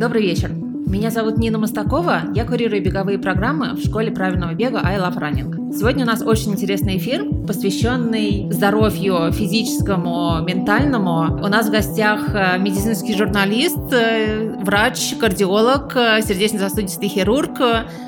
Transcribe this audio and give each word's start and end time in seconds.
Добрый 0.00 0.22
вечер. 0.22 0.48
Меня 0.48 1.10
зовут 1.10 1.36
Нина 1.36 1.58
Мостакова, 1.58 2.22
я 2.34 2.46
курирую 2.46 2.82
беговые 2.82 3.18
программы 3.18 3.74
в 3.74 3.84
школе 3.84 4.10
правильного 4.10 4.54
бега 4.54 4.80
I 4.82 4.96
Love 4.96 5.18
Running. 5.18 5.74
Сегодня 5.76 6.04
у 6.04 6.06
нас 6.06 6.22
очень 6.22 6.52
интересный 6.52 6.96
эфир, 6.96 7.26
посвященный 7.46 8.50
здоровью 8.50 9.30
физическому, 9.30 10.40
ментальному. 10.40 11.44
У 11.44 11.48
нас 11.48 11.68
в 11.68 11.70
гостях 11.70 12.34
э, 12.34 12.58
медицинский 12.58 13.14
журналист, 13.14 13.92
э, 13.92 14.56
врач, 14.62 15.16
кардиолог, 15.20 15.94
э, 15.94 16.22
сердечно-сосудистый 16.22 17.10
хирург, 17.10 17.58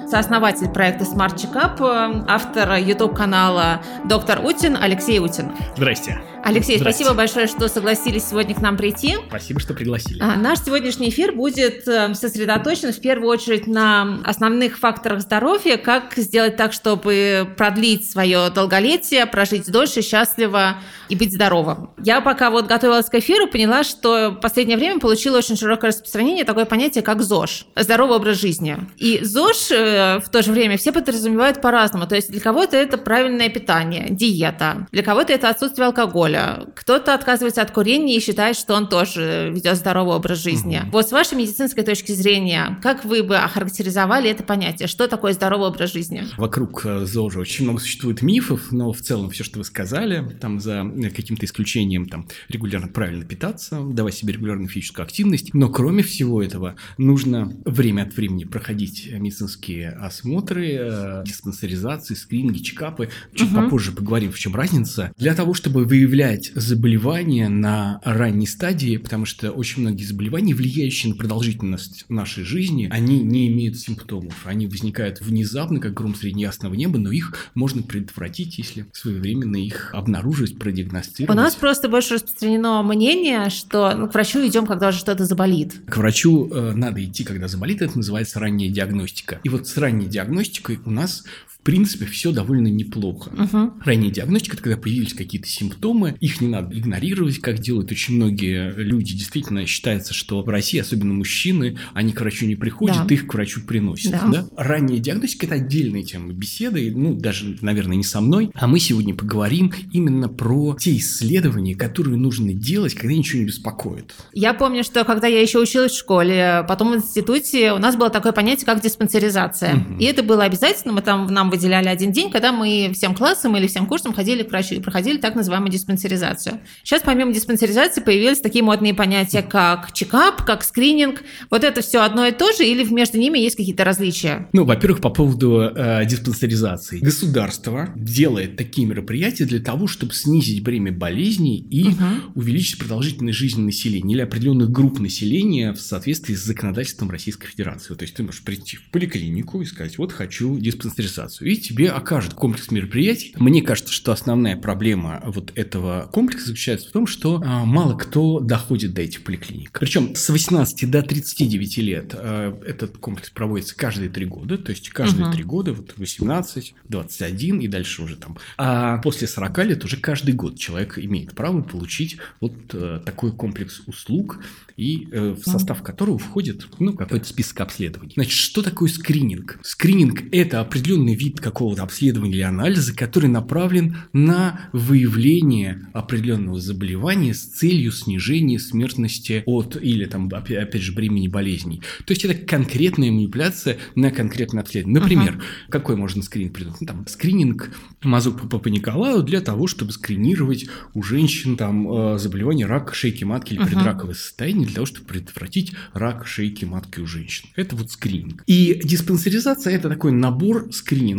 сооснователь 0.09 0.71
проекта 0.71 1.05
Smart 1.05 1.37
Checkup, 1.37 2.25
автор 2.27 2.77
YouTube-канала 2.77 3.83
«Доктор 4.09 4.43
Утин» 4.43 4.79
Алексей 4.81 5.19
Утин. 5.19 5.53
Здрасте. 5.77 6.23
Алексей, 6.45 6.79
спасибо 6.79 7.15
большое, 7.15 7.47
что 7.47 7.69
согласились 7.69 8.29
сегодня 8.29 8.55
к 8.55 8.61
нам 8.61 8.77
прийти. 8.77 9.17
Спасибо, 9.29 9.61
что 9.61 9.75
пригласили. 9.75 10.21
А, 10.21 10.37
наш 10.37 10.61
сегодняшний 10.61 11.09
эфир 11.09 11.33
будет 11.33 11.85
сосредоточен 11.85 12.93
в 12.93 13.01
первую 13.01 13.29
очередь 13.31 13.67
на 13.67 14.21
основных 14.25 14.79
факторах 14.79 15.21
здоровья, 15.21 15.77
как 15.77 16.15
сделать 16.17 16.57
так, 16.57 16.73
чтобы 16.73 17.49
продлить 17.57 18.11
свое 18.11 18.51
долголетие, 18.51 19.27
прожить 19.27 19.71
дольше, 19.71 20.03
счастливо 20.03 20.79
и 21.09 21.17
быть 21.17 21.33
здоровым. 21.33 21.91
Я 22.03 22.21
пока 22.21 22.51
вот 22.51 22.67
готовилась 22.67 23.07
к 23.07 23.15
эфиру, 23.15 23.47
поняла, 23.47 23.85
что 23.85 24.31
в 24.31 24.41
последнее 24.41 24.79
время 24.79 24.99
получила 24.99 25.39
очень 25.39 25.57
широкое 25.57 25.91
распространение 25.91 26.45
такое 26.45 26.65
понятие, 26.65 27.03
как 27.03 27.23
ЗОЖ– 27.23 27.67
здоровый 27.77 28.17
образ 28.17 28.41
жизни. 28.41 28.79
И 28.97 29.21
ЗОЖ 29.23 29.71
э, 29.71 30.21
в 30.21 30.29
то 30.31 30.43
же 30.43 30.53
время 30.53 30.79
все 30.79 30.91
подразумевают 30.93 31.61
по-разному. 31.61 32.07
То 32.07 32.17
есть 32.17 32.31
для 32.31 32.41
кого-то 32.41 32.77
это 32.77 32.99
правильное 32.99 33.49
питание, 33.49 34.07
диета, 34.11 34.87
для 34.91 35.03
кого-то 35.03 35.33
это 35.33 35.49
отсутствие 35.49 35.87
алкоголя, 35.87 36.32
кто-то 36.75 37.15
отказывается 37.15 37.63
от 37.63 37.71
курения 37.71 38.17
и 38.17 38.21
считает, 38.21 38.57
что 38.57 38.75
он 38.75 38.89
тоже 38.89 39.51
ведет 39.53 39.77
здоровый 39.77 40.17
образ 40.17 40.39
жизни. 40.39 40.79
Угу. 40.79 40.91
Вот 40.93 41.09
с 41.09 41.13
вашей 41.13 41.37
медицинской 41.39 41.85
точки 41.85 42.13
зрения, 42.13 42.79
как 42.83 43.05
вы 43.05 43.23
бы 43.23 43.37
охарактеризовали 43.37 44.31
это 44.31 44.43
понятие? 44.43 44.89
Что 44.89 45.09
такое 45.09 45.33
здоровый 45.33 45.69
образ 45.69 45.93
жизни? 45.93 46.25
Вокруг 46.37 46.85
э, 46.85 47.05
ЗОЖа 47.05 47.41
очень 47.41 47.65
много 47.65 47.81
существует 47.81 48.23
мифов, 48.23 48.73
но 48.73 48.93
в 48.93 49.01
целом 49.01 49.31
все, 49.31 49.45
что 49.45 49.59
вы 49.59 49.65
сказали, 49.65 50.37
там 50.41 50.61
за 50.61 50.85
каким-то 51.15 51.47
исключением, 51.47 52.07
там, 52.07 52.29
регулярно 52.49 52.89
правильно 52.89 53.25
питаться, 53.25 53.81
давать 53.81 54.15
себе 54.15 54.33
регулярную 54.33 54.69
физическую 54.69 55.05
активность, 55.05 55.55
но 55.55 55.69
кроме 55.69 56.03
всего 56.03 56.43
этого 56.43 56.77
нужно 56.99 57.53
время 57.65 58.03
от 58.03 58.17
времени 58.17 58.45
проходить 58.45 59.11
медицинские 59.13 59.91
осмотры, 59.91 60.73
э, 60.73 61.23
диспансеризации, 61.25 62.15
скрининги, 62.15 62.59
чекапы. 62.59 63.09
Чуть 63.35 63.53
угу. 63.53 63.63
попозже 63.63 63.93
поговорим, 63.93 64.33
в 64.33 64.39
чем 64.39 64.55
разница. 64.55 65.13
Для 65.17 65.35
того, 65.35 65.55
чтобы 65.55 65.85
выявлять 65.85 66.22
заболевания 66.55 67.49
на 67.49 68.01
ранней 68.05 68.47
стадии, 68.47 68.97
потому 68.97 69.25
что 69.25 69.51
очень 69.51 69.83
многие 69.83 70.05
заболевания, 70.05 70.55
влияющие 70.55 71.13
на 71.13 71.19
продолжительность 71.19 72.05
нашей 72.09 72.45
жизни, 72.45 72.89
они 72.91 73.21
не 73.21 73.49
имеют 73.49 73.77
симптомов. 73.77 74.35
Они 74.45 74.67
возникают 74.67 75.21
внезапно, 75.21 75.81
как 75.81 75.95
гром 75.95 76.15
среди 76.15 76.41
ясного 76.41 76.75
неба, 76.75 76.99
но 76.99 77.11
их 77.11 77.51
можно 77.55 77.83
предотвратить, 77.83 78.59
если 78.59 78.87
своевременно 78.93 79.57
их 79.57 79.91
обнаружить, 79.95 80.59
продиагностировать. 80.59 81.37
У 81.37 81.41
нас 81.41 81.55
просто 81.55 81.89
больше 81.89 82.15
распространено 82.15 82.83
мнение, 82.83 83.51
что 83.51 83.95
ну, 83.97 84.09
к 84.09 84.15
врачу 84.15 84.47
идем, 84.47 84.67
когда 84.67 84.89
уже 84.89 84.99
что-то 84.99 85.25
заболит. 85.25 85.75
К 85.87 85.97
врачу 85.97 86.49
э, 86.51 86.73
надо 86.73 87.05
идти, 87.05 87.25
когда 87.25 87.49
заболит, 87.49 87.83
это 87.83 87.97
называется 87.97 88.41
ранняя 88.41 88.71
диагностика. 88.71 89.41
И 89.45 89.49
вот 89.49 89.67
с 89.67 89.77
ранней 89.77 90.07
диагностикой 90.07 90.79
у 90.85 90.91
нас 90.91 91.25
в 91.47 91.62
принципе, 91.63 92.07
все 92.07 92.33
довольно 92.33 92.69
неплохо. 92.69 93.31
Угу. 93.31 93.75
Ранняя 93.85 94.11
диагностика– 94.11 94.57
когда 94.63 94.77
появились 94.77 95.15
какие-то 95.15 95.49
симптомы, 95.49 96.17
их 96.21 96.41
не 96.41 96.49
надо 96.49 96.79
игнорировать, 96.79 97.39
как 97.39 97.59
делают 97.59 97.91
очень 97.91 98.17
многие 98.17 98.73
люди. 98.77 99.15
Действительно, 99.15 99.67
считается, 99.67 100.15
что 100.15 100.43
в 100.43 100.49
России, 100.49 100.79
особенно 100.79 101.13
мужчины, 101.13 101.79
они 101.95 102.13
к 102.13 102.21
врачу 102.21 102.47
не 102.47 102.57
приходят, 102.57 103.07
да. 103.07 103.15
их 103.15 103.27
к 103.27 103.35
врачу 103.35 103.63
приносят. 103.63 104.13
Да. 104.13 104.27
Да? 104.27 104.49
Ранняя 104.57 104.99
диагностика– 104.99 105.47
это 105.47 105.57
отдельная 105.57 106.03
тема 106.03 106.33
беседы, 106.33 106.93
ну, 106.95 107.15
даже, 107.15 107.57
наверное, 107.61 107.97
не 107.97 108.05
со 108.05 108.21
мной. 108.21 108.51
А 108.55 108.67
мы 108.67 108.79
сегодня 108.79 109.15
поговорим 109.15 109.73
именно 109.93 110.29
про 110.29 110.77
те 110.79 110.97
исследования, 110.97 111.75
которые 111.75 112.17
нужно 112.17 112.53
делать, 112.53 112.95
когда 112.95 113.15
ничего 113.15 113.41
не 113.41 113.47
беспокоит. 113.47 114.15
Я 114.33 114.55
помню, 114.55 114.85
что 114.85 115.05
когда 115.05 115.27
я 115.27 115.41
еще 115.41 115.59
училась 115.59 115.93
в 115.93 115.99
школе, 115.99 116.65
потом 116.69 116.93
в 116.93 116.97
институте, 116.97 117.73
у 117.73 117.79
нас 117.79 117.97
было 117.97 118.11
такое 118.11 118.33
понятие, 118.33 118.67
как 118.67 118.81
диспансеризация. 118.81 119.77
Угу. 119.77 119.99
И 120.01 120.05
это 120.05 120.23
было 120.23 120.45
обязательно, 120.45 120.93
мы 120.93 121.03
там 121.03 121.27
нам 121.27 121.51
выделяли 121.53 121.89
один 121.89 122.13
день, 122.13 122.31
когда 122.31 122.51
мы 122.51 122.91
всем 122.95 123.15
классом 123.15 123.57
или 123.57 123.67
всем 123.67 123.87
курсом 123.87 124.13
ходили 124.13 124.43
к 124.43 124.51
врачу 124.51 124.75
и 124.75 124.81
проходили 124.81 125.19
так 125.19 125.35
называемую 125.35 125.71
диспансеризацию. 125.71 126.61
Сейчас 126.83 127.03
помимо 127.05 127.33
диспансеризации 127.33 128.01
появились 128.01 128.41
такие 128.41 128.65
модные 128.65 128.95
понятия, 128.95 129.43
как 129.43 129.93
чекап, 129.93 130.45
как 130.45 130.65
скрининг. 130.65 131.23
Вот 131.51 131.63
это 131.63 131.83
все 131.83 132.03
одно 132.03 132.27
и 132.27 132.33
то 132.33 132.53
же 132.53 132.65
или 132.65 132.85
между 132.85 133.19
ними 133.19 133.39
есть 133.39 133.57
какие-то 133.57 133.85
различия? 133.85 134.49
Ну, 134.53 134.65
во-первых, 134.65 135.01
по 135.01 135.11
поводу 135.11 135.61
э, 135.61 136.07
диспансеризации. 136.07 136.99
Государство 137.01 137.91
делает 137.95 138.57
такие 138.57 138.87
мероприятия 138.87 139.45
для 139.45 139.61
того, 139.61 139.87
чтобы 139.87 140.15
снизить 140.15 140.63
бремя 140.63 140.91
болезней 140.91 141.59
и 141.59 141.89
угу. 141.89 142.05
увеличить 142.35 142.79
продолжительность 142.79 143.39
жизни 143.39 143.63
населения 143.63 144.15
или 144.15 144.23
определенных 144.23 144.71
групп 144.71 144.99
населения 144.99 145.73
в 145.75 145.81
соответствии 145.81 146.35
с 146.35 146.43
законодательством 146.45 147.11
Российской 147.11 147.49
Федерации. 147.49 147.95
То 147.95 148.03
есть 148.03 148.15
ты 148.15 148.23
можешь 148.23 148.43
прийти 148.43 148.79
в 148.79 148.91
поликлинику 148.91 149.61
и 149.61 149.67
сказать, 149.67 149.99
вот 149.99 150.13
хочу 150.13 150.59
диспансеризацию 150.59 151.42
и 151.43 151.57
тебе 151.57 151.91
окажут 151.91 152.35
комплекс 152.35 152.71
мероприятий. 152.71 153.35
Мне 153.39 153.63
кажется, 153.63 153.93
что 153.93 154.13
основная 154.13 154.57
проблема 154.57 155.23
вот 155.27 155.53
этого 155.55 156.09
комплекса 156.13 156.49
заключается 156.49 156.89
в 156.89 156.93
том, 156.93 157.07
что 157.07 157.43
а, 157.45 157.65
мало 157.65 157.97
кто 157.97 158.41
доходит 158.41 158.95
до 158.95 159.03
этих 159.03 159.23
поликлиник. 159.23 159.79
Причем 159.79 160.15
с 160.15 160.29
18 160.29 160.91
до 160.91 161.03
39 161.03 161.79
лет 161.79 162.15
а, 162.15 162.59
этот 162.65 162.99
комплекс 162.99 163.31
проводится 163.31 163.77
каждые 163.77 164.11
три 164.11 164.25
года, 164.25 164.59
то 164.59 164.71
есть 164.71 164.89
каждые 164.91 165.33
три 165.33 165.43
угу. 165.43 165.51
года, 165.51 165.73
вот 165.73 165.95
18, 165.97 166.75
21 166.89 167.61
и 167.61 167.69
дальше 167.69 168.03
уже 168.03 168.17
там. 168.17 168.39
А 168.57 168.99
после 168.99 169.27
40 169.27 169.59
лет 169.65 169.85
уже 169.85 169.97
каждый 169.97 170.35
год 170.35 170.59
человек 170.59 170.99
имеет 170.99 171.35
право 171.35 171.63
получить 171.63 172.19
вот 172.41 172.55
а, 172.75 173.01
такой 173.01 173.33
комплекс 173.33 173.83
услуг 173.87 174.39
и 174.77 175.09
э, 175.11 175.31
в 175.33 175.45
состав 175.45 175.83
которого 175.83 176.19
входит 176.19 176.67
ну, 176.79 176.95
какой-то 176.95 177.27
список 177.27 177.61
обследований. 177.61 178.13
Значит, 178.15 178.33
что 178.33 178.63
такое 178.63 178.89
скрининг? 178.89 179.59
Скрининг– 179.63 180.23
это 180.33 180.61
определенный 180.61 181.15
вид 181.15 181.32
какого-то 181.41 181.83
обследования 181.83 182.35
или 182.35 182.43
анализа, 182.43 182.95
который 182.95 183.29
направлен 183.29 183.97
на 184.13 184.69
выявление 184.73 185.89
определенного 185.93 186.61
заболевания 186.61 187.35
с 187.35 187.43
целью 187.43 187.93
снижения 187.93 188.59
смертности 188.59 189.43
от 189.47 189.77
или 189.81 190.05
там 190.05 190.31
опять 190.33 190.83
же 190.83 190.93
бремени 190.93 191.29
болезней. 191.29 191.83
То 192.05 192.13
есть 192.13 192.25
это 192.25 192.35
конкретная 192.35 193.11
манипуляция 193.11 193.79
на 193.95 194.11
конкретное 194.11 194.63
обследование. 194.63 195.01
Например, 195.01 195.35
uh-huh. 195.35 195.71
какой 195.71 195.97
можно 195.97 196.23
скрининг 196.23 196.55
придумать? 196.55 196.81
Ну, 196.81 196.87
там, 196.87 197.07
скрининг 197.07 197.71
мазок 198.03 198.49
по 198.49 198.69
Николаю 198.69 199.23
для 199.23 199.41
того, 199.41 199.67
чтобы 199.67 199.93
скринировать 199.93 200.67
у 200.95 201.03
женщин 201.03 201.57
там 201.57 202.15
э, 202.15 202.19
заболевание 202.19 202.67
рака 202.67 202.95
шейки 202.95 203.25
матки 203.25 203.55
или 203.55 203.63
uh-huh. 203.63 203.67
предраковое 203.67 204.15
состояние 204.15 204.67
для 204.67 204.77
того, 204.77 204.87
чтобы 204.87 205.07
предотвратить 205.07 205.73
рак 205.93 206.27
шейки 206.27 206.65
матки 206.65 207.01
у 207.01 207.07
женщин. 207.07 207.49
Это 207.57 207.77
вот 207.77 207.91
скрининг. 207.91 208.43
И 208.47 208.81
диспансеризация– 208.83 209.73
это 209.75 209.89
такой 209.89 210.13
набор 210.13 210.69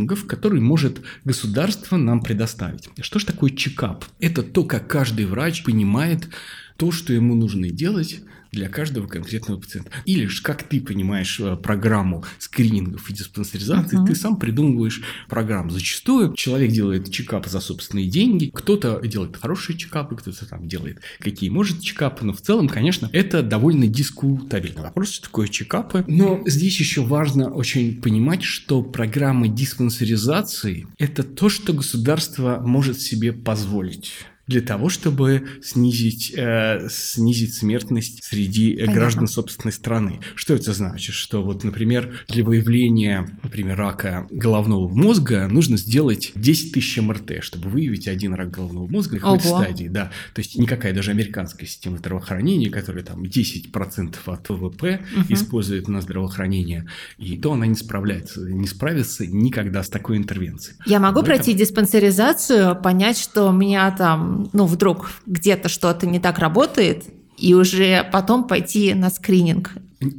скринингов, 0.03 0.25
который 0.25 0.59
может 0.59 1.01
государство 1.25 1.97
нам 1.97 2.21
предоставить. 2.21 2.89
Что 3.01 3.19
же 3.19 3.25
такое 3.25 3.51
чекап? 3.51 4.05
Это 4.19 4.43
то, 4.43 4.63
как 4.63 4.87
каждый 4.87 5.25
врач 5.25 5.63
понимает 5.63 6.29
то, 6.77 6.91
что 6.91 7.13
ему 7.13 7.35
нужно 7.35 7.69
делать 7.69 8.21
для 8.53 8.69
каждого 8.69 9.07
конкретного 9.07 9.59
пациента. 9.59 9.91
Или 10.05 10.27
же, 10.27 10.41
как 10.41 10.63
ты 10.63 10.79
понимаешь 10.79 11.39
э, 11.39 11.57
программу 11.57 12.23
скринингов 12.37 13.09
и 13.09 13.13
диспансеризации, 13.13 13.99
uh-huh. 13.99 14.07
ты 14.07 14.15
сам 14.15 14.37
придумываешь 14.37 15.01
программу. 15.27 15.71
Зачастую 15.71 16.33
человек 16.35 16.71
делает 16.71 17.11
чекап 17.11 17.47
за 17.47 17.59
собственные 17.59 18.07
деньги, 18.07 18.51
кто-то 18.53 19.01
делает 19.05 19.37
хорошие 19.37 19.77
чекапы, 19.77 20.15
кто-то 20.15 20.45
там 20.45 20.67
делает 20.67 21.01
какие 21.19 21.49
может 21.49 21.81
чекапы, 21.81 22.25
но 22.25 22.33
в 22.33 22.41
целом, 22.41 22.69
конечно, 22.69 23.09
это 23.11 23.41
довольно 23.41 23.87
дискутабельный 23.87 24.83
вопрос, 24.83 25.09
что 25.09 25.25
такое 25.25 25.47
чекапы. 25.47 26.05
Но 26.07 26.43
здесь 26.45 26.79
еще 26.79 27.01
важно 27.01 27.51
очень 27.51 28.01
понимать, 28.01 28.43
что 28.43 28.83
программа 28.83 29.47
диспансеризации– 29.47 30.87
это 30.99 31.23
то, 31.23 31.49
что 31.49 31.73
государство 31.73 32.61
может 32.63 33.01
себе 33.01 33.33
позволить 33.33 34.13
для 34.47 34.61
того, 34.61 34.89
чтобы 34.89 35.47
снизить, 35.61 36.33
э, 36.35 36.87
снизить 36.89 37.55
смертность 37.55 38.23
среди 38.23 38.73
Понятно. 38.73 38.93
граждан 38.93 39.27
собственной 39.27 39.71
страны. 39.71 40.19
Что 40.35 40.53
это 40.53 40.73
значит? 40.73 41.15
Что 41.15 41.41
вот, 41.41 41.63
например, 41.63 42.25
для 42.27 42.43
выявления, 42.43 43.29
например, 43.41 43.77
рака 43.77 44.27
головного 44.29 44.89
мозга 44.89 45.47
нужно 45.47 45.77
сделать 45.77 46.33
10 46.35 46.73
тысяч 46.73 46.97
МРТ, 46.97 47.41
чтобы 47.41 47.69
выявить 47.69 48.07
один 48.07 48.33
рак 48.33 48.51
головного 48.51 48.87
мозга 48.87 49.17
в 49.17 49.21
какой-то 49.21 49.47
стадии. 49.47 49.87
Да. 49.87 50.11
То 50.33 50.39
есть 50.39 50.57
никакая 50.57 50.93
даже 50.93 51.11
американская 51.11 51.67
система 51.67 51.97
здравоохранения, 51.97 52.69
которая 52.69 53.03
там 53.03 53.23
10% 53.23 54.15
от 54.25 54.49
ВВП 54.49 55.01
угу. 55.15 55.25
использует 55.29 55.87
на 55.87 56.01
здравоохранение, 56.01 56.85
и 57.17 57.37
то 57.37 57.53
она 57.53 57.65
не 57.65 57.75
справляется, 57.75 58.41
не 58.41 58.67
справится 58.67 59.25
никогда 59.25 59.83
с 59.83 59.89
такой 59.89 60.17
интервенцией. 60.17 60.75
Я 60.85 60.99
могу 60.99 61.21
Поэтому... 61.21 61.37
пройти 61.37 61.53
диспансеризацию, 61.53 62.81
понять, 62.81 63.17
что 63.17 63.47
у 63.47 63.51
меня 63.53 63.89
там 63.91 64.32
ну, 64.53 64.65
вдруг 64.65 65.11
где-то 65.25 65.69
что-то 65.69 66.07
не 66.07 66.19
так 66.19 66.39
работает, 66.39 67.05
и 67.37 67.53
уже 67.53 68.07
потом 68.11 68.47
пойти 68.47 68.93
на 68.93 69.09
скрининг. 69.09 69.71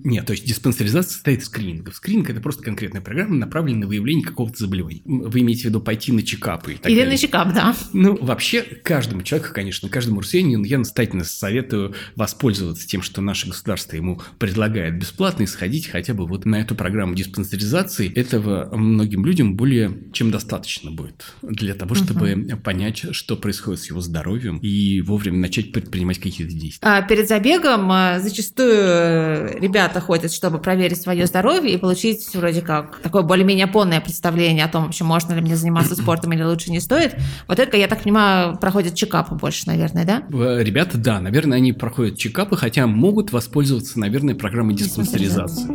Нет, 0.05 0.27
то 0.27 0.33
есть 0.33 0.45
диспансеризация 0.45 1.13
состоит 1.13 1.41
из 1.41 1.47
скринингов. 1.47 1.97
Скрининг– 1.97 2.31
это 2.31 2.41
просто 2.41 2.63
конкретная 2.63 3.01
программа, 3.01 3.35
направленная 3.35 3.83
на 3.83 3.87
выявление 3.87 4.25
какого-то 4.25 4.59
заболевания. 4.59 5.03
Вы 5.05 5.41
имеете 5.41 5.63
в 5.63 5.65
виду 5.67 5.81
пойти 5.81 6.13
на 6.13 6.23
чекапы 6.23 6.75
и 6.75 6.77
так 6.77 6.91
Или 6.91 7.01
далее. 7.01 7.13
на 7.13 7.19
чекап, 7.19 7.53
да. 7.53 7.77
Ну, 7.93 8.17
вообще, 8.21 8.63
каждому 8.63 9.23
человеку, 9.23 9.53
конечно, 9.55 9.89
каждому 9.89 10.21
россиянину 10.21 10.65
я 10.65 10.79
настоятельно 10.79 11.25
советую 11.25 11.95
воспользоваться 12.17 12.87
тем, 12.87 13.03
что 13.03 13.21
наше 13.21 13.49
государство 13.49 13.97
ему 13.97 14.21
предлагает 14.39 14.99
бесплатно 14.99 15.45
и 15.45 15.47
сходить 15.47 15.89
хотя 15.89 16.15
бы 16.15 16.27
вот 16.27 16.45
на 16.45 16.61
эту 16.61 16.75
программу 16.75 17.15
диспансеризации. 17.15 18.13
Этого 18.13 18.75
многим 18.77 19.25
людям 19.25 19.57
более 19.57 19.93
чем 20.13 20.31
достаточно 20.31 20.91
будет 20.91 21.25
для 21.43 21.75
того, 21.75 21.95
чтобы 21.95 22.31
uh-huh. 22.31 22.57
понять, 22.57 23.05
что 23.15 23.37
происходит 23.37 23.81
с 23.81 23.89
его 23.91 24.01
здоровьем 24.01 24.59
и 24.59 25.01
вовремя 25.01 25.39
начать 25.39 25.73
предпринимать 25.73 26.19
какие-то 26.19 26.53
действия. 26.53 26.87
А 26.87 27.03
перед 27.03 27.29
забегом 27.29 27.91
а, 27.91 28.21
зачастую 28.21 28.73
э, 28.75 29.59
ребята 29.75 30.01
ходят, 30.01 30.33
чтобы 30.33 30.59
проверить 30.59 31.03
свое 31.03 31.27
здоровье 31.27 31.75
и 31.75 31.77
получить 31.77 32.33
вроде 32.35 32.61
как 32.61 33.01
такое 33.01 33.23
более-менее 33.23 33.67
полное 33.67 34.01
представление 34.01 34.65
о 34.65 34.69
том, 34.69 34.85
вообще 34.85 35.03
можно 35.03 35.33
ли 35.33 35.41
мне 35.41 35.57
заниматься 35.57 35.97
спортом 35.97 36.33
или 36.33 36.45
лучше 36.45 36.71
не 36.71 36.79
стоит. 36.79 37.17
Вот 37.49 37.59
это, 37.59 37.77
я 37.77 37.89
так 37.89 38.05
понимаю, 38.05 38.57
проходят 38.57 38.95
чекапы 38.95 39.35
больше, 39.35 39.67
наверное, 39.67 40.05
да? 40.05 40.23
Ребята, 40.31 40.97
да, 40.97 41.21
наверное, 41.21 41.59
они 41.59 41.73
проходят 41.73 42.17
чекапы, 42.17 42.57
хотя 42.57 42.87
могут 42.87 43.33
воспользоваться, 43.33 43.99
наверное, 43.99 44.37
программой 44.37 44.77
диспансеризации. 44.77 45.67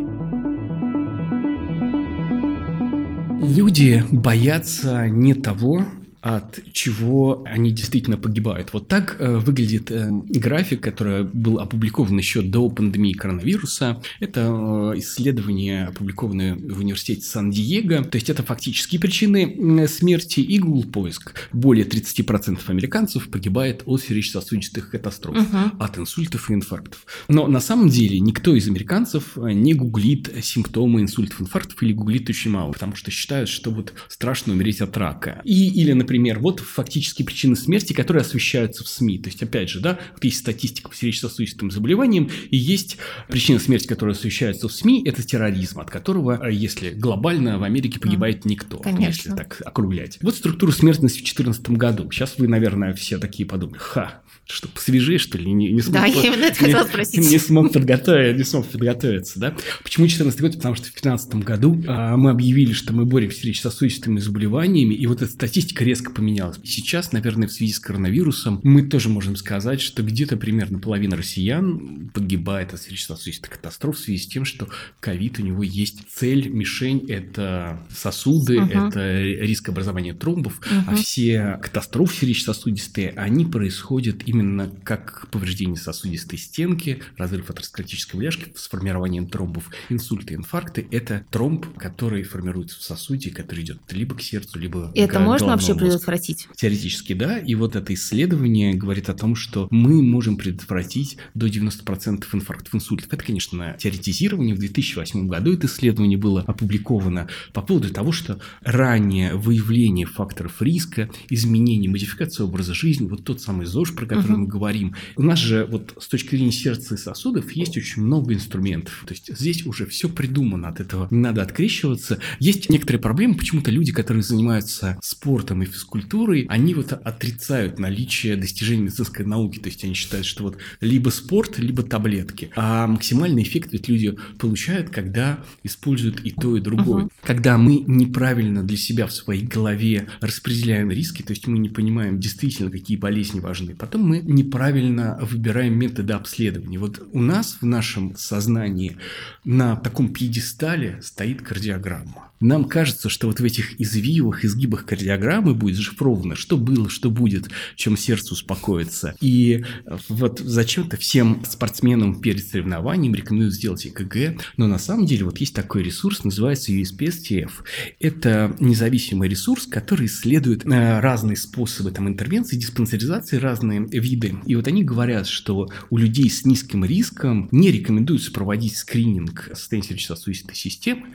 Люди 3.42 4.02
боятся 4.10 5.08
не 5.08 5.34
того, 5.34 5.84
от 6.20 6.58
чего 6.72 7.42
они 7.46 7.70
действительно 7.70 8.16
погибают. 8.16 8.72
Вот 8.72 8.88
так 8.88 9.16
э, 9.18 9.36
выглядит 9.38 9.90
э, 9.90 10.10
график, 10.10 10.82
который 10.82 11.24
был 11.24 11.60
опубликован 11.60 12.16
еще 12.18 12.42
до 12.42 12.68
пандемии 12.68 13.14
коронавируса. 13.14 14.02
Это 14.20 14.40
э, 14.40 14.98
исследование, 14.98 15.86
опубликованное 15.86 16.56
в 16.56 16.80
университете 16.80 17.22
Сан-Диего. 17.22 18.04
То 18.04 18.16
есть 18.16 18.28
это 18.28 18.42
фактические 18.42 19.00
причины 19.00 19.88
смерти 19.88 20.40
и 20.40 20.58
Google 20.58 20.90
поиск. 20.90 21.34
Более 21.52 21.86
30% 21.86 22.58
американцев 22.66 23.30
погибает 23.30 23.82
от 23.86 24.02
сердечно-сосудистых 24.02 24.90
катастроф, 24.90 25.36
uh-huh. 25.36 25.78
от 25.78 25.98
инсультов 25.98 26.50
и 26.50 26.54
инфарктов. 26.54 27.06
Но 27.28 27.46
на 27.46 27.60
самом 27.60 27.88
деле 27.88 28.20
никто 28.20 28.54
из 28.54 28.68
американцев 28.68 29.36
не 29.36 29.74
гуглит 29.74 30.30
симптомы 30.42 31.00
инсультов, 31.00 31.40
инфарктов 31.40 31.82
или 31.82 31.92
гуглит 31.92 32.28
очень 32.28 32.50
мало, 32.50 32.72
потому 32.72 32.94
что 32.94 33.10
считают, 33.10 33.48
что 33.48 33.70
вот 33.70 33.94
страшно 34.08 34.52
умереть 34.52 34.80
от 34.80 34.96
рака. 34.96 35.40
И, 35.44 35.68
или, 35.68 35.92
например, 35.92 36.09
например, 36.10 36.40
вот 36.40 36.58
фактически 36.58 37.22
причины 37.22 37.54
смерти, 37.54 37.92
которые 37.92 38.22
освещаются 38.22 38.82
в 38.82 38.88
СМИ. 38.88 39.20
То 39.20 39.28
есть, 39.28 39.40
опять 39.44 39.68
же, 39.68 39.78
да, 39.78 40.00
вот 40.12 40.24
есть 40.24 40.38
статистика 40.38 40.90
по 40.90 40.96
сердечно-сосудистым 40.96 41.70
заболеваниям, 41.70 42.28
и 42.50 42.56
есть 42.56 42.96
причина 43.28 43.60
смерти, 43.60 43.86
которая 43.86 44.16
освещается 44.16 44.66
в 44.66 44.72
СМИ, 44.72 45.04
это 45.06 45.22
терроризм, 45.22 45.78
от 45.78 45.88
которого, 45.88 46.48
если 46.50 46.90
глобально, 46.90 47.60
в 47.60 47.62
Америке 47.62 48.00
погибает 48.00 48.44
никто, 48.44 48.78
Конечно. 48.78 49.06
если 49.06 49.30
так 49.36 49.62
округлять. 49.64 50.18
Вот 50.20 50.34
структура 50.34 50.72
смертности 50.72 51.18
в 51.18 51.22
2014 51.22 51.70
году. 51.70 52.10
Сейчас 52.10 52.34
вы, 52.38 52.48
наверное, 52.48 52.92
все 52.92 53.16
такие 53.18 53.48
подумали, 53.48 53.78
ха, 53.78 54.22
что 54.50 54.68
посвежее, 54.68 55.18
что 55.18 55.38
ли, 55.38 55.52
не, 55.52 55.72
не 55.72 55.80
смог, 55.80 55.94
да, 55.94 56.06
я 56.06 56.22
именно 56.22 56.44
это 56.44 56.58
хотела 56.58 56.84
спросить. 56.84 57.30
Не 57.30 57.38
смог, 57.38 57.72
подготовить, 57.72 58.36
не 58.36 58.44
смог 58.44 58.66
подготовиться, 58.66 59.38
да? 59.38 59.56
Почему 59.82 60.04
2014 60.04 60.40
год? 60.40 60.54
Потому 60.56 60.74
что 60.74 60.84
в 60.84 60.92
2015 60.92 61.34
году 61.36 61.82
а, 61.86 62.16
мы 62.16 62.30
объявили, 62.30 62.72
что 62.72 62.92
мы 62.92 63.04
боремся 63.04 63.38
с 63.38 63.40
сердечно-сосудистыми 63.40 64.18
заболеваниями, 64.18 64.94
и 64.94 65.06
вот 65.06 65.22
эта 65.22 65.30
статистика 65.30 65.84
резко 65.84 66.10
поменялась. 66.10 66.58
Сейчас, 66.64 67.12
наверное, 67.12 67.48
в 67.48 67.52
связи 67.52 67.72
с 67.72 67.80
коронавирусом, 67.80 68.60
мы 68.62 68.82
тоже 68.82 69.08
можем 69.08 69.36
сказать, 69.36 69.80
что 69.80 70.02
где-то 70.02 70.36
примерно 70.36 70.78
половина 70.78 71.16
россиян 71.16 72.10
погибает 72.12 72.74
от 72.74 72.82
сердечно-сосудистых 72.82 73.50
катастроф 73.50 73.96
в 73.96 74.00
связи 74.00 74.22
с 74.22 74.26
тем, 74.26 74.44
что 74.44 74.68
ковид 75.00 75.38
у 75.38 75.42
него 75.42 75.62
есть 75.62 75.98
цель, 76.12 76.48
мишень– 76.48 77.06
это 77.08 77.80
сосуды, 77.94 78.60
угу. 78.60 78.70
это 78.70 79.20
риск 79.22 79.68
образования 79.68 80.14
тромбов, 80.14 80.58
угу. 80.58 80.84
а 80.86 80.94
все 80.96 81.58
катастрофы 81.62 82.20
сердечно-сосудистые, 82.20 83.10
они 83.10 83.44
происходят 83.44 84.22
именно 84.26 84.39
именно 84.40 84.70
как 84.84 85.28
повреждение 85.30 85.76
сосудистой 85.76 86.38
стенки, 86.38 87.02
разрыв 87.16 87.50
атеросклеротической 87.50 88.18
бляшки 88.18 88.52
с 88.54 88.68
формированием 88.68 89.28
тромбов, 89.28 89.70
инсульты, 89.88 90.34
инфаркты. 90.34 90.86
Это 90.90 91.24
тромб, 91.30 91.66
который 91.76 92.22
формируется 92.22 92.78
в 92.78 92.82
сосуде, 92.82 93.30
который 93.30 93.64
идет 93.64 93.78
либо 93.90 94.14
к 94.14 94.22
сердцу, 94.22 94.58
либо 94.58 94.90
И 94.94 95.00
к 95.00 95.10
это 95.10 95.20
можно 95.20 95.48
вообще 95.48 95.74
мозгу. 95.74 95.86
предотвратить? 95.86 96.48
Теоретически, 96.56 97.12
да. 97.12 97.38
И 97.38 97.54
вот 97.54 97.76
это 97.76 97.94
исследование 97.94 98.74
говорит 98.74 99.08
о 99.08 99.14
том, 99.14 99.36
что 99.36 99.68
мы 99.70 100.02
можем 100.02 100.36
предотвратить 100.36 101.16
до 101.34 101.46
90% 101.46 102.24
инфарктов, 102.32 102.74
инсультов. 102.74 103.12
Это, 103.12 103.24
конечно, 103.24 103.76
теоретизирование. 103.78 104.54
В 104.54 104.58
2008 104.58 105.28
году 105.28 105.52
это 105.52 105.66
исследование 105.66 106.18
было 106.18 106.42
опубликовано 106.42 107.28
по 107.52 107.62
поводу 107.62 107.90
того, 107.90 108.12
что 108.12 108.40
раннее 108.62 109.34
выявление 109.34 110.06
факторов 110.06 110.60
риска, 110.60 111.08
изменение, 111.28 111.90
модификация 111.90 112.44
образа 112.44 112.74
жизни, 112.74 113.06
вот 113.06 113.24
тот 113.24 113.40
самый 113.40 113.66
ЗОЖ, 113.66 113.94
про 113.94 114.06
который 114.06 114.29
котором 114.30 114.40
мы 114.40 114.46
говорим. 114.46 114.94
У 115.16 115.22
нас 115.22 115.38
же 115.38 115.66
вот 115.70 115.94
с 115.98 116.08
точки 116.08 116.30
зрения 116.30 116.52
сердца 116.52 116.94
и 116.94 116.98
сосудов 116.98 117.50
есть 117.52 117.76
очень 117.76 118.02
много 118.02 118.34
инструментов. 118.34 119.04
То 119.06 119.14
есть 119.14 119.36
здесь 119.36 119.66
уже 119.66 119.86
все 119.86 120.08
придумано, 120.08 120.68
от 120.68 120.80
этого 120.80 121.08
не 121.10 121.18
надо 121.18 121.42
открещиваться. 121.42 122.18
Есть 122.38 122.70
некоторые 122.70 123.00
проблемы, 123.00 123.34
почему-то 123.34 123.70
люди, 123.70 123.92
которые 123.92 124.22
занимаются 124.22 124.98
спортом 125.02 125.62
и 125.62 125.66
физкультурой, 125.66 126.46
они 126.48 126.74
вот 126.74 126.92
отрицают 126.92 127.78
наличие 127.78 128.36
достижений 128.36 128.82
медицинской 128.82 129.24
науки. 129.24 129.58
То 129.58 129.68
есть 129.68 129.84
они 129.84 129.94
считают, 129.94 130.26
что 130.26 130.44
вот 130.44 130.58
либо 130.80 131.10
спорт, 131.10 131.58
либо 131.58 131.82
таблетки. 131.82 132.50
А 132.56 132.86
максимальный 132.86 133.42
эффект 133.42 133.72
ведь 133.72 133.88
люди 133.88 134.16
получают, 134.38 134.90
когда 134.90 135.40
используют 135.62 136.20
и 136.20 136.30
то, 136.30 136.56
и 136.56 136.60
другое. 136.60 137.04
Uh-huh. 137.04 137.10
Когда 137.22 137.58
мы 137.58 137.84
неправильно 137.86 138.62
для 138.62 138.76
себя 138.76 139.06
в 139.06 139.12
своей 139.12 139.44
голове 139.44 140.08
распределяем 140.20 140.90
риски, 140.90 141.22
то 141.22 141.32
есть 141.32 141.46
мы 141.46 141.58
не 141.58 141.68
понимаем 141.68 142.18
действительно, 142.18 142.70
какие 142.70 142.96
болезни 142.96 143.40
важны. 143.40 143.74
Потом 143.74 144.09
мы 144.10 144.18
неправильно 144.18 145.16
выбираем 145.20 145.78
методы 145.78 146.14
обследования. 146.14 146.80
Вот 146.80 147.00
у 147.12 147.20
нас 147.20 147.58
в 147.60 147.66
нашем 147.66 148.16
сознании 148.16 148.96
на 149.44 149.76
таком 149.76 150.12
пьедестале 150.12 151.00
стоит 151.00 151.42
кардиограмма. 151.42 152.29
Нам 152.40 152.64
кажется, 152.64 153.10
что 153.10 153.26
вот 153.26 153.40
в 153.40 153.44
этих 153.44 153.78
извивах, 153.80 154.44
изгибах 154.44 154.86
кардиограммы 154.86 155.54
будет 155.54 155.76
зашифровано, 155.76 156.36
что 156.36 156.56
было, 156.56 156.88
что 156.88 157.10
будет, 157.10 157.48
чем 157.76 157.98
сердце 157.98 158.32
успокоится. 158.32 159.14
И 159.20 159.64
вот 160.08 160.40
зачем-то 160.40 160.96
всем 160.96 161.44
спортсменам 161.46 162.20
перед 162.20 162.46
соревнованием 162.46 163.14
рекомендуют 163.14 163.54
сделать 163.54 163.86
ЭКГ, 163.86 164.40
но 164.56 164.66
на 164.66 164.78
самом 164.78 165.04
деле 165.04 165.24
вот 165.24 165.38
есть 165.38 165.54
такой 165.54 165.82
ресурс, 165.82 166.24
называется 166.24 166.72
USPSTF. 166.72 167.50
Это 167.98 168.56
независимый 168.58 169.28
ресурс, 169.28 169.66
который 169.66 170.06
исследует 170.06 170.64
э, 170.64 171.00
разные 171.00 171.36
способы 171.36 171.90
там, 171.90 172.08
интервенции, 172.08 172.56
диспансеризации, 172.56 173.36
разные 173.36 173.80
виды. 173.80 174.36
И 174.46 174.56
вот 174.56 174.66
они 174.66 174.82
говорят, 174.82 175.26
что 175.26 175.68
у 175.90 175.98
людей 175.98 176.30
с 176.30 176.46
низким 176.46 176.86
риском 176.86 177.48
не 177.52 177.70
рекомендуется 177.70 178.32
проводить 178.32 178.76
скрининг 178.76 179.50
состояния 179.52 179.88
сердечно-сосудистой 179.88 180.54
системы 180.54 181.06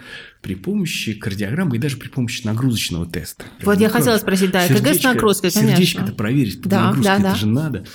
при 0.45 0.53
помощи 0.53 1.15
кардиограммы 1.15 1.77
и 1.77 1.79
даже 1.79 1.97
при 1.97 2.07
помощи 2.07 2.45
нагрузочного 2.45 3.07
теста. 3.07 3.45
Вот 3.63 3.79
я 3.79 3.89
хотела 3.89 4.15
спросить, 4.19 4.51
да, 4.51 4.67
ЭКГ 4.67 4.93
с 4.93 5.03
нагрузкой, 5.03 5.49
конечно. 5.49 5.75
Сердечко-то 5.75 6.13
проверить 6.13 6.61
под 6.61 6.69
да, 6.69 6.83
нагрузкой, 6.85 7.17
да, 7.17 7.23
да. 7.23 7.29
это 7.29 7.39
же 7.39 7.47
надо. 7.47 7.85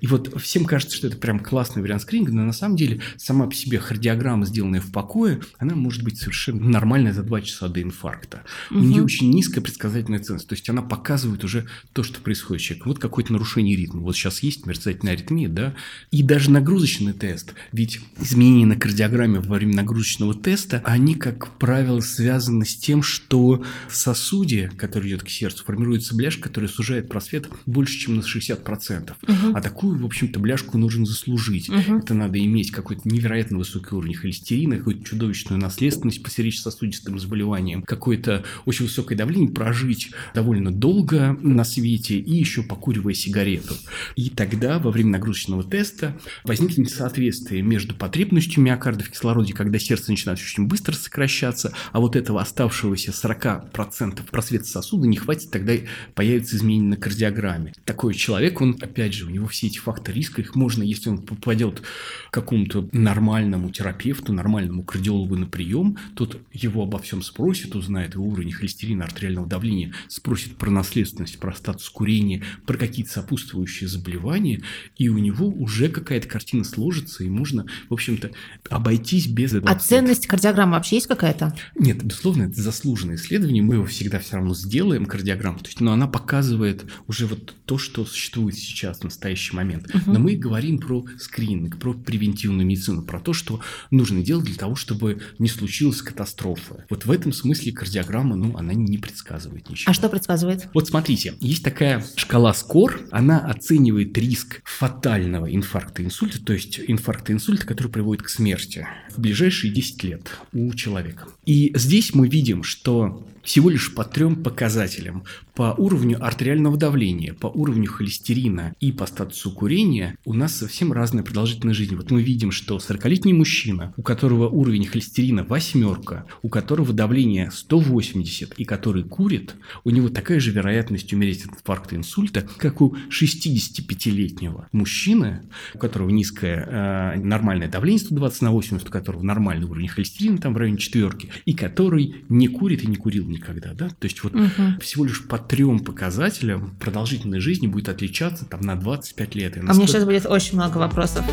И 0.00 0.06
вот 0.06 0.40
всем 0.40 0.64
кажется, 0.64 0.96
что 0.96 1.06
это 1.06 1.16
прям 1.16 1.40
классный 1.40 1.82
вариант 1.82 2.02
скрининга, 2.02 2.32
но 2.32 2.44
на 2.44 2.52
самом 2.52 2.76
деле 2.76 3.00
сама 3.16 3.46
по 3.46 3.54
себе 3.54 3.78
кардиограмма, 3.78 4.46
сделанная 4.46 4.80
в 4.80 4.90
покое, 4.90 5.40
она 5.58 5.74
может 5.74 6.02
быть 6.02 6.18
совершенно 6.18 6.68
нормальная 6.68 7.12
за 7.12 7.22
2 7.22 7.40
часа 7.42 7.68
до 7.68 7.82
инфаркта. 7.82 8.42
Угу. 8.70 8.80
У 8.80 8.82
нее 8.82 9.02
очень 9.02 9.30
низкая 9.30 9.62
предсказательная 9.62 10.20
ценность, 10.20 10.48
то 10.48 10.54
есть 10.54 10.68
она 10.68 10.82
показывает 10.82 11.44
уже 11.44 11.66
то, 11.92 12.02
что 12.02 12.20
происходит 12.20 12.62
с 12.62 12.64
человеком. 12.64 12.92
Вот 12.92 12.98
какое-то 12.98 13.32
нарушение 13.32 13.76
ритма. 13.76 14.00
Вот 14.00 14.16
сейчас 14.16 14.42
есть 14.42 14.66
мерцательная 14.66 15.14
аритмия, 15.14 15.48
да, 15.48 15.74
и 16.10 16.22
даже 16.22 16.50
нагрузочный 16.50 17.12
тест. 17.12 17.54
Ведь 17.72 18.00
изменения 18.20 18.66
на 18.66 18.76
кардиограмме 18.76 19.40
во 19.40 19.56
время 19.56 19.76
нагрузочного 19.76 20.34
теста, 20.34 20.82
они, 20.84 21.14
как 21.14 21.58
правило, 21.58 22.00
связаны 22.00 22.64
с 22.64 22.76
тем, 22.76 23.02
что 23.02 23.62
в 23.88 23.96
сосуде, 23.96 24.70
который 24.76 25.10
идет 25.10 25.22
к 25.22 25.28
сердцу, 25.28 25.64
формируется 25.64 26.14
бляшка, 26.14 26.48
которая 26.48 26.70
сужает 26.70 27.08
просвет 27.08 27.48
больше, 27.66 27.98
чем 27.98 28.16
на 28.16 28.20
60%. 28.20 29.12
Угу. 29.22 29.56
А 29.56 29.60
такую 29.60 29.89
такую, 29.90 30.02
в 30.02 30.06
общем-то, 30.06 30.38
бляшку 30.38 30.78
нужно 30.78 31.04
заслужить. 31.04 31.68
Угу. 31.68 31.98
Это 31.98 32.14
надо 32.14 32.38
иметь 32.38 32.70
какой-то 32.70 33.02
невероятно 33.04 33.58
высокий 33.58 33.94
уровень 33.94 34.14
холестерина, 34.14 34.76
какую-то 34.78 35.04
чудовищную 35.04 35.60
наследственность 35.60 36.22
по 36.22 36.30
сердечно-сосудистым 36.30 37.18
заболеваниям, 37.18 37.82
какое-то 37.82 38.44
очень 38.66 38.86
высокое 38.86 39.16
давление, 39.18 39.50
прожить 39.50 40.10
довольно 40.34 40.70
долго 40.70 41.36
на 41.42 41.64
свете 41.64 42.18
и 42.18 42.34
еще 42.34 42.62
покуривая 42.62 43.14
сигарету. 43.14 43.74
И 44.16 44.30
тогда 44.30 44.78
во 44.78 44.90
время 44.90 45.10
нагрузочного 45.10 45.64
теста 45.64 46.16
возникнет 46.44 46.78
несоответствие 46.78 47.62
между 47.62 47.94
потребностью 47.94 48.62
миокарда 48.62 49.04
в 49.04 49.10
кислороде, 49.10 49.52
когда 49.52 49.78
сердце 49.78 50.10
начинает 50.10 50.38
очень 50.38 50.66
быстро 50.66 50.94
сокращаться, 50.94 51.72
а 51.92 52.00
вот 52.00 52.16
этого 52.16 52.40
оставшегося 52.40 53.10
40% 53.10 54.20
просвета 54.30 54.64
сосуда 54.64 55.06
не 55.06 55.16
хватит, 55.16 55.50
тогда 55.50 55.72
появится 56.14 56.56
изменение 56.56 56.90
на 56.90 56.96
кардиограмме. 56.96 57.72
Такой 57.84 58.14
человек, 58.14 58.60
он, 58.60 58.76
опять 58.80 59.14
же, 59.14 59.26
у 59.26 59.30
него 59.30 59.46
все 59.48 59.66
эти 59.66 59.79
факторы 59.80 60.16
риска, 60.16 60.40
их 60.40 60.54
можно, 60.54 60.82
если 60.82 61.10
он 61.10 61.18
попадет 61.18 61.80
к 61.80 62.32
какому-то 62.32 62.88
нормальному 62.92 63.70
терапевту, 63.70 64.32
нормальному 64.32 64.84
кардиологу 64.84 65.36
на 65.36 65.46
прием, 65.46 65.96
тот 66.14 66.40
его 66.52 66.82
обо 66.82 66.98
всем 66.98 67.22
спросит, 67.22 67.74
узнает 67.74 68.14
его 68.14 68.26
уровень 68.26 68.52
холестерина, 68.52 69.04
артериального 69.04 69.46
давления, 69.46 69.92
спросит 70.08 70.56
про 70.56 70.70
наследственность, 70.70 71.38
про 71.38 71.54
статус 71.54 71.88
курения, 71.88 72.42
про 72.66 72.76
какие-то 72.76 73.12
сопутствующие 73.12 73.88
заболевания, 73.88 74.62
и 74.96 75.08
у 75.08 75.18
него 75.18 75.48
уже 75.48 75.88
какая-то 75.88 76.28
картина 76.28 76.64
сложится, 76.64 77.24
и 77.24 77.28
можно, 77.28 77.66
в 77.88 77.94
общем-то, 77.94 78.30
обойтись 78.68 79.26
без 79.26 79.54
этого. 79.54 79.70
А 79.70 79.78
ценность 79.78 80.26
кардиограммы 80.26 80.72
вообще 80.72 80.96
есть 80.96 81.06
какая-то? 81.06 81.56
Нет, 81.74 82.02
безусловно, 82.02 82.44
это 82.44 82.60
заслуженное 82.60 83.16
исследование, 83.16 83.62
мы 83.62 83.76
его 83.76 83.84
всегда 83.84 84.18
все 84.18 84.36
равно 84.36 84.54
сделаем, 84.54 85.06
кардиограмму, 85.06 85.58
то 85.58 85.66
есть, 85.66 85.80
но 85.80 85.92
она 85.92 86.06
показывает 86.06 86.84
уже 87.06 87.26
вот 87.26 87.54
то, 87.64 87.78
что 87.78 88.04
существует 88.04 88.56
сейчас 88.56 89.00
в 89.00 89.04
настоящий 89.04 89.54
момент. 89.54 89.69
Угу. 89.78 90.12
Но 90.12 90.18
мы 90.18 90.36
говорим 90.36 90.78
про 90.78 91.04
скрининг, 91.18 91.78
про 91.78 91.94
превентивную 91.94 92.66
медицину, 92.66 93.02
про 93.02 93.20
то, 93.20 93.32
что 93.32 93.60
нужно 93.90 94.22
делать 94.22 94.46
для 94.46 94.56
того, 94.56 94.74
чтобы 94.74 95.20
не 95.38 95.48
случилась 95.48 96.02
катастрофа. 96.02 96.84
Вот 96.88 97.06
в 97.06 97.10
этом 97.10 97.32
смысле 97.32 97.72
кардиограмма, 97.72 98.36
ну, 98.36 98.56
она 98.56 98.74
не 98.74 98.98
предсказывает 98.98 99.68
ничего. 99.68 99.90
А 99.90 99.94
что 99.94 100.08
предсказывает? 100.08 100.68
Вот 100.74 100.88
смотрите, 100.88 101.34
есть 101.40 101.64
такая 101.64 102.04
шкала 102.16 102.52
СКОР, 102.52 103.00
она 103.10 103.38
оценивает 103.38 104.16
риск 104.18 104.62
фатального 104.64 105.52
инфаркта 105.54 106.04
инсульта, 106.04 106.42
то 106.42 106.52
есть 106.52 106.80
инфаркта 106.86 107.32
инсульта, 107.32 107.66
который 107.66 107.88
приводит 107.88 108.22
к 108.22 108.28
смерти 108.28 108.86
в 109.14 109.20
ближайшие 109.20 109.72
10 109.72 110.04
лет 110.04 110.30
у 110.52 110.72
человека. 110.74 111.28
И 111.44 111.72
здесь 111.74 112.14
мы 112.14 112.28
видим, 112.28 112.62
что 112.62 113.26
всего 113.42 113.70
лишь 113.70 113.94
по 113.94 114.04
трем 114.04 114.42
показателям. 114.42 115.24
По 115.54 115.74
уровню 115.76 116.24
артериального 116.24 116.76
давления, 116.76 117.34
по 117.34 117.46
уровню 117.46 117.90
холестерина 117.90 118.74
и 118.80 118.92
по 118.92 119.06
статусу 119.06 119.50
курения 119.50 120.16
у 120.24 120.32
нас 120.34 120.56
совсем 120.56 120.92
разная 120.92 121.22
продолжительность 121.22 121.78
жизни. 121.78 121.96
Вот 121.96 122.10
мы 122.10 122.22
видим, 122.22 122.50
что 122.50 122.76
40-летний 122.76 123.32
мужчина, 123.32 123.92
у 123.96 124.02
которого 124.02 124.48
уровень 124.48 124.86
холестерина 124.86 125.44
восьмерка, 125.44 126.26
у 126.42 126.48
которого 126.48 126.92
давление 126.92 127.50
180 127.50 128.54
и 128.56 128.64
который 128.64 129.04
курит, 129.04 129.54
у 129.84 129.90
него 129.90 130.08
такая 130.08 130.40
же 130.40 130.50
вероятность 130.50 131.12
умереть 131.12 131.44
от 131.44 131.52
инфаркта 131.52 131.96
инсульта, 131.96 132.46
как 132.56 132.80
у 132.80 132.96
65-летнего 133.10 134.68
мужчины, 134.72 135.42
у 135.74 135.78
которого 135.78 136.10
низкое 136.10 137.16
э, 137.16 137.20
нормальное 137.20 137.68
давление 137.68 138.00
120 138.00 138.42
на 138.42 138.50
80, 138.52 138.88
у 138.88 138.90
которого 138.90 139.22
нормальный 139.22 139.66
уровень 139.66 139.88
холестерина 139.88 140.38
там 140.38 140.54
в 140.54 140.56
районе 140.56 140.78
четверки, 140.78 141.30
и 141.44 141.52
который 141.52 142.24
не 142.28 142.48
курит 142.48 142.84
и 142.84 142.86
не 142.86 142.96
курил 142.96 143.26
никогда, 143.26 143.39
да? 143.74 143.88
То 143.88 144.04
есть 144.04 144.22
вот 144.22 144.34
угу. 144.34 144.80
всего 144.80 145.04
лишь 145.04 145.26
по 145.26 145.38
трем 145.38 145.80
показателям 145.80 146.76
продолжительность 146.80 147.42
жизни 147.42 147.66
будет 147.66 147.88
отличаться 147.88 148.44
там 148.44 148.60
на 148.60 148.76
25 148.76 149.34
лет. 149.34 149.56
И 149.56 149.60
а 149.60 149.74
мне 149.74 149.86
сейчас 149.86 150.04
будет 150.04 150.26
очень 150.26 150.54
много 150.54 150.78
вопросов. 150.78 151.24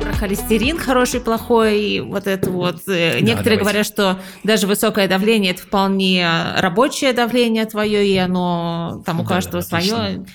Про 0.00 0.12
холестерин 0.12 0.78
хороший, 0.78 1.20
плохой, 1.20 2.00
вот 2.00 2.26
это 2.26 2.50
вот. 2.50 2.82
Э, 2.88 3.14
да, 3.14 3.20
Некоторые 3.20 3.58
давайте. 3.58 3.60
говорят, 3.60 3.86
что 3.86 4.20
даже 4.44 4.66
высокое 4.66 5.08
давление 5.08 5.52
это 5.52 5.62
вполне 5.62 6.26
рабочее 6.56 7.12
давление 7.12 7.66
твое, 7.66 8.06
и 8.06 8.16
оно 8.16 9.02
там 9.04 9.20
у 9.20 9.22
да, 9.22 9.28
каждого 9.28 9.62
да, 9.62 9.80
свое. 9.80 9.94
Отлично. 9.94 10.26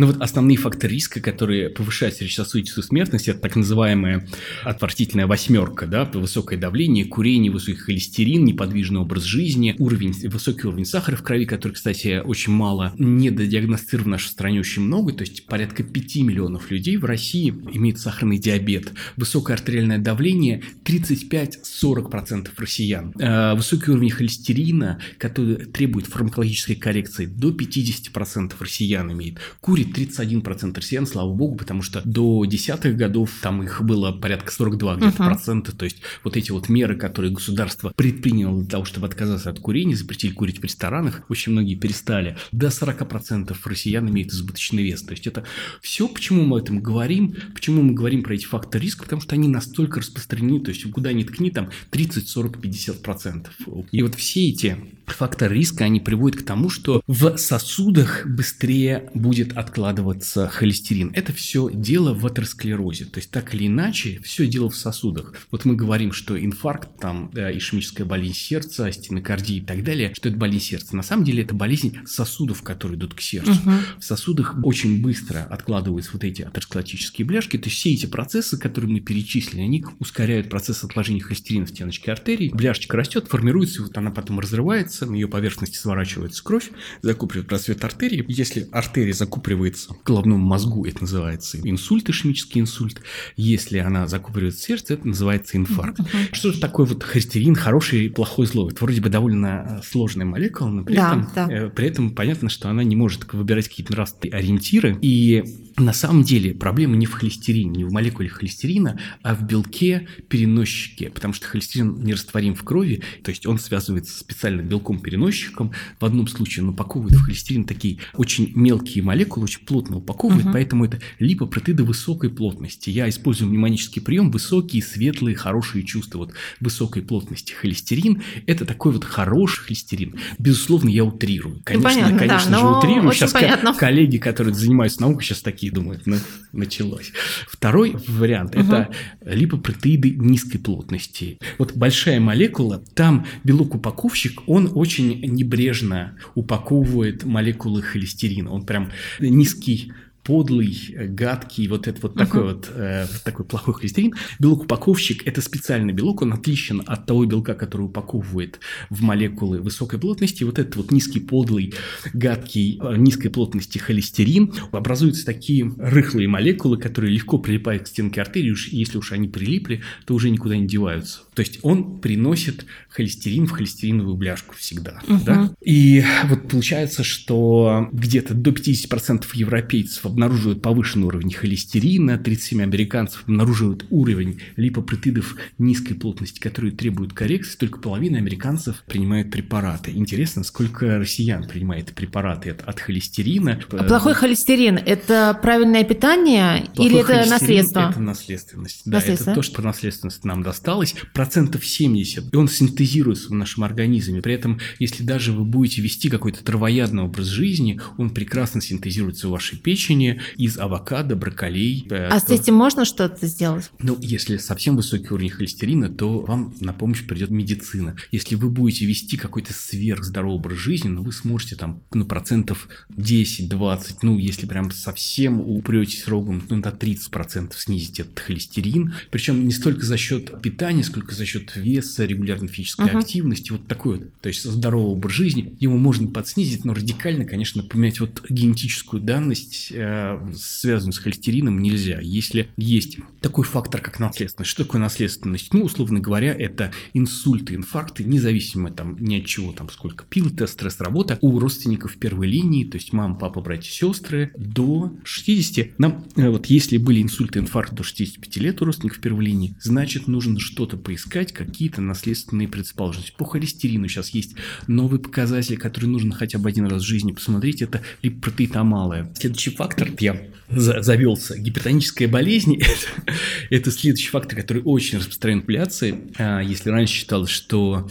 Ну 0.00 0.06
вот 0.06 0.22
основные 0.22 0.56
факторы 0.56 0.94
риска, 0.94 1.20
которые 1.20 1.68
повышают 1.68 2.14
сердечно-сосудистую 2.14 2.84
смертность, 2.84 3.28
это 3.28 3.38
так 3.38 3.54
называемая 3.54 4.26
отвратительная 4.64 5.26
восьмерка, 5.26 5.86
да, 5.86 6.06
высокое 6.06 6.58
давление, 6.58 7.04
курение, 7.04 7.52
высокий 7.52 7.76
холестерин, 7.76 8.46
неподвижный 8.46 9.00
образ 9.00 9.24
жизни, 9.24 9.76
уровень, 9.78 10.14
высокий 10.30 10.66
уровень 10.68 10.86
сахара 10.86 11.16
в 11.16 11.22
крови, 11.22 11.44
который, 11.44 11.72
кстати, 11.72 12.22
очень 12.24 12.50
мало 12.50 12.94
недодиагностирован 12.96 14.06
в 14.06 14.08
нашей 14.08 14.28
стране 14.28 14.60
очень 14.60 14.84
много, 14.84 15.12
то 15.12 15.20
есть 15.20 15.44
порядка 15.44 15.82
5 15.82 16.16
миллионов 16.16 16.70
людей 16.70 16.96
в 16.96 17.04
России 17.04 17.50
имеют 17.50 18.00
сахарный 18.00 18.38
диабет, 18.38 18.94
высокое 19.18 19.58
артериальное 19.58 19.98
давление 19.98 20.62
35-40% 20.82 22.48
россиян, 22.56 23.12
э, 23.18 23.54
высокий 23.54 23.90
уровень 23.90 24.12
холестерина, 24.12 24.98
который 25.18 25.66
требует 25.66 26.06
фармакологической 26.06 26.76
коррекции, 26.76 27.26
до 27.26 27.50
50% 27.50 28.54
россиян 28.58 29.12
имеет, 29.12 29.36
курит 29.60 29.89
31% 29.90 30.76
россиян, 30.76 31.06
слава 31.06 31.32
богу, 31.32 31.56
потому 31.56 31.82
что 31.82 32.02
до 32.04 32.44
десятых 32.44 32.96
годов 32.96 33.30
там 33.42 33.62
их 33.62 33.82
было 33.82 34.12
порядка 34.12 34.52
42 34.52 34.96
где-то 34.96 35.22
uh-huh. 35.22 35.26
процента. 35.26 35.76
То 35.76 35.84
есть 35.84 35.98
вот 36.24 36.36
эти 36.36 36.50
вот 36.50 36.68
меры, 36.68 36.96
которые 36.96 37.32
государство 37.32 37.92
предприняло 37.94 38.60
для 38.60 38.70
того, 38.70 38.84
чтобы 38.84 39.06
отказаться 39.06 39.50
от 39.50 39.60
курения, 39.60 39.96
запретили 39.96 40.32
курить 40.32 40.60
в 40.60 40.64
ресторанах, 40.64 41.22
очень 41.28 41.52
многие 41.52 41.74
перестали. 41.74 42.36
До 42.52 42.68
40% 42.68 43.56
россиян 43.64 44.08
имеют 44.08 44.32
избыточный 44.32 44.82
вес. 44.82 45.02
То 45.02 45.12
есть 45.12 45.26
это 45.26 45.44
все, 45.80 46.08
почему 46.08 46.44
мы 46.44 46.58
об 46.58 46.64
этом 46.64 46.80
говорим, 46.80 47.34
почему 47.54 47.82
мы 47.82 47.94
говорим 47.94 48.22
про 48.22 48.34
эти 48.34 48.44
факторы 48.44 48.84
риска, 48.84 49.04
потому 49.04 49.22
что 49.22 49.34
они 49.34 49.48
настолько 49.48 50.00
распространены, 50.00 50.60
то 50.60 50.70
есть 50.70 50.90
куда 50.90 51.12
ни 51.12 51.22
ткни, 51.22 51.50
там 51.50 51.70
30, 51.90 52.28
40, 52.28 52.60
50 52.60 53.02
процентов. 53.02 53.54
И 53.90 54.02
вот 54.02 54.14
все 54.14 54.48
эти 54.48 54.76
факторы 55.12 55.56
риска, 55.56 55.84
они 55.84 56.00
приводят 56.00 56.42
к 56.42 56.44
тому, 56.44 56.70
что 56.70 57.02
в 57.06 57.36
сосудах 57.36 58.26
быстрее 58.26 59.10
будет 59.14 59.56
откладываться 59.56 60.48
холестерин. 60.48 61.10
Это 61.14 61.32
все 61.32 61.70
дело 61.72 62.14
в 62.14 62.26
атеросклерозе. 62.26 63.04
То 63.06 63.18
есть 63.18 63.30
так 63.30 63.54
или 63.54 63.66
иначе, 63.66 64.20
все 64.22 64.46
дело 64.46 64.70
в 64.70 64.76
сосудах. 64.76 65.34
Вот 65.50 65.64
мы 65.64 65.76
говорим, 65.76 66.12
что 66.12 66.42
инфаркт, 66.42 66.88
там, 67.00 67.30
да, 67.32 67.56
ишемическая 67.56 68.06
болезнь 68.06 68.34
сердца, 68.34 68.90
стенокардия 68.92 69.58
и 69.58 69.64
так 69.64 69.84
далее, 69.84 70.12
что 70.14 70.28
это 70.28 70.38
болезнь 70.38 70.66
сердца. 70.66 70.96
На 70.96 71.02
самом 71.02 71.24
деле 71.24 71.42
это 71.42 71.54
болезнь 71.54 71.96
сосудов, 72.06 72.62
которые 72.62 72.98
идут 72.98 73.14
к 73.14 73.20
сердцу. 73.20 73.52
Угу. 73.52 73.70
В 73.98 74.04
сосудах 74.04 74.56
очень 74.62 75.02
быстро 75.02 75.46
откладываются 75.50 76.10
вот 76.12 76.24
эти 76.24 76.42
атеросклеротические 76.42 77.26
бляшки. 77.26 77.56
То 77.56 77.68
есть 77.68 77.78
все 77.78 77.92
эти 77.92 78.06
процессы, 78.06 78.58
которые 78.58 78.90
мы 78.90 79.00
перечислили, 79.00 79.60
они 79.60 79.84
ускоряют 79.98 80.48
процесс 80.48 80.84
отложения 80.84 81.20
холестерина 81.20 81.66
в 81.66 81.70
стеночке 81.70 82.12
артерии. 82.12 82.50
Бляшечка 82.52 82.96
растет, 82.96 83.28
формируется, 83.28 83.82
вот 83.82 83.96
она 83.96 84.10
потом 84.10 84.40
разрывается, 84.40 84.99
на 85.06 85.14
ее 85.14 85.28
поверхности 85.28 85.76
сворачивается 85.76 86.42
кровь, 86.42 86.70
закупоривает 87.02 87.48
просвет 87.48 87.84
артерии. 87.84 88.24
Если 88.28 88.68
артерия 88.72 89.12
закупоривает 89.12 89.40
закупоривается 89.40 89.94
в 89.94 90.02
головном 90.04 90.40
мозгу, 90.40 90.84
это 90.84 91.02
называется 91.02 91.58
инсульт, 91.62 92.08
ишемический 92.08 92.60
инсульт. 92.60 93.00
Если 93.36 93.78
она 93.78 94.06
закупоривается 94.06 94.60
в 94.60 94.64
сердце, 94.64 94.94
это 94.94 95.08
называется 95.08 95.56
инфаркт. 95.56 96.00
Uh-huh. 96.00 96.28
Что 96.32 96.52
же 96.52 96.60
такое 96.60 96.86
вот 96.86 97.02
холестерин, 97.02 97.54
хороший 97.54 98.06
и 98.06 98.08
плохой 98.08 98.46
злой? 98.46 98.72
Это 98.72 98.84
вроде 98.84 99.00
бы 99.00 99.08
довольно 99.08 99.80
сложная 99.84 100.26
молекула, 100.26 100.68
но 100.68 100.84
при, 100.84 100.96
да, 100.96 101.08
этом, 101.08 101.28
да. 101.34 101.48
Э, 101.50 101.70
при 101.70 101.86
этом 101.86 102.14
понятно, 102.14 102.48
что 102.48 102.68
она 102.68 102.84
не 102.84 102.96
может 102.96 103.32
выбирать 103.32 103.68
какие-то 103.68 103.92
нравственные 103.92 104.38
ориентиры. 104.38 104.98
И 105.00 105.44
на 105.76 105.92
самом 105.92 106.22
деле 106.22 106.54
проблема 106.54 106.96
не 106.96 107.06
в 107.06 107.12
холестерине, 107.12 107.70
не 107.70 107.84
в 107.84 107.92
молекуле 107.92 108.28
холестерина, 108.28 108.98
а 109.22 109.34
в 109.34 109.42
белке 109.46 110.08
переносчике, 110.28 111.10
потому 111.10 111.34
что 111.34 111.46
холестерин 111.46 112.02
нерастворим 112.02 112.54
в 112.54 112.62
крови, 112.62 113.02
то 113.22 113.30
есть 113.30 113.46
он 113.46 113.58
связывается 113.58 114.12
с 114.12 114.20
специальным 114.20 114.66
белком-переносчиком. 114.66 115.72
В 115.98 116.04
одном 116.04 116.28
случае 116.28 116.64
он 116.64 116.70
упаковывает 116.70 117.14
в 117.14 117.24
холестерин 117.24 117.64
такие 117.64 117.98
очень 118.14 118.52
мелкие 118.54 119.02
молекулы, 119.04 119.44
очень 119.44 119.64
плотно 119.64 119.96
упаковывает, 119.96 120.46
uh-huh. 120.46 120.52
поэтому 120.52 120.84
это 120.84 121.00
липопротеиды 121.18 121.84
высокой 121.84 122.30
плотности. 122.30 122.90
Я 122.90 123.08
использую 123.08 123.50
мнемонический 123.50 124.02
прием 124.02 124.30
высокие, 124.30 124.82
светлые, 124.82 125.36
хорошие 125.36 125.84
чувства. 125.84 126.18
Вот 126.18 126.32
высокой 126.60 127.02
плотности 127.02 127.52
холестерин– 127.52 128.22
это 128.46 128.64
такой 128.64 128.92
вот 128.92 129.04
хороший 129.04 129.64
холестерин. 129.64 130.16
Безусловно, 130.38 130.88
я 130.88 131.04
утрирую. 131.04 131.56
Ну, 131.56 131.62
конечно, 131.64 131.90
ну, 131.90 131.94
понятно, 131.94 132.18
конечно 132.18 132.50
да, 132.50 132.58
же, 132.58 132.66
утрирую. 132.66 133.12
Сейчас 133.12 133.32
понятно. 133.32 133.74
коллеги, 133.74 134.18
которые 134.18 134.54
занимаются 134.54 135.00
наукой, 135.00 135.24
сейчас 135.24 135.40
такие 135.40 135.69
думают, 135.70 136.02
ну, 136.06 136.16
началось. 136.52 137.12
Второй 137.46 137.96
вариант 138.08 138.54
uh-huh.– 138.54 138.60
это 138.66 138.90
липопротеиды 139.24 140.10
низкой 140.10 140.58
плотности. 140.58 141.38
Вот 141.58 141.76
большая 141.76 142.20
молекула, 142.20 142.82
там 142.94 143.26
белок-упаковщик, 143.44 144.42
он 144.46 144.70
очень 144.74 145.20
небрежно 145.20 146.16
упаковывает 146.34 147.24
молекулы 147.24 147.82
холестерина. 147.82 148.50
Он 148.50 148.64
прям 148.64 148.90
низкий 149.18 149.92
подлый, 150.30 150.78
э, 150.94 151.06
гадкий, 151.08 151.66
вот 151.66 151.88
этот 151.88 152.04
вот 152.04 152.14
uh-huh. 152.14 152.18
такой 152.18 152.42
вот 152.44 152.70
э, 152.72 153.06
такой 153.24 153.44
плохой 153.44 153.74
холестерин. 153.74 154.14
Белок-упаковщик– 154.38 155.22
это 155.26 155.42
специальный 155.42 155.92
белок, 155.92 156.22
он 156.22 156.32
отличен 156.32 156.84
от 156.86 157.04
того 157.04 157.24
белка, 157.24 157.54
который 157.54 157.86
упаковывает 157.86 158.60
в 158.90 159.02
молекулы 159.02 159.60
высокой 159.60 159.98
плотности. 159.98 160.44
Вот 160.44 160.60
этот 160.60 160.76
вот 160.76 160.92
низкий, 160.92 161.18
подлый, 161.18 161.74
гадкий, 162.12 162.78
э, 162.80 162.96
низкой 162.96 163.30
плотности 163.30 163.78
холестерин. 163.78 164.54
Образуются 164.70 165.26
такие 165.26 165.74
рыхлые 165.78 166.28
молекулы, 166.28 166.78
которые 166.78 167.12
легко 167.12 167.38
прилипают 167.38 167.82
к 167.82 167.86
стенке 167.88 168.20
артерии, 168.20 168.52
уж 168.52 168.68
если 168.68 168.98
уж 168.98 169.10
они 169.10 169.26
прилипли, 169.26 169.82
то 170.06 170.14
уже 170.14 170.30
никуда 170.30 170.56
не 170.56 170.68
деваются. 170.68 171.22
То 171.34 171.40
есть 171.40 171.60
он 171.62 172.00
приносит 172.00 172.66
холестерин 172.88 173.46
в 173.46 173.50
холестериновую 173.52 174.16
бляшку 174.16 174.54
всегда. 174.56 175.00
Uh-huh. 175.06 175.24
Да? 175.24 175.54
И 175.60 176.04
вот 176.24 176.48
получается, 176.48 177.04
что 177.04 177.88
где-то 177.92 178.34
до 178.34 178.50
50% 178.50 179.24
европейцев 179.34 180.04
обнаруживают 180.06 180.62
повышенный 180.62 181.06
уровень 181.06 181.32
холестерина, 181.32 182.18
37 182.18 182.62
американцев 182.62 183.22
обнаруживают 183.24 183.86
уровень 183.90 184.40
липопротидов 184.56 185.36
низкой 185.58 185.94
плотности, 185.94 186.40
которые 186.40 186.72
требуют 186.72 187.12
коррекции, 187.12 187.56
только 187.56 187.78
половина 187.78 188.18
американцев 188.18 188.82
принимает 188.86 189.30
препараты. 189.30 189.92
Интересно, 189.92 190.44
сколько 190.44 190.98
россиян 190.98 191.46
принимает 191.46 191.92
препараты 191.92 192.50
от, 192.50 192.62
от 192.62 192.80
холестерина. 192.80 193.60
А 193.70 193.84
плохой 193.84 194.14
холестерин– 194.14 194.76
это 194.86 195.38
правильное 195.40 195.84
питание 195.84 196.70
Плохой 196.74 196.86
или 196.86 197.00
это 197.00 197.30
наследство? 197.30 197.90
Это 197.90 198.00
наследственность. 198.00 198.82
Да, 198.84 199.00
это 199.00 199.34
то, 199.34 199.42
что 199.42 199.56
по 199.56 199.62
наследственности 199.62 200.26
нам 200.26 200.42
досталось. 200.42 200.94
Процентов 201.30 201.64
70. 201.64 202.34
И 202.34 202.36
он 202.36 202.48
синтезируется 202.48 203.28
в 203.28 203.34
нашем 203.34 203.62
организме. 203.62 204.20
При 204.20 204.34
этом, 204.34 204.58
если 204.80 205.04
даже 205.04 205.30
вы 205.30 205.44
будете 205.44 205.80
вести 205.80 206.10
какой-то 206.10 206.42
травоядный 206.42 207.04
образ 207.04 207.26
жизни, 207.26 207.80
он 207.98 208.10
прекрасно 208.10 208.60
синтезируется 208.60 209.28
в 209.28 209.30
вашей 209.30 209.56
печени 209.56 210.20
из 210.36 210.58
авокадо, 210.58 211.14
брокколей. 211.14 211.86
Э, 211.88 212.08
а 212.08 212.18
с 212.18 212.30
этим 212.30 212.56
можно 212.56 212.84
что-то 212.84 213.28
сделать? 213.28 213.70
Ну, 213.78 213.96
если 214.00 214.38
совсем 214.38 214.74
высокий 214.74 215.14
уровень 215.14 215.30
холестерина, 215.30 215.88
то 215.88 216.18
вам 216.22 216.52
на 216.58 216.72
помощь 216.72 217.06
придет 217.06 217.30
медицина. 217.30 217.94
Если 218.10 218.34
вы 218.34 218.50
будете 218.50 218.84
вести 218.86 219.16
какой-то 219.16 219.52
сверхздоровый 219.52 220.34
образ 220.34 220.58
жизни, 220.58 220.88
ну, 220.88 221.04
вы 221.04 221.12
сможете 221.12 221.54
там, 221.54 221.84
ну, 221.94 222.06
процентов 222.06 222.66
10-20, 222.96 223.98
ну, 224.02 224.18
если 224.18 224.46
прям 224.46 224.72
совсем 224.72 225.40
упретесь 225.40 226.08
рогом, 226.08 226.42
ну, 226.50 226.60
до 226.60 226.70
30% 226.70 227.52
снизить 227.56 228.00
этот 228.00 228.18
холестерин. 228.18 228.94
Причем 229.12 229.46
не 229.46 229.52
столько 229.52 229.86
за 229.86 229.96
счет 229.96 230.42
питания, 230.42 230.82
сколько 230.82 231.09
за 231.12 231.26
счет 231.26 231.54
веса, 231.56 232.04
регулярной 232.04 232.48
физической 232.48 232.86
uh-huh. 232.86 232.98
активности, 232.98 233.52
вот 233.52 233.66
такой 233.66 233.98
вот. 233.98 234.20
То 234.20 234.28
есть 234.28 234.42
здоровый 234.42 234.92
образ 234.92 235.12
жизни, 235.12 235.56
его 235.60 235.76
можно 235.76 236.08
подснизить, 236.08 236.64
но 236.64 236.74
радикально, 236.74 237.24
конечно, 237.24 237.62
поменять 237.62 238.00
вот 238.00 238.22
генетическую 238.28 239.02
данность, 239.02 239.68
э, 239.70 240.18
связанную 240.36 240.92
с 240.92 240.98
холестерином, 240.98 241.60
нельзя. 241.60 242.00
Если 242.00 242.48
есть 242.56 242.98
такой 243.20 243.44
фактор, 243.44 243.80
как 243.80 244.00
наследственность. 244.00 244.50
Что 244.50 244.64
такое 244.64 244.80
наследственность? 244.80 245.52
Ну, 245.52 245.62
условно 245.62 246.00
говоря, 246.00 246.34
это 246.34 246.72
инсульты, 246.94 247.54
инфаркты, 247.54 248.04
независимо 248.04 248.70
там 248.70 248.96
ни 249.00 249.20
от 249.20 249.26
чего, 249.26 249.52
там 249.52 249.68
сколько 249.70 250.04
пил, 250.04 250.30
тест, 250.30 250.54
стресс, 250.54 250.80
работа, 250.80 251.18
у 251.20 251.38
родственников 251.38 251.96
первой 251.96 252.28
линии, 252.28 252.64
то 252.64 252.76
есть 252.76 252.92
мама, 252.92 253.14
папа, 253.14 253.40
братья, 253.40 253.70
сестры, 253.70 254.32
до 254.36 254.92
60. 255.04 255.78
Нам, 255.78 256.04
э, 256.16 256.28
вот 256.28 256.46
если 256.46 256.76
были 256.78 257.02
инсульты, 257.02 257.38
инфаркты 257.38 257.76
до 257.76 257.82
65 257.82 258.36
лет 258.38 258.62
у 258.62 258.64
родственников 258.64 259.00
первой 259.00 259.26
линии, 259.26 259.56
значит, 259.60 260.06
нужно 260.06 260.38
что-то 260.38 260.76
поискать, 260.76 260.99
какие-то 261.32 261.80
наследственные 261.80 262.48
предрасположенности. 262.48 263.14
По 263.16 263.24
холестерину 263.24 263.88
сейчас 263.88 264.10
есть 264.10 264.34
новый 264.66 264.98
показатель, 264.98 265.56
который 265.56 265.86
нужно 265.86 266.14
хотя 266.14 266.38
бы 266.38 266.48
один 266.48 266.66
раз 266.66 266.82
в 266.82 266.86
жизни 266.86 267.12
посмотреть, 267.12 267.62
это 267.62 267.82
липопротеида 268.02 268.64
малая. 268.64 269.12
Следующий 269.16 269.50
фактор, 269.50 269.88
я 269.98 270.20
завелся, 270.48 271.38
гипертоническая 271.38 272.08
болезнь, 272.08 272.56
это, 272.60 273.12
это 273.50 273.70
следующий 273.70 274.08
фактор, 274.08 274.40
который 274.40 274.62
очень 274.64 274.98
распространен 274.98 275.38
в 275.38 275.42
популяции. 275.42 275.94
А, 276.18 276.40
если 276.40 276.70
раньше 276.70 276.94
считалось, 276.94 277.30
что 277.30 277.88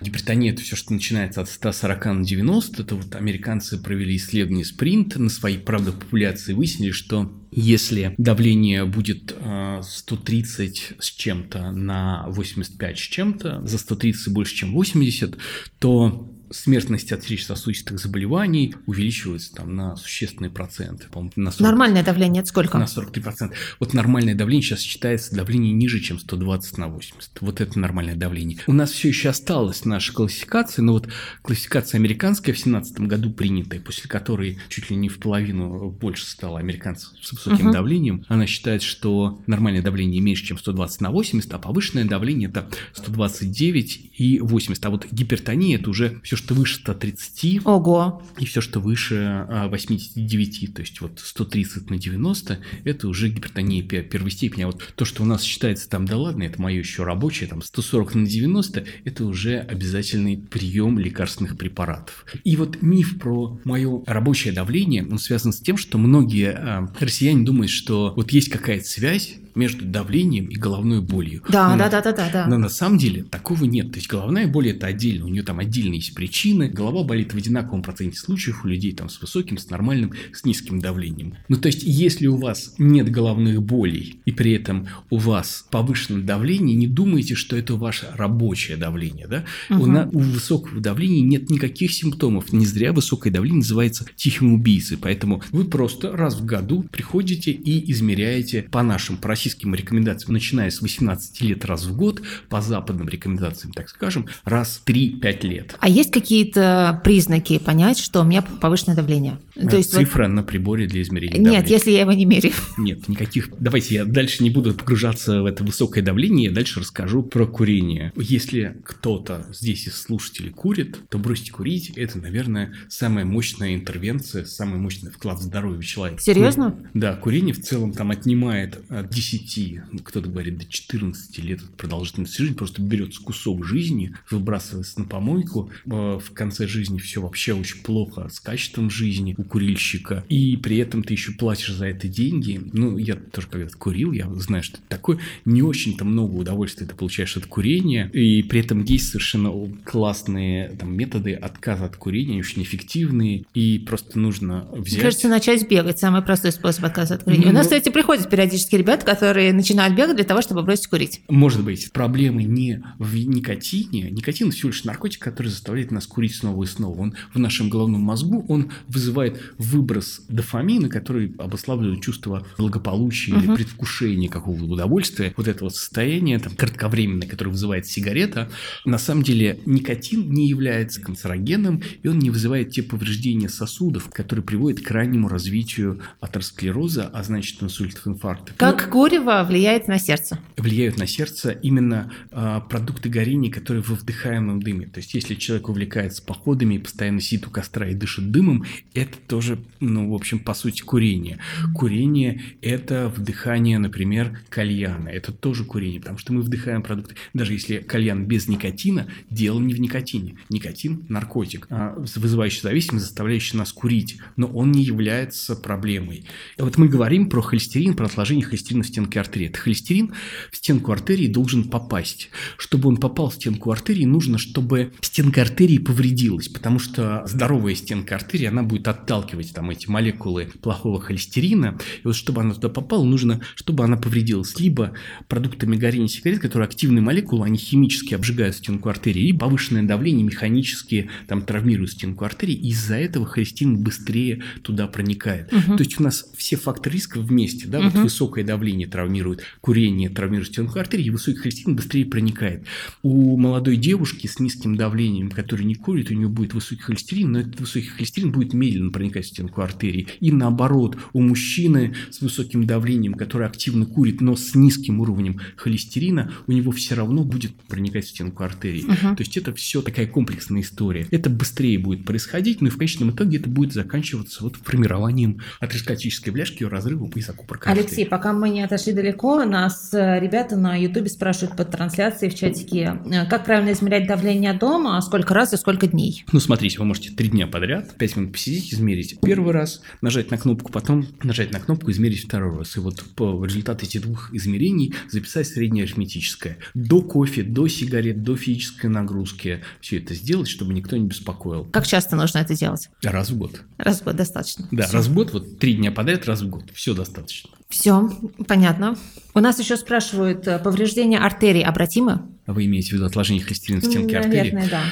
Гипертония– 0.00 0.52
это 0.54 0.62
все, 0.62 0.76
что 0.76 0.92
начинается 0.92 1.40
от 1.40 1.48
140 1.48 2.06
на 2.06 2.24
90. 2.24 2.82
Это 2.82 2.94
вот 2.94 3.14
американцы 3.14 3.78
провели 3.78 4.16
исследование 4.16 4.64
спринт 4.64 5.16
на 5.16 5.28
своей, 5.28 5.58
правда, 5.58 5.92
популяции. 5.92 6.52
Выяснили, 6.52 6.90
что 6.90 7.32
если 7.50 8.14
давление 8.18 8.84
будет 8.84 9.34
130 9.82 10.92
с 10.98 11.10
чем-то 11.10 11.70
на 11.72 12.26
85 12.28 12.98
с 12.98 13.00
чем-то, 13.00 13.66
за 13.66 13.78
130 13.78 14.32
больше, 14.32 14.54
чем 14.54 14.72
80, 14.72 15.38
то 15.78 16.35
смертность 16.50 17.12
от 17.12 17.22
сердечно-сосудистых 17.22 17.98
заболеваний 17.98 18.74
увеличивается 18.86 19.54
там 19.54 19.74
на 19.74 19.96
существенный 19.96 20.50
процент. 20.50 21.08
На 21.36 21.50
40, 21.50 21.60
нормальное 21.60 22.02
давление 22.02 22.40
это 22.40 22.48
сколько? 22.48 22.78
На 22.78 22.84
43%. 22.84 23.52
Вот 23.80 23.94
нормальное 23.94 24.34
давление 24.34 24.62
сейчас 24.62 24.80
считается 24.80 25.34
давление 25.34 25.72
ниже, 25.72 26.00
чем 26.00 26.18
120 26.18 26.78
на 26.78 26.88
80. 26.88 27.40
Вот 27.40 27.60
это 27.60 27.78
нормальное 27.78 28.14
давление. 28.14 28.58
У 28.66 28.72
нас 28.72 28.90
все 28.90 29.08
еще 29.08 29.28
осталась 29.28 29.84
наша 29.84 30.12
классификация, 30.12 30.82
но 30.82 30.92
вот 30.92 31.08
классификация 31.42 31.98
американская 31.98 32.54
в 32.54 32.58
2017 32.58 33.00
году 33.00 33.30
принятая, 33.30 33.80
после 33.80 34.08
которой 34.08 34.58
чуть 34.68 34.90
ли 34.90 34.96
не 34.96 35.08
в 35.08 35.18
половину 35.18 35.90
больше 35.90 36.26
стало 36.26 36.58
американцев 36.58 37.10
с 37.20 37.32
высоким 37.32 37.68
uh-huh. 37.68 37.72
давлением. 37.72 38.24
Она 38.28 38.46
считает, 38.46 38.82
что 38.82 39.42
нормальное 39.46 39.82
давление 39.82 40.20
меньше, 40.20 40.44
чем 40.44 40.58
120 40.58 41.00
на 41.00 41.10
80, 41.10 41.52
а 41.54 41.58
повышенное 41.58 42.04
давление 42.04 42.48
это 42.48 42.68
129 42.94 44.12
и 44.16 44.38
80. 44.40 44.84
А 44.86 44.90
вот 44.90 45.06
гипертония 45.10 45.78
это 45.78 45.90
уже 45.90 46.20
все, 46.22 46.35
что 46.36 46.54
выше 46.54 46.76
130. 46.76 47.66
Ого. 47.66 48.22
И 48.38 48.44
все, 48.44 48.60
что 48.60 48.80
выше 48.80 49.46
89. 49.48 50.68
А, 50.70 50.72
то 50.72 50.80
есть 50.82 51.00
вот 51.00 51.20
130 51.22 51.90
на 51.90 51.98
90 51.98 52.58
это 52.84 53.08
уже 53.08 53.28
гипертония 53.28 53.82
первой 53.82 54.30
степени. 54.30 54.62
А 54.62 54.66
вот 54.66 54.82
то, 54.94 55.04
что 55.04 55.22
у 55.22 55.26
нас 55.26 55.42
считается 55.42 55.88
там, 55.88 56.06
да 56.06 56.16
ладно, 56.16 56.44
это 56.44 56.60
мое 56.60 56.78
еще 56.78 57.04
рабочее, 57.04 57.48
там 57.48 57.62
140 57.62 58.14
на 58.14 58.26
90, 58.26 58.84
это 59.04 59.24
уже 59.24 59.58
обязательный 59.58 60.36
прием 60.36 60.98
лекарственных 60.98 61.56
препаратов. 61.56 62.26
И 62.44 62.56
вот 62.56 62.82
миф 62.82 63.18
про 63.18 63.58
мое 63.64 64.02
рабочее 64.06 64.52
давление, 64.52 65.04
он 65.04 65.18
связан 65.18 65.52
с 65.52 65.60
тем, 65.60 65.76
что 65.76 65.98
многие 65.98 66.52
э, 66.52 66.86
россияне 67.00 67.44
думают, 67.44 67.70
что 67.70 68.12
вот 68.16 68.32
есть 68.32 68.48
какая-то 68.48 68.86
связь 68.86 69.36
между 69.56 69.84
давлением 69.84 70.46
и 70.46 70.54
головной 70.54 71.00
болью. 71.00 71.42
Да, 71.48 71.70
но, 71.70 71.78
да, 71.78 71.88
да, 71.88 72.02
да, 72.02 72.12
да, 72.12 72.30
да. 72.32 72.46
Но 72.46 72.58
на 72.58 72.68
самом 72.68 72.98
деле 72.98 73.24
такого 73.24 73.64
нет. 73.64 73.90
То 73.90 73.96
есть 73.96 74.08
головная 74.08 74.46
боль 74.46 74.68
это 74.68 74.86
отдельно, 74.86 75.26
у 75.26 75.28
нее 75.28 75.42
там 75.42 75.58
отдельные 75.58 75.96
есть 75.96 76.14
причины. 76.14 76.68
Голова 76.68 77.02
болит 77.02 77.32
в 77.32 77.36
одинаковом 77.36 77.82
проценте 77.82 78.18
случаев 78.18 78.64
у 78.64 78.68
людей 78.68 78.92
там 78.92 79.08
с 79.08 79.20
высоким, 79.20 79.58
с 79.58 79.70
нормальным, 79.70 80.12
с 80.32 80.44
низким 80.44 80.80
давлением. 80.80 81.34
Ну 81.48 81.56
то 81.56 81.68
есть 81.68 81.82
если 81.82 82.26
у 82.26 82.36
вас 82.36 82.74
нет 82.78 83.10
головных 83.10 83.62
болей 83.62 84.20
и 84.24 84.32
при 84.32 84.52
этом 84.52 84.88
у 85.10 85.16
вас 85.16 85.66
повышенное 85.70 86.22
давление, 86.22 86.76
не 86.76 86.86
думайте, 86.86 87.34
что 87.34 87.56
это 87.56 87.74
ваше 87.74 88.08
рабочее 88.14 88.76
давление, 88.76 89.26
да? 89.26 89.44
Угу. 89.70 89.82
У, 89.82 89.86
на, 89.86 90.08
у 90.08 90.18
высокого 90.18 90.80
давления 90.80 91.22
нет 91.22 91.50
никаких 91.50 91.92
симптомов. 91.92 92.52
Не 92.52 92.66
зря 92.66 92.92
высокое 92.92 93.32
давление 93.32 93.58
называется 93.58 94.06
тихим 94.16 94.52
убийцей. 94.52 94.98
Поэтому 95.00 95.42
вы 95.50 95.64
просто 95.64 96.12
раз 96.12 96.34
в 96.34 96.44
году 96.44 96.84
приходите 96.90 97.52
и 97.52 97.90
измеряете 97.90 98.62
по 98.70 98.82
нашим 98.82 99.16
просить 99.16 99.45
российским 99.46 99.74
рекомендациям, 99.76 100.32
начиная 100.32 100.70
с 100.70 100.82
18 100.82 101.40
лет 101.42 101.64
раз 101.64 101.84
в 101.84 101.96
год, 101.96 102.20
по 102.48 102.60
западным 102.60 103.08
рекомендациям, 103.08 103.72
так 103.72 103.88
скажем, 103.88 104.26
раз 104.44 104.82
3-5 104.84 105.46
лет. 105.46 105.76
А 105.78 105.88
есть 105.88 106.10
какие-то 106.10 107.00
признаки 107.04 107.58
понять, 107.58 107.98
что 107.98 108.22
у 108.22 108.24
меня 108.24 108.42
повышенное 108.42 108.96
давление? 108.96 109.38
То 109.54 109.76
есть 109.76 109.92
Цифра 109.92 110.24
вот... 110.24 110.32
на 110.32 110.42
приборе 110.42 110.86
для 110.86 111.02
измерения 111.02 111.36
Нет, 111.36 111.44
давления. 111.44 111.68
если 111.68 111.90
я 111.92 112.00
его 112.00 112.12
не 112.12 112.24
меряю. 112.24 112.54
Нет, 112.76 113.06
никаких. 113.06 113.50
Давайте 113.60 113.94
я 113.94 114.04
дальше 114.04 114.42
не 114.42 114.50
буду 114.50 114.74
погружаться 114.74 115.42
в 115.42 115.46
это 115.46 115.62
высокое 115.62 116.02
давление, 116.02 116.46
я 116.46 116.52
дальше 116.52 116.80
расскажу 116.80 117.22
про 117.22 117.46
курение. 117.46 118.12
Если 118.16 118.78
кто-то 118.84 119.46
здесь 119.52 119.86
из 119.86 119.94
слушателей 119.94 120.50
курит, 120.50 120.98
то 121.08 121.18
бросьте 121.18 121.52
курить. 121.52 121.90
Это, 121.90 122.18
наверное, 122.18 122.74
самая 122.88 123.24
мощная 123.24 123.76
интервенция, 123.76 124.44
самый 124.44 124.80
мощный 124.80 125.12
вклад 125.12 125.38
в 125.38 125.42
здоровье 125.42 125.84
человека. 125.84 126.20
Серьезно? 126.20 126.76
Да, 126.94 127.14
курение 127.14 127.54
в 127.54 127.62
целом 127.62 127.92
там 127.92 128.10
отнимает 128.10 128.80
от 128.88 129.10
10 129.10 129.35
10, 129.38 129.80
ну, 129.92 129.98
кто-то 130.00 130.28
говорит, 130.28 130.58
до 130.58 130.64
14 130.64 131.38
лет 131.38 131.60
продолжительность 131.76 132.36
жизни, 132.36 132.54
просто 132.54 132.82
берется 132.82 133.22
кусок 133.22 133.64
жизни, 133.64 134.14
выбрасывается 134.30 135.00
на 135.00 135.06
помойку. 135.06 135.70
Э, 135.86 136.18
в 136.22 136.32
конце 136.32 136.66
жизни 136.66 136.98
все 136.98 137.20
вообще 137.20 137.54
очень 137.54 137.82
плохо 137.82 138.28
с 138.32 138.40
качеством 138.40 138.90
жизни 138.90 139.34
у 139.36 139.44
курильщика. 139.44 140.24
И 140.28 140.56
при 140.56 140.78
этом 140.78 141.02
ты 141.02 141.14
еще 141.14 141.32
платишь 141.32 141.72
за 141.72 141.86
это 141.86 142.08
деньги. 142.08 142.60
Ну, 142.72 142.98
я 142.98 143.14
тоже 143.16 143.48
когда-то 143.48 143.76
курил, 143.76 144.12
я 144.12 144.32
знаю, 144.34 144.62
что 144.62 144.78
это 144.78 144.88
такое. 144.88 145.18
Не 145.44 145.62
очень-то 145.62 146.04
много 146.04 146.34
удовольствия 146.34 146.86
ты 146.86 146.94
получаешь 146.94 147.36
от 147.36 147.46
курения. 147.46 148.10
И 148.12 148.42
при 148.42 148.60
этом 148.60 148.82
есть 148.84 149.08
совершенно 149.08 149.52
классные 149.84 150.70
там, 150.70 150.94
методы 150.94 151.34
отказа 151.34 151.86
от 151.86 151.96
курения, 151.96 152.38
очень 152.38 152.62
эффективные. 152.62 153.44
И 153.54 153.78
просто 153.78 154.18
нужно 154.18 154.68
взять... 154.72 154.94
Мне 154.94 155.02
кажется, 155.02 155.28
начать 155.28 155.68
бегать. 155.68 155.98
Самый 155.98 156.22
простой 156.22 156.52
способ 156.52 156.84
отказа 156.84 157.14
от 157.14 157.24
курения. 157.24 157.46
Ну, 157.46 157.50
У 157.50 157.54
нас, 157.54 157.66
кстати, 157.66 157.88
приходят 157.90 158.28
периодически 158.28 158.76
ребята, 158.76 159.04
которые 159.04 159.25
которые 159.26 159.52
начинают 159.52 159.96
бегать 159.96 160.14
для 160.14 160.24
того, 160.24 160.40
чтобы 160.40 160.62
бросить 160.62 160.86
курить. 160.86 161.20
Может 161.28 161.64
быть, 161.64 161.90
проблемы 161.90 162.44
не 162.44 162.84
в 163.00 163.16
никотине. 163.16 164.08
Никотин 164.12 164.52
всего 164.52 164.68
лишь 164.68 164.84
наркотик, 164.84 165.20
который 165.20 165.48
заставляет 165.48 165.90
нас 165.90 166.06
курить 166.06 166.36
снова 166.36 166.62
и 166.62 166.66
снова. 166.68 167.00
Он 167.00 167.14
в 167.34 167.38
нашем 167.40 167.68
головном 167.68 168.02
мозгу, 168.02 168.46
он 168.48 168.70
вызывает 168.86 169.40
выброс 169.58 170.20
дофамина, 170.28 170.88
который 170.88 171.34
обуславливает 171.38 172.02
чувство 172.02 172.46
благополучия 172.56 173.34
угу. 173.34 173.40
или 173.40 173.54
предвкушения 173.56 174.28
какого-то 174.28 174.64
удовольствия. 174.64 175.34
Вот 175.36 175.48
это 175.48 175.64
вот 175.64 175.74
состояние 175.74 176.38
там, 176.38 176.54
кратковременное, 176.54 177.26
которое 177.26 177.50
вызывает 177.50 177.86
сигарета. 177.86 178.48
На 178.84 178.98
самом 178.98 179.24
деле 179.24 179.58
никотин 179.66 180.30
не 180.30 180.46
является 180.46 181.00
канцерогеном, 181.00 181.82
и 182.04 182.06
он 182.06 182.20
не 182.20 182.30
вызывает 182.30 182.70
те 182.70 182.84
повреждения 182.84 183.48
сосудов, 183.48 184.08
которые 184.12 184.44
приводят 184.44 184.86
к 184.86 184.90
раннему 184.92 185.26
развитию 185.26 186.00
атеросклероза, 186.20 187.10
а 187.12 187.24
значит 187.24 187.60
инсультов, 187.60 188.06
инфарктов. 188.06 188.54
Как 188.56 188.86
ну, 188.86 188.92
курит 188.92 189.15
топлива 189.16 189.44
влияет 189.44 189.88
на 189.88 189.98
сердце? 189.98 190.38
Влияют 190.56 190.98
на 190.98 191.06
сердце 191.06 191.50
именно 191.50 192.12
э, 192.30 192.60
продукты 192.68 193.08
горения, 193.08 193.50
которые 193.50 193.82
во 193.82 193.94
вдыхаемом 193.94 194.62
дыме. 194.62 194.86
То 194.86 194.98
есть, 194.98 195.14
если 195.14 195.34
человек 195.34 195.68
увлекается 195.68 196.22
походами 196.22 196.74
и 196.74 196.78
постоянно 196.78 197.20
сидит 197.20 197.46
у 197.46 197.50
костра 197.50 197.88
и 197.88 197.94
дышит 197.94 198.30
дымом, 198.30 198.64
это 198.94 199.16
тоже, 199.26 199.58
ну, 199.80 200.10
в 200.10 200.14
общем, 200.14 200.38
по 200.38 200.54
сути, 200.54 200.82
курение. 200.82 201.38
Курение– 201.74 202.42
это 202.62 203.12
вдыхание, 203.14 203.78
например, 203.78 204.40
кальяна. 204.48 205.08
Это 205.08 205.32
тоже 205.32 205.64
курение, 205.64 206.00
потому 206.00 206.18
что 206.18 206.32
мы 206.32 206.42
вдыхаем 206.42 206.82
продукты. 206.82 207.16
Даже 207.34 207.52
если 207.52 207.78
кальян 207.78 208.24
без 208.26 208.48
никотина, 208.48 209.06
дело 209.30 209.60
не 209.60 209.74
в 209.74 209.80
никотине. 209.80 210.36
Никотин– 210.50 211.04
наркотик, 211.08 211.66
а 211.70 211.94
вызывающий 211.96 212.60
зависимость, 212.62 213.06
заставляющий 213.06 213.58
нас 213.58 213.72
курить. 213.72 214.18
Но 214.36 214.46
он 214.48 214.72
не 214.72 214.82
является 214.82 215.56
проблемой. 215.56 216.24
И 216.56 216.62
вот 216.62 216.76
мы 216.78 216.88
говорим 216.88 217.28
про 217.28 217.40
холестерин, 217.40 217.94
про 217.94 218.06
отложение 218.06 218.44
холестерина 218.44 218.82
в 218.82 218.86
стенке 218.96 219.20
артерии. 219.20 219.48
Это 219.48 219.58
холестерин 219.58 220.14
в 220.50 220.56
стенку 220.56 220.90
артерии 220.90 221.26
должен 221.26 221.64
попасть. 221.64 222.30
Чтобы 222.56 222.88
он 222.88 222.96
попал 222.96 223.28
в 223.28 223.34
стенку 223.34 223.70
артерии, 223.70 224.06
нужно, 224.06 224.38
чтобы 224.38 224.92
стенка 225.02 225.42
артерии 225.42 225.76
повредилась, 225.76 226.48
потому 226.48 226.78
что 226.78 227.22
здоровая 227.26 227.74
стенка 227.74 228.14
артерии, 228.14 228.46
она 228.46 228.62
будет 228.62 228.88
отталкивать 228.88 229.52
там 229.52 229.68
эти 229.68 229.88
молекулы 229.88 230.48
плохого 230.62 230.98
холестерина. 231.00 231.78
И 232.02 232.06
вот 232.06 232.16
чтобы 232.16 232.40
она 232.40 232.54
туда 232.54 232.70
попала, 232.70 233.04
нужно, 233.04 233.42
чтобы 233.54 233.84
она 233.84 233.98
повредилась. 233.98 234.58
Либо 234.58 234.92
продуктами 235.28 235.76
горения 235.76 236.08
сигарет, 236.08 236.40
которые 236.40 236.66
активные 236.66 237.02
молекулы, 237.02 237.44
они 237.44 237.58
химически 237.58 238.14
обжигают 238.14 238.56
стенку 238.56 238.88
артерии, 238.88 239.28
и 239.28 239.32
повышенное 239.34 239.82
давление 239.82 240.24
механически 240.24 241.10
там 241.28 241.42
травмирует 241.42 241.90
стенку 241.90 242.24
артерии, 242.24 242.54
и 242.54 242.68
из-за 242.70 242.96
этого 242.96 243.26
холестерин 243.26 243.82
быстрее 243.82 244.42
туда 244.62 244.86
проникает. 244.86 245.52
Угу. 245.52 245.76
То 245.76 245.84
есть 245.84 246.00
у 246.00 246.02
нас 246.02 246.30
все 246.34 246.56
факторы 246.56 246.94
риска 246.94 247.20
вместе, 247.20 247.66
да, 247.66 247.80
угу. 247.80 247.90
вот 247.90 248.02
высокое 248.04 248.44
давление 248.44 248.85
травмирует, 248.86 249.42
курение 249.60 250.08
травмирует 250.08 250.48
стенку 250.48 250.78
артерии, 250.78 251.06
и 251.06 251.10
высокий 251.10 251.38
холестерин 251.38 251.76
быстрее 251.76 252.06
проникает. 252.06 252.64
У 253.02 253.36
молодой 253.36 253.76
девушки 253.76 254.26
с 254.26 254.38
низким 254.38 254.76
давлением, 254.76 255.30
которая 255.30 255.66
не 255.66 255.74
курит, 255.74 256.10
у 256.10 256.14
нее 256.14 256.28
будет 256.28 256.54
высокий 256.54 256.82
холестерин, 256.82 257.32
но 257.32 257.40
этот 257.40 257.60
высокий 257.60 257.88
холестерин 257.88 258.32
будет 258.32 258.52
медленно 258.52 258.90
проникать 258.90 259.26
в 259.26 259.28
стенку 259.28 259.60
артерии. 259.60 260.08
И 260.20 260.32
наоборот, 260.32 260.98
у 261.12 261.20
мужчины 261.20 261.94
с 262.10 262.20
высоким 262.20 262.66
давлением, 262.66 263.14
который 263.14 263.46
активно 263.46 263.86
курит, 263.86 264.20
но 264.20 264.36
с 264.36 264.54
низким 264.54 265.00
уровнем 265.00 265.40
холестерина, 265.56 266.32
у 266.46 266.52
него 266.52 266.72
все 266.72 266.94
равно 266.94 267.24
будет 267.24 267.54
проникать 267.68 268.06
в 268.06 268.08
стенку 268.08 268.44
артерии. 268.44 268.84
Угу. 268.84 269.16
То 269.16 269.20
есть 269.20 269.36
это 269.36 269.52
все 269.54 269.82
такая 269.82 270.06
комплексная 270.06 270.62
история. 270.62 271.06
Это 271.10 271.30
быстрее 271.30 271.78
будет 271.78 272.04
происходить, 272.04 272.60
но 272.60 272.68
и 272.68 272.70
в 272.70 272.76
конечном 272.76 273.10
итоге 273.10 273.38
это 273.38 273.48
будет 273.48 273.72
заканчиваться 273.72 274.42
вот 274.42 274.56
формированием 274.56 275.40
атеросклеротической 275.60 276.32
бляшки 276.32 276.62
и 276.62 276.66
разрывом 276.66 277.10
пояса 277.10 277.32
Купра 277.32 277.58
Алексей, 277.64 278.06
пока 278.06 278.32
мы 278.32 278.50
не 278.50 278.62
отошли 278.76 278.92
далеко, 278.92 279.44
нас 279.44 279.92
э, 279.94 280.20
ребята 280.20 280.56
на 280.56 280.76
Ютубе 280.76 281.08
спрашивают 281.08 281.56
под 281.56 281.70
трансляцией 281.70 282.30
в 282.30 282.34
чатике, 282.38 283.00
э, 283.10 283.26
как 283.26 283.46
правильно 283.46 283.72
измерять 283.72 284.06
давление 284.06 284.52
дома, 284.52 285.00
сколько 285.00 285.32
раз 285.32 285.54
и 285.54 285.56
сколько 285.56 285.86
дней? 285.86 286.24
Ну, 286.30 286.40
смотрите, 286.40 286.78
вы 286.78 286.84
можете 286.84 287.10
три 287.10 287.28
дня 287.28 287.46
подряд, 287.46 287.96
пять 287.96 288.16
минут 288.16 288.32
посидеть, 288.32 288.74
измерить 288.74 289.18
первый 289.20 289.52
раз, 289.52 289.80
нажать 290.02 290.30
на 290.30 290.36
кнопку, 290.36 290.70
потом 290.70 291.06
нажать 291.22 291.52
на 291.52 291.60
кнопку, 291.60 291.90
измерить 291.90 292.24
второй 292.24 292.58
раз. 292.58 292.76
И 292.76 292.80
вот 292.80 293.02
по 293.16 293.42
результату 293.44 293.86
этих 293.86 294.02
двух 294.02 294.32
измерений 294.34 294.94
записать 295.10 295.46
среднее 295.46 295.84
арифметическое. 295.84 296.58
До 296.74 297.00
кофе, 297.00 297.42
до 297.42 297.68
сигарет, 297.68 298.22
до 298.22 298.36
физической 298.36 298.86
нагрузки. 298.86 299.64
Все 299.80 299.98
это 299.98 300.14
сделать, 300.14 300.48
чтобы 300.48 300.74
никто 300.74 300.96
не 300.96 301.06
беспокоил. 301.06 301.64
Как 301.64 301.86
часто 301.86 302.14
нужно 302.14 302.38
это 302.38 302.54
делать? 302.54 302.90
Раз 303.02 303.30
в 303.30 303.38
год. 303.38 303.62
Раз 303.78 304.00
в 304.00 304.04
год 304.04 304.16
достаточно. 304.16 304.68
Да, 304.70 304.84
Все. 304.84 304.92
раз 304.92 305.06
в 305.06 305.14
год, 305.14 305.32
вот 305.32 305.58
три 305.58 305.74
дня 305.74 305.90
подряд, 305.90 306.26
раз 306.26 306.42
в 306.42 306.48
год. 306.50 306.64
Все 306.74 306.94
достаточно. 306.94 307.50
Все, 307.68 308.10
понятно. 308.46 308.96
У 309.34 309.40
нас 309.40 309.58
еще 309.58 309.76
спрашивают, 309.76 310.46
э, 310.46 310.58
повреждение 310.58 311.18
артерий 311.18 311.62
обратимы? 311.62 312.22
Вы 312.46 312.66
имеете 312.66 312.90
в 312.90 312.92
виду 312.92 313.06
отложение 313.06 313.42
холестерина 313.42 313.80
в 313.80 313.84
стенке 313.84 314.16
Наверное, 314.16 314.40
артерии? 314.40 314.54
Наверное, 314.54 314.70
да. 314.70 314.82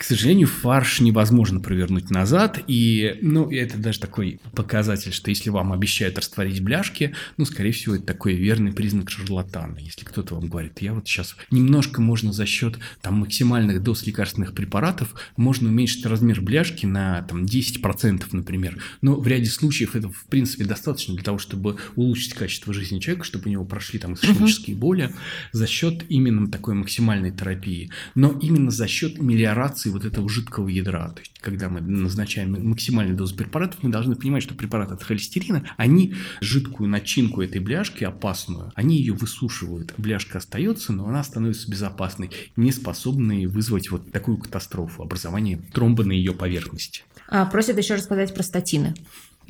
К 0.00 0.04
сожалению, 0.04 0.48
фарш 0.48 1.00
невозможно 1.00 1.60
провернуть 1.60 2.08
назад, 2.08 2.58
и, 2.66 3.18
ну, 3.20 3.50
это 3.50 3.76
даже 3.76 4.00
такой 4.00 4.40
показатель, 4.54 5.12
что 5.12 5.28
если 5.28 5.50
вам 5.50 5.74
обещают 5.74 6.16
растворить 6.16 6.62
бляшки, 6.62 7.14
ну, 7.36 7.44
скорее 7.44 7.72
всего, 7.72 7.96
это 7.96 8.06
такой 8.06 8.32
верный 8.32 8.72
признак 8.72 9.10
шарлатана. 9.10 9.76
Если 9.78 10.06
кто-то 10.06 10.36
вам 10.36 10.48
говорит, 10.48 10.80
я 10.80 10.94
вот 10.94 11.06
сейчас 11.06 11.36
немножко 11.50 12.00
можно 12.00 12.32
за 12.32 12.46
счет 12.46 12.78
там 13.02 13.16
максимальных 13.16 13.82
доз 13.82 14.06
лекарственных 14.06 14.54
препаратов 14.54 15.14
можно 15.36 15.68
уменьшить 15.68 16.06
размер 16.06 16.40
бляшки 16.40 16.86
на 16.86 17.20
там 17.24 17.44
10%, 17.44 18.24
например. 18.32 18.82
Но 19.02 19.16
в 19.16 19.26
ряде 19.26 19.50
случаев 19.50 19.96
это, 19.96 20.08
в 20.08 20.24
принципе, 20.30 20.64
достаточно 20.64 21.12
для 21.12 21.24
того, 21.24 21.36
чтобы 21.36 21.76
улучшить 21.94 22.32
качество 22.32 22.72
жизни 22.72 23.00
человека, 23.00 23.26
чтобы 23.26 23.48
у 23.48 23.50
него 23.50 23.66
прошли 23.66 23.98
там 23.98 24.14
ишемические 24.14 24.76
uh-huh. 24.76 24.80
боли 24.80 25.12
за 25.52 25.66
счет 25.66 26.06
именно 26.08 26.50
такой 26.50 26.72
максимальной 26.72 27.32
терапии. 27.32 27.90
Но 28.14 28.30
именно 28.40 28.70
за 28.70 28.88
счет 28.88 29.20
мелиорации 29.20 29.89
вот 29.90 30.04
этого 30.04 30.28
жидкого 30.28 30.68
ядра. 30.68 31.08
То 31.10 31.20
есть, 31.20 31.38
когда 31.40 31.68
мы 31.68 31.80
назначаем 31.80 32.68
максимальную 32.68 33.16
дозу 33.16 33.36
препаратов, 33.36 33.82
мы 33.82 33.90
должны 33.90 34.14
понимать, 34.14 34.42
что 34.42 34.54
препараты 34.54 34.94
от 34.94 35.02
холестерина, 35.02 35.64
они 35.76 36.14
жидкую 36.40 36.88
начинку 36.88 37.42
этой 37.42 37.60
бляшки, 37.60 38.04
опасную, 38.04 38.72
они 38.74 38.96
ее 38.96 39.12
высушивают. 39.12 39.94
Бляшка 39.98 40.38
остается, 40.38 40.92
но 40.92 41.06
она 41.06 41.22
становится 41.24 41.70
безопасной, 41.70 42.30
не 42.56 42.72
способной 42.72 43.46
вызвать 43.46 43.90
вот 43.90 44.10
такую 44.12 44.38
катастрофу, 44.38 45.02
образование 45.02 45.60
тромба 45.72 46.04
на 46.04 46.12
ее 46.12 46.32
поверхности. 46.32 47.04
А, 47.28 47.46
просят 47.46 47.78
еще 47.78 47.94
рассказать 47.94 48.34
про 48.34 48.42
статины. 48.42 48.94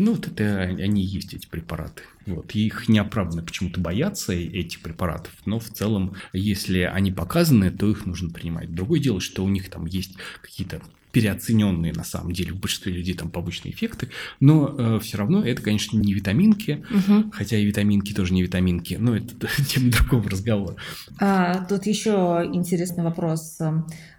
Ну, 0.01 0.15
вот 0.15 0.27
это 0.27 0.63
они 0.63 1.03
и 1.03 1.07
есть, 1.07 1.35
эти 1.35 1.47
препараты. 1.47 2.03
Вот. 2.27 2.53
Их 2.53 2.89
неоправданно 2.89 3.43
почему-то 3.43 3.81
боятся, 3.81 4.33
этих 4.33 4.81
препаратов, 4.81 5.33
но 5.45 5.59
в 5.59 5.69
целом, 5.69 6.15
если 6.33 6.81
они 6.81 7.13
показаны, 7.13 7.71
то 7.71 7.89
их 7.91 8.07
нужно 8.07 8.31
принимать. 8.31 8.75
Другое 8.75 9.01
дело, 9.01 9.21
что 9.21 9.45
у 9.45 9.49
них 9.49 9.69
там 9.69 9.87
есть 9.87 10.15
какие-то 10.43 10.81
переоцененные 11.13 11.93
на 11.93 12.05
самом 12.05 12.33
деле 12.33 12.53
в 12.53 12.57
большинстве 12.61 12.93
людей 12.93 13.15
там 13.15 13.31
побочные 13.31 13.75
эффекты, 13.75 14.09
но 14.39 14.75
э, 14.79 15.01
все 15.01 15.19
равно 15.19 15.45
это, 15.45 15.61
конечно, 15.61 15.99
не 15.99 16.15
витаминки, 16.15 16.85
угу. 16.91 17.31
хотя 17.33 17.57
и 17.57 17.65
витаминки 17.65 18.13
тоже 18.13 18.33
не 18.33 18.43
витаминки, 18.43 18.95
но 18.95 19.17
это 19.17 19.35
тема 19.69 19.91
другого 19.91 20.31
разговора. 20.31 20.77
А, 21.19 21.65
тут 21.65 21.87
еще 21.87 22.49
интересный 22.53 23.05
вопрос. 23.05 23.59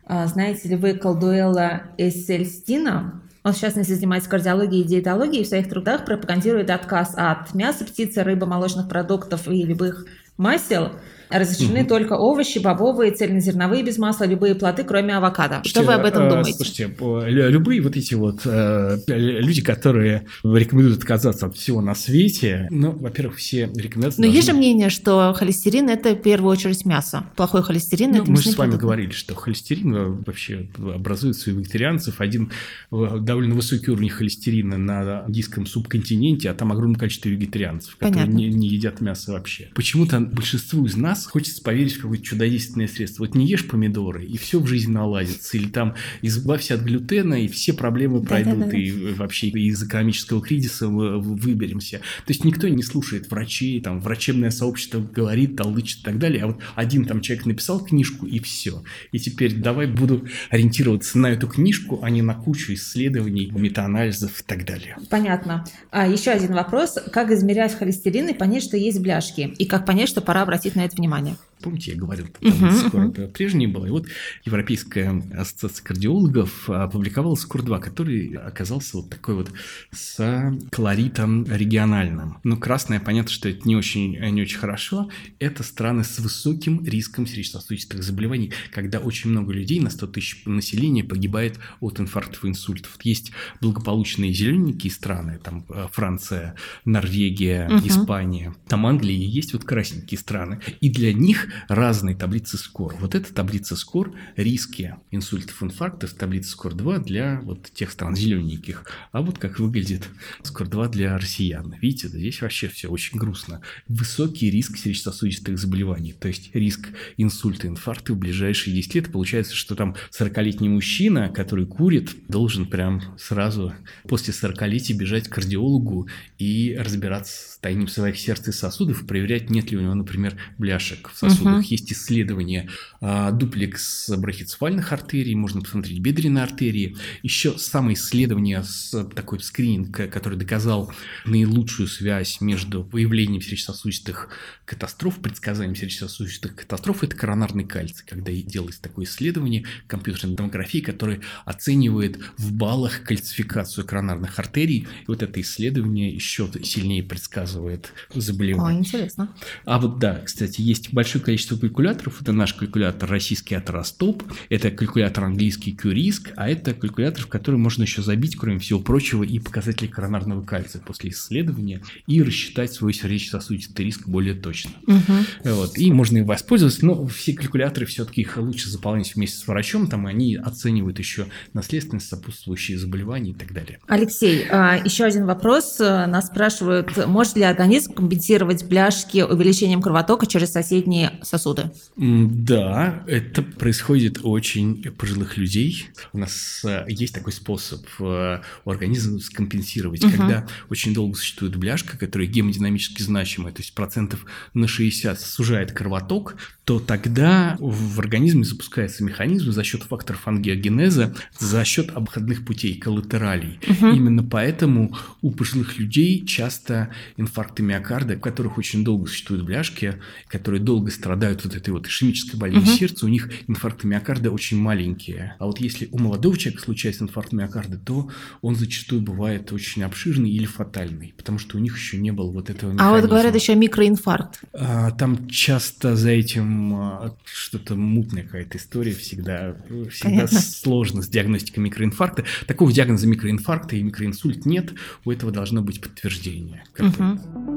А, 0.06 0.28
знаете 0.28 0.70
ли 0.70 0.76
вы 0.76 0.94
Колдуэла 0.94 1.84
Эссельстина? 1.98 3.22
Он, 3.43 3.54
в 3.54 3.60
частности, 3.60 3.93
занимается 3.93 4.30
кардиологией 4.30 4.84
и 4.84 4.88
диетологией, 4.88 5.41
и 5.41 5.45
в 5.45 5.47
своих 5.47 5.69
трудах 5.69 6.06
пропагандирует 6.06 6.69
отказ 6.69 7.13
от 7.15 7.54
мяса, 7.54 7.86
птицы, 7.86 8.23
рыбы, 8.23 8.45
молочных 8.45 8.88
продуктов 8.88 9.47
и 9.47 9.63
любых 9.63 10.06
масел– 10.38 10.91
Разрешены 11.32 11.82
угу. 11.82 11.89
только 11.89 12.13
овощи, 12.13 12.60
бобовые, 12.60 13.12
цельнозерновые 13.12 13.84
без 13.84 13.98
масла, 13.98 14.26
любые 14.26 14.56
плоды, 14.56 14.84
кроме 14.84 15.15
авокадо. 15.15 15.62
Слушайте, 15.63 15.70
Что 15.70 15.84
вы 15.84 15.94
об 15.94 16.06
этом 16.06 16.24
э, 16.24 16.30
думаете? 16.30 16.54
Слушайте, 16.54 16.96
любые 17.28 17.82
вот 17.82 17.96
эти 17.96 18.13
вот 18.13 18.41
э, 18.46 18.98
люди, 19.08 19.62
которые 19.62 20.26
рекомендуют 20.44 21.00
отказаться 21.00 21.48
от 21.48 21.56
всего 21.56 21.82
на 21.82 21.96
свете, 21.96 22.67
ну, 22.70 22.91
во-первых, 22.91 23.38
все 23.38 23.70
рекомендации... 23.76 24.22
Но 24.22 24.28
должны... 24.28 24.36
есть 24.36 24.48
же 24.48 24.54
мнение, 24.54 24.89
что 24.89 25.34
холестерин– 25.34 25.89
это 25.89 26.13
в 26.15 26.22
первую 26.22 26.52
очередь 26.52 26.86
мясо. 26.86 27.26
Плохой 27.36 27.63
холестерин 27.63 28.12
ну,– 28.12 28.22
это 28.22 28.32
Мы 28.32 28.38
же 28.38 28.44
с 28.44 28.58
вами 28.58 28.72
продукты. 28.72 28.82
говорили, 28.82 29.12
что 29.12 29.36
холестерин 29.36 29.96
э, 29.96 30.08
вообще 30.26 30.67
образуется 30.78 31.52
у 31.52 31.54
вегетарианцев. 31.54 32.22
Один 32.22 32.52
довольно 32.91 33.56
высокий 33.56 33.91
уровень 33.91 34.10
холестерина 34.10 34.78
на 34.78 35.24
диском 35.28 35.65
субконтиненте, 35.65 36.50
а 36.50 36.54
там 36.54 36.72
огромное 36.72 37.00
количество 37.00 37.30
вегетарианцев, 37.30 37.96
которые 37.96 38.28
не, 38.28 38.50
не 38.50 38.67
едят 38.67 39.02
мясо 39.02 39.32
вообще. 39.32 39.70
Почему-то 39.76 40.20
большинству 40.20 40.86
из 40.86 40.96
нас 40.96 41.20
раз 41.21 41.31
хочется 41.31 41.62
поверить 41.62 41.93
в 41.93 42.01
какое-то 42.01 42.23
чудодейственное 42.23 42.88
средство. 42.88 43.25
Вот 43.25 43.36
не 43.36 43.45
ешь 43.45 43.67
помидоры, 43.67 44.25
и 44.25 44.38
все 44.38 44.60
в 44.60 44.67
жизни 44.67 44.91
наладится. 44.91 45.57
Или 45.57 45.67
там 45.67 45.95
избавься 46.21 46.75
от 46.75 46.81
глютена, 46.81 47.36
и 47.36 47.47
все 47.47 47.73
проблемы 47.73 48.23
пройдут, 48.23 48.60
да, 48.60 48.65
да, 48.65 48.71
да. 48.71 48.77
и 48.77 49.13
вообще 49.13 49.47
из 49.47 49.84
экономического 49.84 50.41
кризиса 50.41 50.88
выберемся. 50.88 51.99
То 51.99 52.31
есть 52.31 52.43
никто 52.43 52.67
не 52.67 52.84
слушает 52.84 53.29
врачей, 53.29 53.81
там 53.81 53.99
врачебное 54.01 54.51
сообщество 54.51 54.99
говорит, 54.99 55.55
толдычит 55.55 55.99
и 55.99 56.03
так 56.03 56.19
далее. 56.19 56.43
А 56.43 56.47
вот 56.47 56.60
один 56.75 57.05
там 57.05 57.21
человек 57.21 57.45
написал 57.45 57.84
книжку, 57.84 58.25
и 58.25 58.39
все. 58.39 58.84
И 59.12 59.19
теперь 59.19 59.55
давай 59.55 59.88
буду 59.88 60.27
ориентироваться 60.49 61.17
на 61.17 61.27
эту 61.27 61.47
книжку, 61.47 61.99
а 62.01 62.10
не 62.10 62.21
на 62.21 62.34
кучу 62.34 62.73
исследований, 62.73 63.51
метаанализов 63.51 64.41
и 64.41 64.43
так 64.43 64.65
далее. 64.65 64.97
Понятно. 65.10 65.65
А 65.91 66.07
еще 66.07 66.31
один 66.31 66.53
вопрос. 66.53 66.97
Как 67.12 67.31
измерять 67.31 67.77
холестерин 67.77 68.29
и 68.29 68.34
понять, 68.34 68.63
что 68.63 68.77
есть 68.77 68.99
бляшки? 68.99 69.53
И 69.57 69.65
как 69.65 69.86
понять, 69.86 70.10
что 70.10 70.21
пора 70.21 70.41
обратить 70.41 70.75
на 70.75 70.86
это 70.86 70.95
внимание? 70.95 71.11
Внимание? 71.12 71.38
Помните, 71.62 71.91
я 71.91 71.97
говорил, 71.97 72.28
таблица 72.28 72.65
угу, 72.65 72.74
скор 72.74 73.28
прежняя 73.28 73.69
была. 73.69 73.88
И 73.88 73.91
вот 73.91 74.08
Европейская 74.45 75.21
ассоциация 75.34 75.84
кардиологов 75.84 76.69
опубликовала 76.69 77.36
СКОР-2, 77.36 77.80
который 77.80 78.34
оказался 78.36 78.97
вот 78.97 79.10
такой 79.10 79.36
вот 79.36 79.52
с 79.91 80.58
колоритом 80.71 81.45
региональным. 81.45 82.38
Ну, 82.43 82.58
красное, 82.58 83.00
понятно, 83.00 83.32
что 83.32 83.50
это 83.50 83.67
не 83.67 83.76
очень, 83.76 84.17
не 84.17 84.41
очень 84.41 84.58
хорошо. 84.58 85.10
Это 85.39 85.63
страны 85.63 86.04
с 86.04 86.19
высоким 86.19 86.84
риском 86.86 87.28
сердечно-сосудистых 87.28 88.04
заболеваний, 88.04 88.52
когда 88.71 89.00
очень 89.00 89.30
много 89.30 89.54
людей 89.54 89.80
на 89.80 89.89
100 89.89 90.08
тысяч 90.08 90.43
населения 90.45 91.04
погибает 91.04 91.60
от 91.80 92.00
инфарктов 92.00 92.45
и 92.45 92.50
инсультов. 92.50 92.97
Есть 93.04 93.32
благополучные 93.60 94.34
зелененькие 94.34 94.91
страны, 94.91 95.39
там 95.43 95.65
э, 95.69 95.88
Франция, 95.91 96.56
Норвегия, 96.86 97.67
угу. 97.67 97.88
Испания, 97.88 98.54
там 98.67 98.86
Англия, 98.86 99.15
и 99.15 99.24
есть 99.24 99.54
вот 99.54 99.63
красненькие 99.63 100.17
страны. 100.17 100.60
И 100.80 100.89
для 100.89 101.13
них 101.13 101.47
разные 101.68 102.16
таблицы 102.16 102.58
СКОР. 102.58 102.96
Вот 103.00 103.16
эта 103.16 103.34
таблица 103.34 103.76
СКОР– 103.76 104.14
риски 104.36 104.96
инсультов, 105.12 105.62
инфарктов, 105.64 106.14
таблица 106.14 106.56
СКОР-2 106.56 107.04
для 107.04 107.42
вот 107.42 107.72
тех 107.72 107.92
стран 107.92 108.16
зелененьких. 108.16 108.86
А 109.12 109.22
вот 109.22 109.38
как 109.38 109.60
выглядит 109.60 110.08
СКОР-2 110.44 110.90
для 110.90 111.18
россиян. 111.18 111.76
Видите, 111.82 112.08
здесь 112.08 112.42
вообще 112.42 112.68
все 112.68 112.88
очень 112.90 113.18
грустно. 113.18 113.62
Высокий 113.88 114.50
риск 114.50 114.78
сердечно-сосудистых 114.78 115.58
заболеваний, 115.58 116.14
то 116.14 116.28
есть 116.28 116.54
риск 116.54 116.90
инсульта, 117.18 117.68
инфаркта 117.68 118.14
в 118.14 118.18
ближайшие 118.18 118.76
10 118.76 118.96
лет. 118.96 119.12
Получается, 119.12 119.56
что 119.56 119.76
там 119.76 119.96
40-летний 120.18 120.70
мужчина, 120.70 121.30
который 121.30 121.66
курит, 121.66 122.12
должен 122.28 122.66
прям 122.66 123.18
сразу 123.18 123.74
после 124.08 124.34
40-летия 124.34 124.96
бежать 124.96 125.28
к 125.28 125.34
кардиологу 125.34 126.08
и 126.38 126.76
разбираться 126.80 127.34
с 127.34 127.48
состоянием 127.52 127.88
своих 127.88 128.18
сердца 128.18 128.52
и 128.52 128.54
сосудов, 128.54 129.06
проверять, 129.06 129.50
нет 129.50 129.72
ли 129.72 129.78
у 129.78 129.82
него, 129.82 129.94
например, 129.94 130.38
бляшек 130.58 131.10
в 131.10 131.18
сосудах. 131.18 131.40
Угу. 131.41 131.62
Есть 131.62 131.91
исследования 131.91 132.69
а, 132.99 133.32
дуплекс 133.32 134.10
брахицефальных 134.10 134.91
артерий, 134.91 135.36
можно 135.36 135.62
посмотреть 135.62 135.99
бедренные 135.99 136.43
артерии. 136.43 136.95
Еще 137.23 137.58
самое 137.58 137.95
исследование 137.95 138.63
с 138.63 139.04
такой 139.15 139.39
скрининг, 139.39 139.95
который 140.12 140.38
доказал 140.38 140.93
наилучшую 141.25 141.88
связь 141.88 142.41
между 142.41 142.84
появлением 142.84 143.41
сердечно-сосудистых 143.41 144.30
катастроф, 144.65 145.19
предсказанием 145.19 145.75
сердечно-сосудистых 145.75 146.56
катастроф, 146.56 147.04
это 147.04 147.15
коронарный 147.15 147.65
кальций, 147.65 148.06
когда 148.08 148.32
делается 148.32 148.82
такое 148.82 149.06
исследование 149.06 149.65
компьютерной 149.88 150.36
томографии, 150.36 150.80
которое 150.80 151.21
оценивает 151.45 152.19
в 152.38 152.54
баллах 152.54 153.04
кальцификацию 153.04 153.86
коронарных 153.86 154.38
артерий. 154.39 154.88
И 155.04 155.06
вот 155.08 155.23
это 155.23 155.41
исследование 155.41 156.13
еще 156.13 156.49
сильнее 156.63 157.04
предсказывает 157.04 157.91
заболевание. 158.13 158.77
О, 158.77 158.80
интересно. 158.80 159.34
А 159.65 159.80
вот 159.80 159.99
да, 159.99 160.21
кстати, 160.23 160.62
есть 160.62 160.93
большое 160.93 161.23
количество 161.23 161.31
калькуляторов. 161.38 162.22
Это 162.22 162.32
наш 162.32 162.54
калькулятор 162.54 163.10
российский 163.10 163.56
Атростоп, 163.56 164.24
это 164.50 164.72
калькулятор 164.72 165.26
английский 165.26 165.76
QRisk, 165.76 166.34
а 166.36 166.50
это 166.50 166.74
калькулятор, 166.74 167.24
в 167.24 167.28
который 167.28 167.58
можно 167.58 167.84
еще 167.84 168.02
забить, 168.02 168.36
кроме 168.36 168.60
всего 168.60 168.80
прочего, 168.80 169.24
и 169.24 169.39
показатели 169.39 169.88
коронарного 169.88 170.44
кальция 170.44 170.82
после 170.82 171.12
исследования 171.12 171.82
и 172.08 172.22
рассчитать 172.22 172.74
свой 172.74 172.94
сердечно-сосудистый 172.94 173.86
риск 173.86 174.08
более 174.08 174.34
точно. 174.34 174.72
Угу. 174.88 175.52
Вот. 175.52 175.78
И 175.78 175.91
можно 175.91 176.17
им 176.17 176.26
воспользоваться, 176.26 176.86
но 176.86 177.08
все 177.08 177.34
калькуляторы 177.34 177.86
все-таки 177.86 178.22
их 178.22 178.38
лучше 178.38 178.70
заполнять 178.70 179.15
вместе 179.15 179.38
с 179.38 179.48
врачом, 179.48 179.88
там 179.88 180.06
они 180.06 180.36
оценивают 180.36 181.00
еще 181.00 181.28
наследственность, 181.54 182.08
сопутствующие 182.08 182.78
заболевания 182.78 183.32
и 183.32 183.36
так 183.36 183.54
далее. 183.54 183.80
Алексей, 183.88 184.46
а, 184.50 184.78
еще 184.84 185.06
один 185.06 185.26
вопрос. 185.26 185.80
Нас 185.80 186.28
спрашивают, 186.28 187.06
может 187.08 187.36
ли 187.36 187.44
организм 187.44 187.94
компенсировать 187.94 188.63
бляшки 188.65 189.22
увеличением 189.22 189.82
кровотока 189.82 190.26
через 190.26 190.52
соседние 190.52 191.20
сосуды? 191.21 191.71
Да, 191.97 193.03
это 193.07 193.41
происходит 193.41 194.19
очень 194.23 194.84
пожилых 194.97 195.38
людей. 195.38 195.89
У 196.13 196.17
нас 196.17 196.62
э, 196.63 196.86
есть 196.88 197.13
такой 197.13 197.34
способ 197.34 197.86
э, 197.99 198.41
у 198.65 198.69
организма 198.69 199.19
скомпенсировать, 199.19 200.03
угу. 200.03 200.13
когда 200.13 200.47
очень 200.69 200.93
долго 200.93 201.15
существует 201.15 201.55
бляшка, 201.55 201.97
которая 201.97 202.27
гемодинамически 202.27 203.01
значимая, 203.01 203.53
то 203.53 203.62
есть 203.62 203.73
процентов 203.73 204.25
на 204.53 204.67
60 204.67 205.19
сужает 205.19 205.71
кровоток, 205.71 206.36
то 206.63 206.79
тогда 206.79 207.57
в 207.60 207.99
организме 207.99 208.43
запускается 208.43 209.03
механизм 209.03 209.51
за 209.51 209.63
счет 209.63 209.84
факторов 209.84 210.27
ангиогенеза, 210.27 211.13
за 211.38 211.65
счет 211.65 211.89
обходных 211.91 212.45
путей, 212.45 212.77
коллатералей. 212.77 213.60
Угу. 213.67 213.88
Именно 213.88 214.23
поэтому 214.23 214.95
у 215.21 215.31
пожилых 215.31 215.77
людей 215.77 216.25
часто 216.25 216.93
инфаркты 217.17 217.63
миокарда, 217.63 218.15
у 218.15 218.19
которых 218.19 218.57
очень 218.57 218.84
долго 218.84 219.07
существуют 219.07 219.43
бляшки, 219.43 219.99
которые 220.27 220.62
долго 220.62 220.91
страдают 221.02 221.44
вот 221.44 221.56
этой 221.56 221.72
вот 221.72 221.88
ишемической 221.88 222.40
болезнью 222.40 222.70
угу. 222.70 222.78
сердца, 222.78 223.06
у 223.08 223.10
них 223.10 223.30
инфаркты 223.48 223.88
миокарда 223.88 224.30
очень 224.32 224.58
маленькие. 224.58 225.36
А 225.40 225.48
вот 225.48 225.60
если 225.60 225.90
у 225.92 225.98
молодого 225.98 226.38
человека 226.38 226.64
случается 226.64 227.04
инфаркт 227.04 227.34
миокарда, 227.34 227.80
то 227.80 228.10
он 228.42 228.56
зачастую 228.56 229.02
бывает 229.02 229.52
очень 229.52 229.84
обширный 229.84 230.30
или 230.30 230.46
фатальный, 230.46 231.14
потому 231.18 231.40
что 231.40 231.58
у 231.58 231.60
них 231.60 231.76
еще 231.76 231.98
не 231.98 232.12
было 232.12 232.32
вот 232.32 232.52
этого 232.52 232.72
механизма. 232.72 232.98
А 232.98 233.02
вот 233.02 233.10
говорят 233.10 233.34
еще 233.34 233.56
микроинфаркт. 233.56 234.42
А, 234.54 234.92
там 234.92 235.28
часто 235.28 235.96
за 235.96 236.12
этим 236.12 236.76
а, 236.76 237.18
что-то 237.26 237.76
мутная 237.76 238.24
какая-то 238.24 238.60
история, 238.60 238.94
всегда, 238.94 239.56
всегда 239.90 240.28
сложно 240.28 241.02
с 241.02 241.08
диагностикой 241.08 241.64
микроинфаркта. 241.64 242.26
Такого 242.46 242.72
диагноза 242.72 243.08
микроинфаркта 243.08 243.76
и 243.76 243.82
микроинсульт 243.82 244.46
нет, 244.46 244.74
у 245.04 245.12
этого 245.12 245.32
должно 245.32 245.64
быть 245.64 245.82
подтверждение. 245.82 246.64
Угу 246.78 247.51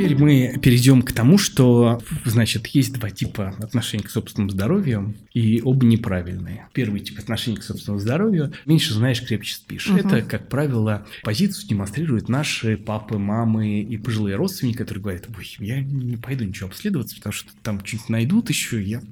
теперь 0.00 0.16
мы 0.18 0.58
перейдем 0.60 1.02
к 1.02 1.12
тому, 1.12 1.38
что, 1.38 2.00
значит, 2.24 2.66
есть 2.68 2.94
два 2.94 3.10
типа 3.10 3.54
отношений 3.58 4.04
к 4.04 4.10
собственному 4.10 4.50
здоровью, 4.50 5.14
и 5.32 5.60
оба 5.62 5.86
неправильные. 5.86 6.68
Первый 6.72 7.00
тип 7.00 7.18
отношений 7.18 7.58
к 7.58 7.62
собственному 7.62 8.00
здоровью– 8.00 8.52
меньше 8.66 8.94
знаешь, 8.94 9.22
крепче 9.22 9.54
спишь. 9.54 9.88
Угу. 9.88 9.98
Это, 9.98 10.22
как 10.22 10.48
правило, 10.48 11.06
позицию 11.22 11.68
демонстрируют 11.68 12.28
наши 12.28 12.76
папы, 12.76 13.18
мамы 13.18 13.80
и 13.80 13.96
пожилые 13.96 14.36
родственники, 14.36 14.78
которые 14.78 15.02
говорят, 15.02 15.28
ой, 15.36 15.56
я 15.58 15.80
не 15.80 16.16
пойду 16.16 16.44
ничего 16.44 16.68
обследоваться, 16.68 17.16
потому 17.16 17.32
что 17.32 17.50
там 17.62 17.84
что-нибудь 17.84 18.08
найдут 18.08 18.48
еще, 18.48 18.82
я... 18.82 19.02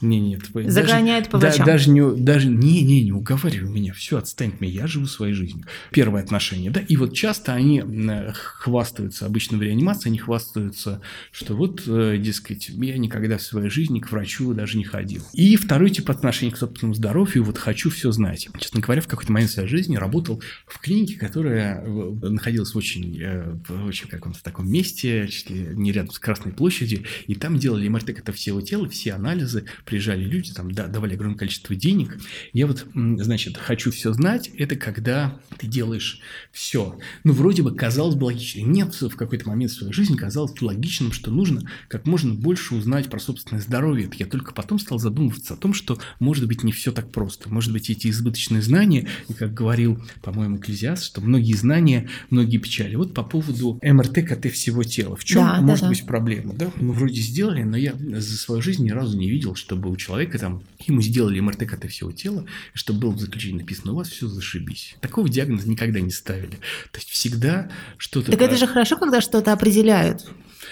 Не, 0.00 0.20
нет. 0.20 0.42
Загоняют 0.52 1.26
даже, 1.26 1.30
по 1.30 1.38
врачам. 1.38 1.66
Да, 1.66 1.72
даже 1.72 1.90
не, 1.90 2.16
даже, 2.16 2.48
не, 2.48 2.82
не, 2.82 3.02
не 3.04 3.12
уговаривай 3.12 3.70
меня, 3.70 3.92
все, 3.92 4.18
отстань 4.18 4.50
от 4.50 4.60
меня, 4.60 4.82
я 4.82 4.86
живу 4.86 5.06
своей 5.06 5.34
жизнью. 5.34 5.66
Первое 5.90 6.22
отношение, 6.22 6.70
да, 6.70 6.80
и 6.80 6.96
вот 6.96 7.14
часто 7.14 7.54
они 7.54 7.82
хвастаются 8.32 9.26
обычно 9.26 9.58
в 9.58 9.62
реанимации, 9.62 9.89
реанимации 9.90 10.08
они 10.08 10.18
хвастаются, 10.18 11.00
что 11.32 11.54
вот, 11.54 11.82
э, 11.86 12.18
дескать, 12.18 12.68
я 12.68 12.98
никогда 12.98 13.38
в 13.38 13.42
своей 13.42 13.70
жизни 13.70 14.00
к 14.00 14.10
врачу 14.10 14.54
даже 14.54 14.78
не 14.78 14.84
ходил. 14.84 15.22
И 15.32 15.56
второй 15.56 15.90
тип 15.90 16.10
отношений 16.10 16.52
к 16.52 16.56
собственному 16.56 16.94
здоровью, 16.94 17.44
вот 17.44 17.58
хочу 17.58 17.90
все 17.90 18.12
знать. 18.12 18.48
Честно 18.58 18.80
говоря, 18.80 19.00
в 19.00 19.08
какой-то 19.08 19.32
момент 19.32 19.50
своей 19.50 19.68
жизни 19.68 19.96
работал 19.96 20.42
в 20.66 20.78
клинике, 20.78 21.16
которая 21.16 21.84
находилась 21.84 22.74
в 22.74 22.76
очень, 22.76 23.20
э, 23.20 23.56
в 23.68 23.86
очень 23.86 24.08
каком-то 24.08 24.42
таком 24.42 24.70
месте, 24.70 25.28
чуть 25.28 25.50
ли 25.50 25.68
не 25.74 25.92
рядом 25.92 26.12
с 26.12 26.18
Красной 26.18 26.52
площадью, 26.52 27.04
и 27.26 27.34
там 27.34 27.58
делали 27.58 27.88
МРТ 27.88 28.10
это 28.10 28.32
всего 28.32 28.60
тела, 28.60 28.88
все 28.88 29.12
анализы, 29.12 29.64
приезжали 29.84 30.24
люди, 30.24 30.52
там 30.52 30.70
да, 30.72 30.86
давали 30.86 31.14
огромное 31.14 31.38
количество 31.38 31.74
денег. 31.74 32.18
Я 32.52 32.66
вот, 32.66 32.86
значит, 32.94 33.56
хочу 33.56 33.90
все 33.90 34.12
знать, 34.12 34.50
это 34.56 34.76
когда 34.76 35.40
ты 35.58 35.66
делаешь 35.66 36.20
все. 36.52 36.98
Ну, 37.24 37.32
вроде 37.32 37.62
бы 37.62 37.74
казалось 37.74 38.16
бы 38.16 38.24
логично. 38.24 38.60
Нет, 38.60 39.00
в 39.00 39.16
какой-то 39.16 39.48
момент 39.48 39.69
своей 39.70 39.92
жизни 39.92 40.16
казалось 40.16 40.60
логичным, 40.60 41.12
что 41.12 41.30
нужно 41.30 41.62
как 41.88 42.06
можно 42.06 42.34
больше 42.34 42.74
узнать 42.74 43.08
про 43.08 43.18
собственное 43.18 43.62
здоровье. 43.62 44.10
Я 44.18 44.26
только 44.26 44.52
потом 44.52 44.78
стал 44.78 44.98
задумываться 44.98 45.54
о 45.54 45.56
том, 45.56 45.74
что 45.74 45.98
может 46.18 46.46
быть 46.46 46.62
не 46.62 46.72
все 46.72 46.92
так 46.92 47.10
просто. 47.10 47.48
Может 47.48 47.72
быть 47.72 47.90
эти 47.90 48.08
избыточные 48.08 48.62
знания, 48.62 49.08
и 49.28 49.32
как 49.32 49.54
говорил, 49.54 50.02
по-моему, 50.22 50.56
Экклезиаст, 50.56 51.04
что 51.04 51.20
многие 51.20 51.54
знания, 51.54 52.08
многие 52.28 52.58
печали. 52.58 52.94
Вот 52.96 53.14
по 53.14 53.22
поводу 53.22 53.78
МРТ 53.82 54.26
КТ 54.26 54.52
всего 54.52 54.82
тела. 54.82 55.16
В 55.16 55.24
чем 55.24 55.42
да, 55.42 55.60
может 55.60 55.82
да, 55.82 55.88
быть 55.88 56.00
да. 56.00 56.06
проблема? 56.06 56.54
Да? 56.54 56.70
Мы 56.76 56.92
вроде 56.92 57.20
сделали, 57.20 57.62
но 57.62 57.76
я 57.76 57.94
за 57.96 58.36
свою 58.36 58.60
жизнь 58.62 58.84
ни 58.84 58.90
разу 58.90 59.16
не 59.16 59.30
видел, 59.30 59.54
чтобы 59.54 59.90
у 59.90 59.96
человека 59.96 60.38
там, 60.38 60.62
ему 60.86 61.00
сделали 61.00 61.40
МРТ 61.40 61.66
КТ 61.66 61.90
всего 61.90 62.12
тела, 62.12 62.44
и 62.74 62.78
чтобы 62.78 63.00
было 63.00 63.10
в 63.12 63.20
заключении 63.20 63.60
написано, 63.60 63.92
у 63.92 63.96
вас 63.96 64.08
все 64.08 64.26
зашибись. 64.26 64.96
Такого 65.00 65.28
диагноза 65.28 65.68
никогда 65.68 66.00
не 66.00 66.10
ставили. 66.10 66.56
То 66.92 66.98
есть 66.98 67.08
всегда 67.08 67.70
что-то... 67.96 68.30
Так 68.30 68.38
про... 68.38 68.46
это 68.46 68.56
же 68.56 68.66
хорошо, 68.66 68.96
когда 68.96 69.20
что-то 69.20 69.52
определяют. 69.60 70.26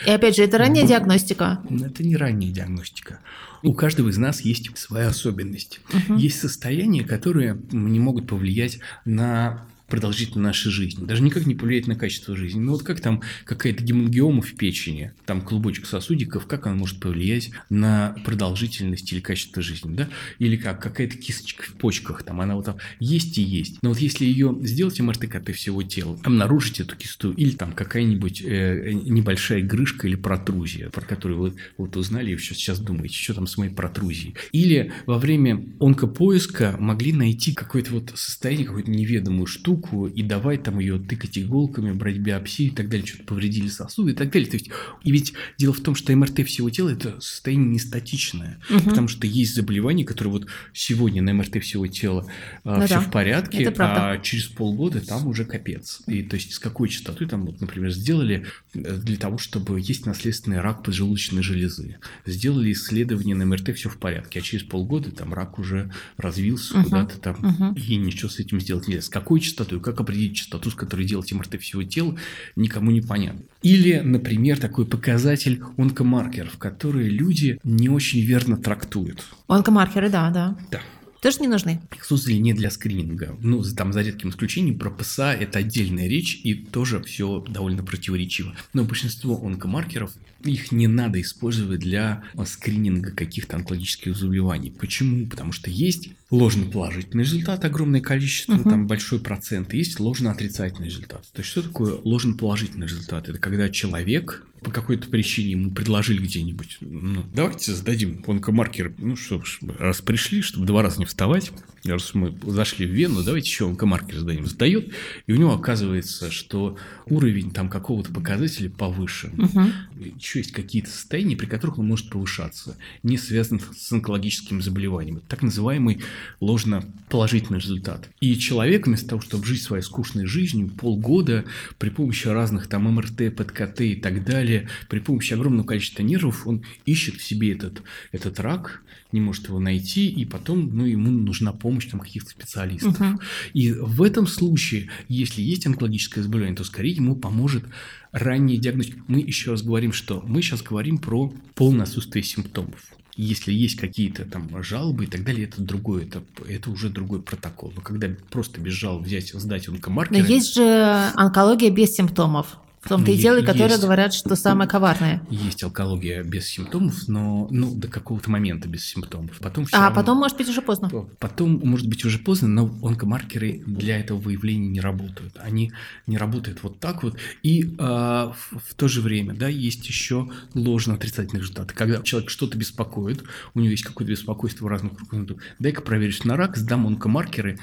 И 0.06 0.10
опять 0.10 0.36
же, 0.36 0.44
это 0.44 0.58
ранняя 0.58 0.86
диагностика? 0.86 1.60
Это 1.68 2.02
не 2.02 2.16
ранняя 2.16 2.52
диагностика. 2.52 3.20
У 3.62 3.74
каждого 3.74 4.08
из 4.08 4.18
нас 4.18 4.40
есть 4.42 4.76
своя 4.78 5.08
особенность. 5.08 5.80
Угу. 5.92 6.18
Есть 6.18 6.40
состояния, 6.40 7.02
которые 7.02 7.60
не 7.72 7.98
могут 7.98 8.28
повлиять 8.28 8.78
на 9.04 9.66
продолжительность 9.88 10.36
нашей 10.36 10.70
жизни. 10.70 11.04
Даже 11.04 11.22
никак 11.22 11.46
не 11.46 11.54
повлияет 11.54 11.86
на 11.86 11.96
качество 11.96 12.36
жизни. 12.36 12.60
Ну 12.60 12.72
вот 12.72 12.82
как 12.82 13.00
там 13.00 13.22
какая-то 13.44 13.82
гемангиома 13.82 14.42
в 14.42 14.54
печени, 14.54 15.12
там 15.24 15.40
клубочек 15.40 15.86
сосудиков, 15.86 16.46
как 16.46 16.66
она 16.66 16.76
может 16.76 17.00
повлиять 17.00 17.50
на 17.70 18.14
продолжительность 18.24 19.10
или 19.12 19.20
качество 19.20 19.62
жизни, 19.62 19.94
да? 19.94 20.08
Или 20.38 20.56
как 20.56 20.82
какая-то 20.82 21.16
кисточка 21.16 21.64
в 21.64 21.72
почках, 21.72 22.22
там 22.22 22.40
она 22.40 22.54
вот 22.54 22.66
там 22.66 22.76
есть 23.00 23.38
и 23.38 23.42
есть. 23.42 23.82
Но 23.82 23.90
вот 23.90 23.98
если 23.98 24.26
ее 24.26 24.56
сделать 24.62 25.00
МРТ-КТ 25.00 25.52
всего 25.54 25.82
тела, 25.82 26.18
обнаружить 26.22 26.80
эту 26.80 26.94
кисту 26.94 27.32
или 27.32 27.52
там 27.52 27.72
какая-нибудь 27.72 28.42
э, 28.44 28.92
небольшая 28.92 29.62
грыжка 29.62 30.06
или 30.06 30.16
протрузия, 30.16 30.90
про 30.90 31.00
которую 31.02 31.40
вы 31.40 31.54
вот 31.78 31.96
узнали 31.96 32.32
и 32.32 32.38
сейчас 32.38 32.78
думаете, 32.78 33.14
что 33.16 33.34
там 33.34 33.46
с 33.46 33.56
моей 33.56 33.72
протрузией. 33.72 34.34
Или 34.52 34.92
во 35.06 35.18
время 35.18 35.64
онкопоиска 35.80 36.76
могли 36.78 37.12
найти 37.12 37.54
какое-то 37.54 37.92
вот 37.92 38.12
состояние, 38.14 38.66
какую-то 38.66 38.90
неведомую 38.90 39.46
штуку 39.46 39.77
и 40.14 40.22
давай 40.22 40.58
там 40.58 40.78
ее 40.78 40.98
тыкать 40.98 41.38
иголками, 41.38 41.92
брать 41.92 42.18
биопсию 42.18 42.68
и 42.68 42.70
так 42.70 42.88
далее, 42.88 43.06
что-то 43.06 43.24
повредили 43.24 43.68
сосуды 43.68 44.12
и 44.12 44.14
так 44.14 44.30
далее. 44.30 44.48
То 44.48 44.56
есть, 44.56 44.70
и 45.02 45.10
ведь 45.10 45.34
дело 45.58 45.72
в 45.72 45.80
том, 45.80 45.94
что 45.94 46.14
МРТ 46.14 46.46
всего 46.46 46.70
тела– 46.70 46.88
это 46.90 47.20
состояние 47.20 47.68
не 47.68 47.78
статичное, 47.78 48.60
угу. 48.70 48.80
потому 48.80 49.08
что 49.08 49.26
есть 49.26 49.54
заболевания, 49.54 50.04
которые 50.04 50.32
вот 50.32 50.46
сегодня 50.72 51.22
на 51.22 51.32
МРТ 51.34 51.62
всего 51.62 51.86
тела 51.86 52.26
а, 52.64 52.78
ну, 52.78 52.86
все 52.86 52.94
да. 52.94 53.00
в 53.00 53.10
порядке, 53.10 53.68
а 53.78 54.18
через 54.18 54.46
полгода 54.46 55.04
там 55.04 55.26
уже 55.26 55.44
капец. 55.44 56.00
И 56.06 56.22
то 56.22 56.36
есть 56.36 56.54
с 56.54 56.58
какой 56.58 56.88
частотой 56.88 57.28
там, 57.28 57.46
вот, 57.46 57.60
например, 57.60 57.90
сделали 57.90 58.46
э, 58.74 58.96
для 58.96 59.16
того, 59.16 59.38
чтобы 59.38 59.80
есть 59.80 60.06
наследственный 60.06 60.60
рак 60.60 60.82
поджелудочной 60.82 61.42
железы. 61.42 61.96
Сделали 62.24 62.72
исследование 62.72 63.36
на 63.36 63.44
МРТ, 63.44 63.74
все 63.76 63.88
в 63.88 63.98
порядке, 63.98 64.40
а 64.40 64.42
через 64.42 64.64
полгода 64.64 65.10
там 65.10 65.34
рак 65.34 65.58
уже 65.58 65.92
развился 66.16 66.78
угу. 66.78 66.84
куда-то 66.84 67.18
там, 67.18 67.36
угу. 67.36 67.78
и 67.78 67.96
ничего 67.96 68.28
с 68.28 68.38
этим 68.38 68.60
сделать 68.60 68.88
нельзя. 68.88 69.02
С 69.02 69.08
какой 69.08 69.40
частотой, 69.40 69.67
как 69.80 70.00
определить 70.00 70.36
частоту, 70.36 70.70
с 70.70 70.74
которой 70.74 71.06
делать 71.06 71.32
МРТ 71.32 71.60
всего 71.60 71.82
тела, 71.82 72.16
никому 72.56 72.90
не 72.90 73.00
понятно. 73.00 73.42
Или, 73.62 74.00
например, 74.00 74.58
такой 74.58 74.86
показатель 74.86 75.62
онкомаркеров, 75.76 76.58
которые 76.58 77.10
люди 77.10 77.60
не 77.64 77.88
очень 77.88 78.20
верно 78.20 78.56
трактуют. 78.56 79.24
Онкомаркеры, 79.46 80.10
да, 80.10 80.30
да. 80.30 80.56
Да. 80.70 80.80
Тоже 81.20 81.40
не 81.40 81.48
нужны? 81.48 81.80
Их 81.96 82.04
создали 82.04 82.36
не 82.36 82.52
для 82.52 82.70
скрининга. 82.70 83.36
Ну, 83.40 83.62
там 83.76 83.92
за 83.92 84.02
редким 84.02 84.30
исключением 84.30 84.78
про 84.78 84.90
ПСА 84.90 85.32
это 85.32 85.58
отдельная 85.58 86.08
речь 86.08 86.40
и 86.44 86.54
тоже 86.54 87.02
все 87.02 87.44
довольно 87.48 87.82
противоречиво. 87.82 88.54
Но 88.72 88.84
большинство 88.84 89.44
онкомаркеров 89.44 90.12
их 90.44 90.72
не 90.72 90.86
надо 90.86 91.20
использовать 91.20 91.80
для 91.80 92.22
скрининга 92.46 93.10
каких-то 93.10 93.56
онкологических 93.56 94.16
заболеваний. 94.16 94.70
Почему? 94.70 95.26
Потому 95.28 95.52
что 95.52 95.70
есть 95.70 96.10
ложноположительный 96.30 97.24
результат, 97.24 97.64
огромное 97.64 98.00
количество, 98.00 98.54
uh-huh. 98.54 98.64
там 98.64 98.86
большой 98.86 99.18
процент, 99.18 99.72
и 99.74 99.78
есть 99.78 99.98
ложно-отрицательный 99.98 100.88
результат. 100.88 101.22
То 101.32 101.40
есть 101.40 101.50
что 101.50 101.62
такое 101.62 101.98
ложноположительный 102.04 102.86
результат? 102.86 103.28
Это 103.28 103.38
когда 103.38 103.68
человек 103.68 104.46
по 104.62 104.70
какой-то 104.70 105.08
причине 105.08 105.52
ему 105.52 105.70
предложили 105.70 106.18
где-нибудь, 106.18 106.78
ну, 106.80 107.24
давайте 107.32 107.72
сдадим 107.72 108.22
онкомаркер, 108.26 108.94
ну, 108.98 109.16
что 109.16 109.42
ж, 109.42 109.60
раз 109.78 110.00
пришли, 110.00 110.42
чтобы 110.42 110.66
два 110.66 110.82
раза 110.82 110.98
не 110.98 111.04
вставать, 111.04 111.52
раз 111.84 112.14
мы 112.14 112.36
зашли 112.46 112.86
в 112.86 112.90
Вену, 112.90 113.22
давайте 113.22 113.48
еще 113.48 113.66
онкомаркер 113.66 114.18
сдадим. 114.18 114.46
Сдает, 114.46 114.92
и 115.26 115.32
у 115.32 115.36
него 115.36 115.52
оказывается, 115.52 116.30
что 116.30 116.76
уровень 117.06 117.50
там 117.50 117.68
какого-то 117.68 118.12
показателя 118.12 118.70
повышен. 118.70 119.32
Угу. 119.40 120.12
Еще 120.16 120.40
есть 120.40 120.52
какие-то 120.52 120.90
состояния, 120.90 121.36
при 121.36 121.46
которых 121.46 121.78
он 121.78 121.86
может 121.86 122.10
повышаться, 122.10 122.76
не 123.02 123.16
связанных 123.18 123.74
с 123.76 123.92
онкологическим 123.92 124.60
заболеванием. 124.60 125.22
Так 125.28 125.42
называемый 125.42 126.02
ложно-положительный 126.40 127.60
результат. 127.60 128.08
И 128.20 128.36
человек 128.38 128.86
вместо 128.86 129.08
того, 129.08 129.20
чтобы 129.20 129.44
жить 129.44 129.62
своей 129.62 129.82
скучной 129.82 130.26
жизнью 130.26 130.68
полгода 130.68 131.44
при 131.78 131.90
помощи 131.90 132.28
разных 132.28 132.66
там 132.66 132.84
МРТ, 132.92 133.34
ПТКТ 133.34 133.80
и 133.82 133.94
так 133.94 134.24
далее, 134.24 134.68
при 134.88 134.98
помощи 134.98 135.34
огромного 135.34 135.66
количества 135.66 136.02
нервов, 136.02 136.46
он 136.46 136.64
ищет 136.86 137.16
в 137.16 137.22
себе 137.22 137.52
этот, 137.52 137.82
этот 138.12 138.40
рак, 138.40 138.82
не 139.12 139.20
может 139.20 139.48
его 139.48 139.58
найти, 139.58 140.08
и 140.08 140.24
потом 140.24 140.70
ну, 140.76 140.84
ему 140.84 141.10
нужна 141.10 141.52
помощь 141.52 141.86
там, 141.86 142.00
каких-то 142.00 142.30
специалистов. 142.30 143.00
Угу. 143.00 143.20
И 143.54 143.72
в 143.72 144.02
этом 144.02 144.26
случае, 144.26 144.90
если 145.08 145.40
есть 145.42 145.66
онкологическое 145.66 146.22
заболевание, 146.22 146.56
то 146.56 146.64
скорее 146.64 146.92
ему 146.92 147.16
поможет 147.16 147.64
ранняя 148.12 148.58
диагностика. 148.58 149.00
Мы 149.06 149.20
еще 149.20 149.52
раз 149.52 149.62
говорим, 149.62 149.92
что 149.92 150.22
мы 150.26 150.42
сейчас 150.42 150.62
говорим 150.62 150.98
про 150.98 151.32
полное 151.54 151.84
отсутствие 151.84 152.22
симптомов. 152.22 152.80
Если 153.16 153.52
есть 153.52 153.76
какие-то 153.76 154.24
там 154.24 154.62
жалобы 154.62 155.04
и 155.04 155.06
так 155.08 155.24
далее, 155.24 155.48
это 155.48 155.60
другое, 155.60 156.04
это, 156.04 156.22
это 156.46 156.70
уже 156.70 156.88
другой 156.88 157.20
протокол. 157.20 157.72
Но 157.74 157.80
когда 157.82 158.08
просто 158.30 158.60
без 158.60 158.74
жалоб 158.74 159.04
взять, 159.04 159.32
сдать 159.32 159.68
онкомаркеры... 159.68 160.22
Но 160.22 160.28
есть 160.28 160.54
же 160.54 161.10
онкология 161.14 161.70
без 161.70 161.94
симптомов. 161.94 162.58
В 162.88 162.90
том-то 162.90 163.10
и 163.10 163.18
дело, 163.18 163.42
которые 163.42 163.72
есть, 163.72 163.82
говорят, 163.82 164.14
что 164.14 164.34
самое 164.34 164.66
коварное. 164.66 165.20
Есть 165.28 165.62
алкология 165.62 166.22
без 166.22 166.46
симптомов, 166.46 167.06
но 167.06 167.46
ну, 167.50 167.74
до 167.74 167.86
какого-то 167.86 168.30
момента 168.30 168.66
без 168.66 168.86
симптомов. 168.86 169.36
Потом 169.40 169.66
а 169.72 169.76
равно, 169.76 169.94
потом, 169.94 170.16
может 170.16 170.38
быть, 170.38 170.48
уже 170.48 170.62
поздно. 170.62 170.88
Потом, 171.18 171.60
может 171.62 171.86
быть, 171.86 172.06
уже 172.06 172.18
поздно, 172.18 172.48
но 172.48 172.74
онкомаркеры 172.82 173.62
для 173.66 173.98
этого 173.98 174.16
выявления 174.16 174.68
не 174.68 174.80
работают. 174.80 175.36
Они 175.38 175.70
не 176.06 176.16
работают 176.16 176.62
вот 176.62 176.80
так 176.80 177.02
вот. 177.02 177.18
И 177.42 177.64
э, 177.64 177.76
в, 177.76 178.34
в 178.52 178.74
то 178.74 178.88
же 178.88 179.02
время, 179.02 179.34
да, 179.34 179.48
есть 179.48 179.86
еще 179.86 180.30
ложно 180.54 180.94
отрицательные 180.94 181.42
результаты. 181.42 181.74
Когда 181.74 182.00
человек 182.00 182.30
что-то 182.30 182.56
беспокоит, 182.56 183.22
у 183.52 183.60
него 183.60 183.70
есть 183.70 183.84
какое-то 183.84 184.12
беспокойство 184.12 184.64
в 184.64 184.68
разных 184.68 184.96
кругах, 184.96 185.36
дай-ка 185.58 185.82
проверюсь 185.82 186.24
на 186.24 186.38
рак, 186.38 186.56
сдам 186.56 186.86
онкомаркеры, 186.86 187.58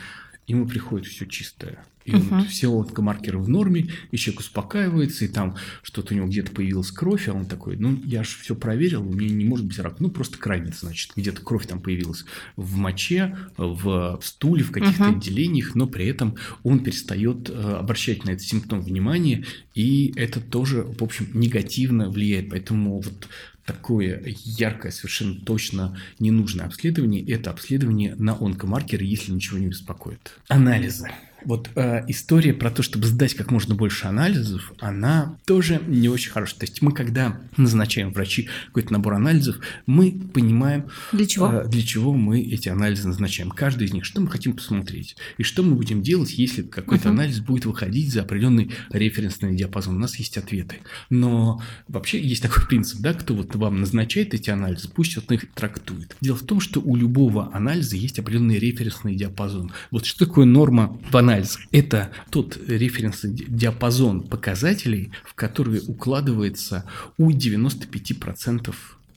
ему 0.46 0.68
приходит 0.68 1.08
все 1.08 1.26
чистое. 1.26 1.84
И 2.06 2.12
uh-huh. 2.12 2.39
вот 2.39 2.48
все 2.48 2.72
онкомаркеры 2.72 3.39
в 3.39 3.50
норме, 3.50 3.89
и 4.12 4.18
человек 4.18 4.41
успокаивается, 4.41 5.26
и 5.26 5.28
там 5.28 5.56
что-то 5.82 6.13
у 6.13 6.18
него 6.18 6.28
где-то 6.28 6.52
появилась 6.52 6.91
кровь, 6.91 7.28
а 7.28 7.34
он 7.34 7.46
такой, 7.46 7.78
ну, 7.78 8.00
я 8.06 8.24
же 8.24 8.38
все 8.41 8.56
проверил, 8.56 9.02
у 9.02 9.12
меня 9.12 9.34
не 9.34 9.46
может 9.46 9.65
быть 9.65 9.80
рак. 9.80 10.00
Ну, 10.00 10.10
просто 10.10 10.38
кровец, 10.38 10.82
значит, 10.82 11.12
где-то 11.15 11.41
кровь 11.41 11.65
там 11.65 11.82
появилась 11.82 12.26
в 12.56 12.78
моче, 12.78 13.36
в 13.58 14.20
стуле, 14.24 14.63
в 14.63 14.72
каких-то 14.72 15.04
uh-huh. 15.04 15.18
отделениях, 15.18 15.76
но 15.76 15.88
при 15.88 16.06
этом 16.06 16.36
он 16.63 16.84
перестает 16.84 17.50
э, 17.50 17.54
обращать 17.54 18.24
на 18.24 18.32
этот 18.32 18.44
симптом 18.44 18.82
внимание, 18.82 19.46
и 19.74 20.13
это 20.15 20.39
тоже, 20.39 20.84
в 20.84 21.04
общем, 21.04 21.28
негативно 21.34 22.10
влияет. 22.10 22.52
Поэтому 22.52 23.02
вот 23.02 23.28
такое 23.65 24.24
яркое, 24.44 24.91
совершенно 24.91 25.36
точно 25.41 25.98
ненужное 26.20 26.68
обследование– 26.68 27.26
это 27.28 27.50
обследование 27.50 28.15
на 28.15 28.34
онкомаркеры, 28.34 29.04
если 29.04 29.32
ничего 29.32 29.58
не 29.58 29.68
беспокоит. 29.68 30.39
Анализы. 30.48 31.10
Вот 31.45 31.69
э, 31.75 32.03
история 32.08 32.53
про 32.53 32.71
то, 32.71 32.81
чтобы 32.81 33.05
сдать 33.05 33.36
как 33.36 33.51
можно 33.51 33.75
больше 33.75 34.08
анализов, 34.08 34.73
она 34.79 35.38
тоже 35.45 35.81
не 35.88 36.10
очень 36.10 36.31
хорошая. 36.31 36.60
То 36.60 36.65
есть 36.65 36.81
мы, 36.81 36.91
когда 36.91 37.39
назначаем 37.55 38.12
врачи 38.12 38.49
какой-то 38.67 38.91
набор 38.91 39.13
анализов, 39.13 39.58
мы 39.86 40.12
понимаем, 40.34 40.86
для 41.12 41.25
чего, 41.25 41.51
э, 41.51 41.67
для 41.67 41.84
чего 41.84 42.13
мы 42.13 42.41
эти 42.41 42.69
анализы 42.69 43.08
назначаем. 43.08 43.51
Каждый 43.51 43.88
из 43.88 43.93
них, 43.93 44.05
что 44.05 44.21
мы 44.21 44.27
хотим 44.27 44.53
посмотреть, 44.53 45.15
и 45.38 45.43
что 45.43 45.62
мы 45.63 45.75
будем 45.75 46.01
делать, 46.01 46.34
если 46.34 46.63
какой-то 46.63 47.10
uh-huh. 47.10 47.12
анализ 47.12 47.39
будет 47.39 47.65
выходить 47.65 48.12
за 48.12 48.21
определенный 48.21 48.71
референсный 48.89 49.55
диапазон. 49.55 49.97
У 49.97 49.99
нас 49.99 50.15
есть 50.17 50.38
ответы. 50.38 50.77
Но 51.10 51.62
вообще 51.88 52.19
есть 52.19 52.41
такой 52.41 52.65
принцип, 52.67 52.99
да, 53.01 53.13
кто 53.13 53.36
вот 53.36 53.55
вам 53.55 53.81
назначает 53.81 54.34
эти 54.34 54.49
анализы, 54.49 54.89
пусть 54.89 55.17
он 55.17 55.23
их 55.36 55.51
трактует. 55.53 56.15
Дело 56.21 56.38
в 56.38 56.43
том, 56.43 56.60
что 56.60 56.81
у 56.81 56.95
любого 56.95 57.53
анализа 57.53 57.95
есть 57.97 58.17
определенный 58.17 58.58
референсный 58.58 59.15
диапазон. 59.15 59.71
Вот 59.91 60.05
что 60.05 60.25
такое 60.25 60.45
норма 60.45 60.99
в 61.12 61.15
анализе? 61.15 61.35
Анализ– 61.36 61.60
это 61.71 62.12
тот 62.30 62.58
референсный 62.67 63.34
диапазон 63.34 64.21
показателей, 64.21 65.12
в 65.24 65.34
который 65.34 65.82
укладывается 65.88 66.86
у 67.17 67.32
95% 67.32 68.74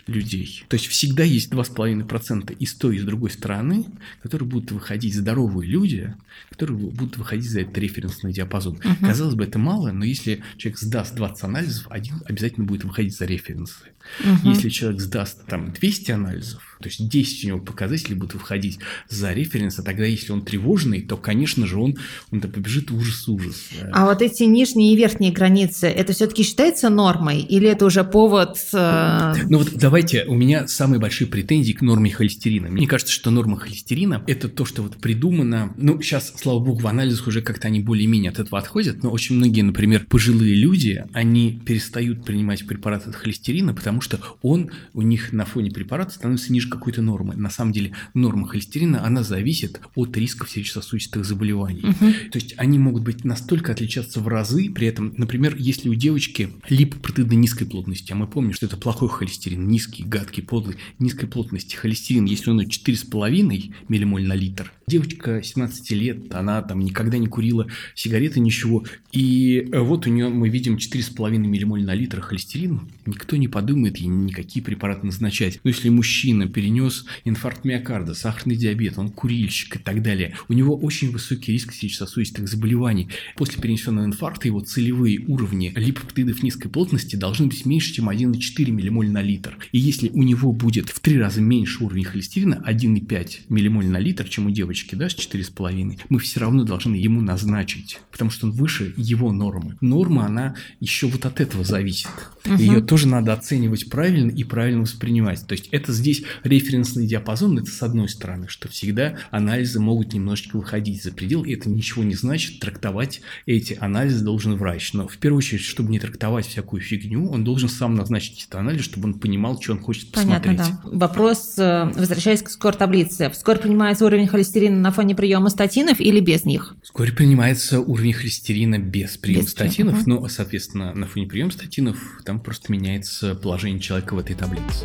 людей. 0.08 0.64
То 0.68 0.74
есть 0.74 0.86
всегда 0.86 1.22
есть 1.22 1.52
2,5% 1.52 2.56
и 2.58 2.66
с 2.66 2.74
той, 2.74 2.96
и 2.96 2.98
с 2.98 3.04
другой 3.04 3.30
стороны, 3.30 3.84
которые 4.22 4.48
будут 4.48 4.72
выходить 4.72 5.14
здоровые 5.14 5.70
люди, 5.70 6.14
которые 6.50 6.78
будут 6.78 7.18
выходить 7.18 7.50
за 7.50 7.60
этот 7.60 7.76
референсный 7.78 8.32
диапазон. 8.32 8.76
Угу. 8.76 9.06
Казалось 9.06 9.34
бы, 9.34 9.44
это 9.44 9.58
мало, 9.58 9.92
но 9.92 10.04
если 10.04 10.42
человек 10.56 10.78
сдаст 10.78 11.14
20 11.14 11.44
анализов, 11.44 11.86
один 11.90 12.22
обязательно 12.24 12.66
будет 12.66 12.84
выходить 12.84 13.16
за 13.16 13.26
референсы. 13.26 13.84
Угу. 14.20 14.48
Если 14.48 14.70
человек 14.70 15.00
сдаст 15.00 15.44
там 15.46 15.72
200 15.72 16.10
анализов, 16.10 16.67
то 16.80 16.88
есть 16.88 17.08
10 17.08 17.44
у 17.44 17.48
него 17.48 17.58
показателей 17.58 18.14
будут 18.14 18.34
выходить 18.34 18.78
за 19.08 19.32
референс, 19.32 19.78
а 19.78 19.82
тогда 19.82 20.04
если 20.04 20.32
он 20.32 20.42
тревожный, 20.42 21.02
то, 21.02 21.16
конечно 21.16 21.66
же, 21.66 21.78
он, 21.78 21.96
он 22.30 22.40
побежит 22.40 22.90
ужас-ужас. 22.90 23.68
А 23.92 24.06
вот 24.06 24.22
эти 24.22 24.44
нижние 24.44 24.94
и 24.94 24.96
верхние 24.96 25.32
границы, 25.32 25.86
это 25.88 26.12
все-таки 26.12 26.42
считается 26.42 26.88
нормой 26.88 27.40
или 27.40 27.68
это 27.68 27.84
уже 27.86 28.04
повод... 28.04 28.58
Э... 28.72 29.34
Ну 29.48 29.58
вот 29.58 29.72
давайте, 29.74 30.24
у 30.24 30.34
меня 30.34 30.68
самые 30.68 31.00
большие 31.00 31.26
претензии 31.26 31.72
к 31.72 31.82
норме 31.82 32.10
холестерина. 32.10 32.68
Мне 32.68 32.86
кажется, 32.86 33.12
что 33.12 33.30
норма 33.30 33.56
холестерина– 33.56 34.22
это 34.26 34.48
то, 34.48 34.64
что 34.64 34.82
вот 34.82 34.96
придумано... 34.96 35.74
Ну, 35.76 36.00
сейчас, 36.00 36.32
слава 36.36 36.60
богу, 36.60 36.80
в 36.80 36.86
анализах 36.86 37.26
уже 37.26 37.42
как-то 37.42 37.68
они 37.68 37.80
более-менее 37.80 38.30
от 38.30 38.38
этого 38.38 38.58
отходят, 38.58 39.02
но 39.02 39.10
очень 39.10 39.36
многие, 39.36 39.62
например, 39.62 40.06
пожилые 40.08 40.54
люди, 40.54 41.04
они 41.12 41.60
перестают 41.64 42.24
принимать 42.24 42.66
препараты 42.66 43.10
от 43.10 43.16
холестерина, 43.16 43.74
потому 43.74 44.00
что 44.00 44.20
он 44.42 44.70
у 44.94 45.02
них 45.02 45.32
на 45.32 45.44
фоне 45.44 45.70
препарата 45.70 46.12
становится 46.12 46.52
ниже 46.52 46.67
ниже 46.68 46.70
какой-то 46.70 47.02
нормы. 47.02 47.34
На 47.36 47.50
самом 47.50 47.72
деле 47.72 47.92
норма 48.14 48.46
холестерина, 48.46 49.04
она 49.04 49.22
зависит 49.22 49.80
от 49.94 50.16
рисков 50.16 50.50
сердечно-сосудистых 50.50 51.24
заболеваний. 51.24 51.84
Угу. 51.84 52.30
То 52.30 52.38
есть 52.38 52.54
они 52.56 52.78
могут 52.78 53.02
быть 53.02 53.24
настолько 53.24 53.72
отличаться 53.72 54.20
в 54.20 54.28
разы, 54.28 54.70
при 54.70 54.86
этом, 54.86 55.14
например, 55.16 55.56
если 55.58 55.88
у 55.88 55.94
девочки 55.94 56.50
липопротеиды 56.68 57.34
низкой 57.36 57.66
плотности, 57.66 58.12
а 58.12 58.14
мы 58.14 58.26
помним, 58.26 58.52
что 58.52 58.66
это 58.66 58.76
плохой 58.76 59.08
холестерин, 59.08 59.66
низкий, 59.68 60.04
гадкий, 60.04 60.42
подлый, 60.42 60.76
низкой 60.98 61.26
плотности 61.26 61.76
холестерин, 61.76 62.26
если 62.26 62.50
он 62.50 62.60
4,5 62.60 63.72
миллимоль 63.88 64.26
на 64.26 64.34
литр, 64.34 64.72
девочка 64.86 65.42
17 65.42 65.90
лет, 65.92 66.34
она 66.34 66.62
там 66.62 66.80
никогда 66.80 67.18
не 67.18 67.26
курила 67.26 67.66
сигареты, 67.94 68.40
ничего, 68.40 68.84
и 69.12 69.68
вот 69.72 70.06
у 70.06 70.10
нее 70.10 70.28
мы 70.28 70.48
видим 70.48 70.76
4,5 70.76 71.38
миллимоль 71.38 71.84
на 71.84 71.94
литр 71.94 72.20
холестерин, 72.20 72.88
никто 73.06 73.36
не 73.36 73.48
подумает 73.48 73.98
ей 73.98 74.08
никакие 74.08 74.64
препараты 74.64 75.06
назначать. 75.06 75.60
Но 75.64 75.70
если 75.70 75.88
мужчина 75.88 76.46
перенес 76.58 77.04
инфаркт 77.24 77.64
миокарда, 77.64 78.14
сахарный 78.14 78.56
диабет, 78.56 78.98
он 78.98 79.10
курильщик 79.10 79.76
и 79.76 79.78
так 79.78 80.02
далее, 80.02 80.34
у 80.48 80.54
него 80.54 80.76
очень 80.76 81.12
высокий 81.12 81.52
риск 81.52 81.72
сердечно-сосудистых 81.72 82.48
заболеваний. 82.48 83.10
После 83.36 83.62
перенесенного 83.62 84.06
инфаркта 84.06 84.48
его 84.48 84.58
целевые 84.58 85.20
уровни 85.28 85.72
липоптидов 85.76 86.42
низкой 86.42 86.68
плотности 86.68 87.14
должны 87.14 87.46
быть 87.46 87.64
меньше, 87.64 87.92
чем 87.92 88.08
1,4 88.08 88.72
миллимоль 88.72 89.08
на 89.08 89.22
литр. 89.22 89.56
И 89.70 89.78
если 89.78 90.08
у 90.08 90.24
него 90.24 90.52
будет 90.52 90.88
в 90.88 90.98
три 90.98 91.16
раза 91.16 91.40
меньше 91.40 91.84
уровень 91.84 92.02
холестерина, 92.02 92.60
1,5 92.66 93.42
миллимоль 93.48 93.86
на 93.86 94.00
литр, 94.00 94.28
чем 94.28 94.46
у 94.46 94.50
девочки, 94.50 94.96
да, 94.96 95.08
с 95.08 95.14
4,5, 95.14 96.00
мы 96.08 96.18
все 96.18 96.40
равно 96.40 96.64
должны 96.64 96.96
ему 96.96 97.20
назначить, 97.20 98.00
потому 98.10 98.32
что 98.32 98.46
он 98.46 98.52
выше 98.52 98.94
его 98.96 99.30
нормы. 99.30 99.76
Норма, 99.80 100.26
она 100.26 100.56
еще 100.80 101.06
вот 101.06 101.24
от 101.24 101.40
этого 101.40 101.62
зависит. 101.62 102.08
Угу. 102.46 102.56
Ее 102.56 102.80
тоже 102.80 103.06
надо 103.06 103.32
оценивать 103.32 103.88
правильно 103.88 104.32
и 104.32 104.42
правильно 104.42 104.80
воспринимать. 104.80 105.46
То 105.46 105.52
есть 105.52 105.68
это 105.70 105.92
здесь 105.92 106.24
референсный 106.48 107.06
диапазон, 107.06 107.58
это 107.58 107.70
с 107.70 107.82
одной 107.82 108.08
стороны, 108.08 108.48
что 108.48 108.68
всегда 108.68 109.18
анализы 109.30 109.80
могут 109.80 110.12
немножечко 110.12 110.56
выходить 110.56 111.02
за 111.02 111.12
предел, 111.12 111.44
и 111.44 111.52
это 111.52 111.68
ничего 111.68 112.04
не 112.04 112.14
значит, 112.14 112.60
трактовать 112.60 113.20
эти 113.46 113.76
анализы 113.80 114.24
должен 114.24 114.56
врач. 114.56 114.92
Но 114.92 115.06
в 115.08 115.18
первую 115.18 115.38
очередь, 115.38 115.62
чтобы 115.62 115.90
не 115.90 115.98
трактовать 115.98 116.46
всякую 116.46 116.82
фигню, 116.82 117.30
он 117.30 117.44
должен 117.44 117.68
сам 117.68 117.94
назначить 117.94 118.42
этот 118.44 118.56
анализ, 118.56 118.84
чтобы 118.84 119.08
он 119.08 119.14
понимал, 119.14 119.60
что 119.60 119.72
он 119.72 119.80
хочет 119.80 120.12
Понятно, 120.12 120.52
посмотреть. 120.52 120.76
Да. 120.84 120.90
Вопрос, 120.98 121.54
э, 121.58 121.92
возвращаясь 121.94 122.42
к 122.42 122.50
скор-таблице. 122.50 123.30
Скор 123.34 123.58
принимается 123.58 124.04
уровень 124.06 124.28
холестерина 124.28 124.78
на 124.78 124.92
фоне 124.92 125.14
приема 125.14 125.50
статинов 125.50 126.00
или 126.00 126.20
без 126.20 126.44
них? 126.44 126.74
В 126.82 126.86
скоре 126.88 127.12
принимается 127.12 127.80
уровень 127.80 128.12
холестерина 128.12 128.78
без 128.78 129.16
приема 129.16 129.42
без 129.42 129.50
статинов, 129.50 130.06
но, 130.06 130.26
соответственно, 130.28 130.94
на 130.94 131.06
фоне 131.06 131.26
приема 131.26 131.50
статинов 131.50 131.98
там 132.24 132.40
просто 132.40 132.72
меняется 132.72 133.34
положение 133.34 133.80
человека 133.80 134.14
в 134.14 134.18
этой 134.18 134.34
таблице 134.34 134.84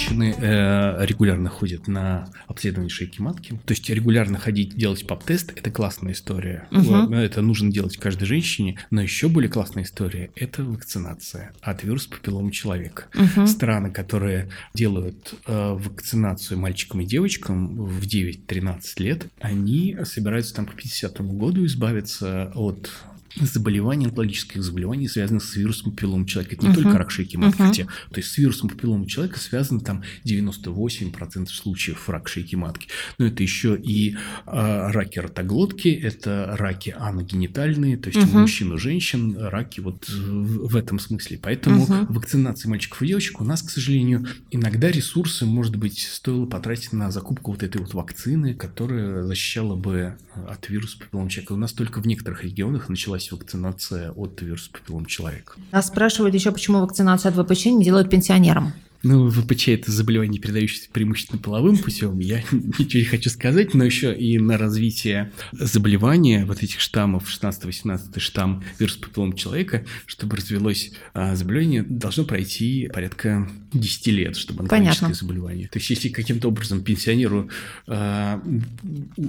женщины 0.00 0.34
э, 0.38 1.04
регулярно 1.04 1.50
ходят 1.50 1.86
на 1.86 2.30
обследование 2.46 2.90
шейки 2.90 3.20
матки. 3.20 3.60
То 3.66 3.72
есть 3.72 3.88
регулярно 3.90 4.38
ходить 4.38 4.74
делать 4.74 5.06
пап-тест– 5.06 5.52
это 5.56 5.70
классная 5.70 6.12
история. 6.12 6.66
Угу. 6.70 7.14
Это 7.14 7.42
нужно 7.42 7.70
делать 7.70 7.98
каждой 7.98 8.24
женщине. 8.24 8.78
Но 8.90 9.02
еще 9.02 9.28
более 9.28 9.50
классная 9.50 9.84
история– 9.84 10.30
это 10.36 10.64
вакцинация 10.64 11.52
от 11.60 11.84
вируса 11.84 12.08
папиллома 12.10 12.50
человека. 12.50 13.04
Угу. 13.14 13.46
Страны, 13.46 13.90
которые 13.90 14.48
делают 14.74 15.34
э, 15.46 15.72
вакцинацию 15.72 16.58
мальчикам 16.58 17.02
и 17.02 17.04
девочкам 17.04 17.76
в 17.76 18.00
9-13 18.00 18.80
лет, 18.98 19.26
они 19.40 19.98
собираются 20.04 20.54
там 20.54 20.66
к 20.66 20.74
50 20.74 21.20
году 21.20 21.66
избавиться 21.66 22.52
от 22.54 22.90
заболеваний, 23.36 24.06
онкологических 24.06 24.62
заболеваний, 24.62 25.08
связанных 25.08 25.44
с 25.44 25.56
вирусом 25.56 25.92
папиллома 25.92 26.26
человека. 26.26 26.56
Это 26.56 26.66
не 26.66 26.72
uh-huh. 26.72 26.82
только 26.82 26.98
рак 26.98 27.10
шейки 27.10 27.36
матки, 27.36 27.60
uh-huh. 27.60 27.68
хотя, 27.68 27.84
то 27.84 28.18
есть 28.18 28.30
с 28.30 28.38
вирусом 28.38 28.68
папиллома 28.68 29.06
человека 29.06 29.38
связано 29.38 29.80
там 29.80 30.02
98% 30.24 31.46
случаев 31.46 32.08
рак 32.08 32.28
шейки 32.28 32.56
матки. 32.56 32.88
Но 33.18 33.26
это 33.26 33.42
еще 33.42 33.76
и 33.76 34.14
э, 34.14 34.16
раки 34.46 35.18
ротоглотки, 35.18 35.88
это 35.88 36.54
раки 36.58 36.94
аногенитальные, 36.96 37.96
то 37.96 38.10
есть 38.10 38.20
uh-huh. 38.20 38.36
у 38.36 38.38
мужчин 38.40 38.74
и 38.74 38.78
женщин 38.78 39.36
раки 39.36 39.80
вот 39.80 40.08
в, 40.08 40.68
в 40.68 40.76
этом 40.76 40.98
смысле. 40.98 41.38
Поэтому 41.42 41.84
uh-huh. 41.86 42.06
вакцинация 42.12 42.68
мальчиков 42.68 43.02
и 43.02 43.06
девочек 43.06 43.40
у 43.40 43.44
нас, 43.44 43.62
к 43.62 43.70
сожалению, 43.70 44.26
иногда 44.50 44.90
ресурсы, 44.90 45.46
может 45.46 45.76
быть, 45.76 46.00
стоило 46.00 46.46
потратить 46.46 46.92
на 46.92 47.10
закупку 47.10 47.52
вот 47.52 47.62
этой 47.62 47.80
вот 47.80 47.94
вакцины, 47.94 48.54
которая 48.54 49.22
защищала 49.22 49.76
бы 49.76 50.16
от 50.48 50.68
вируса 50.68 50.98
папиллома 50.98 51.30
человека. 51.30 51.52
У 51.52 51.56
нас 51.56 51.72
только 51.72 52.00
в 52.00 52.06
некоторых 52.06 52.44
регионах 52.44 52.88
началась 52.88 53.19
началась 53.20 53.32
вакцинация 53.32 54.12
от 54.12 54.40
вируса 54.40 54.70
папиллома 54.72 55.06
человека. 55.06 55.54
Нас 55.72 55.88
спрашивают 55.88 56.34
еще, 56.34 56.52
почему 56.52 56.80
вакцинацию 56.80 57.30
от 57.30 57.36
ВПЧ 57.36 57.66
не 57.66 57.84
делают 57.84 58.08
пенсионерам. 58.10 58.72
Ну, 59.02 59.30
ВПЧ– 59.30 59.68
это 59.68 59.90
заболевание, 59.90 60.40
передающееся 60.40 60.90
преимущественно 60.92 61.40
половым 61.40 61.78
путем. 61.78 62.18
Я 62.18 62.42
ничего 62.52 63.00
не 63.00 63.04
хочу 63.04 63.30
сказать, 63.30 63.72
но 63.72 63.84
еще 63.84 64.14
и 64.14 64.38
на 64.38 64.58
развитие 64.58 65.32
заболевания 65.52 66.44
вот 66.44 66.62
этих 66.62 66.80
штаммов, 66.80 67.28
16-18 67.28 68.18
штамм 68.18 68.62
вируса 68.78 69.00
папиллома 69.00 69.36
человека, 69.36 69.86
чтобы 70.06 70.36
развелось 70.36 70.92
а, 71.14 71.34
заболевание, 71.34 71.82
должно 71.82 72.24
пройти 72.24 72.90
порядка 72.92 73.50
10 73.72 74.06
лет, 74.08 74.36
чтобы 74.36 74.62
онкологическое 74.62 75.08
Понятно. 75.08 75.14
заболевание. 75.14 75.68
То 75.68 75.78
есть, 75.78 75.88
если 75.88 76.08
каким-то 76.10 76.48
образом 76.48 76.82
пенсионеру 76.82 77.48
а, 77.86 78.42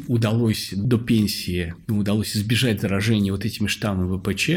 удалось 0.07 0.73
до 0.75 0.97
пенсии, 0.97 1.75
удалось 1.87 2.35
избежать 2.35 2.81
заражения 2.81 3.31
вот 3.31 3.45
этими 3.45 3.67
штаммами 3.67 4.17
ВПЧ, 4.17 4.49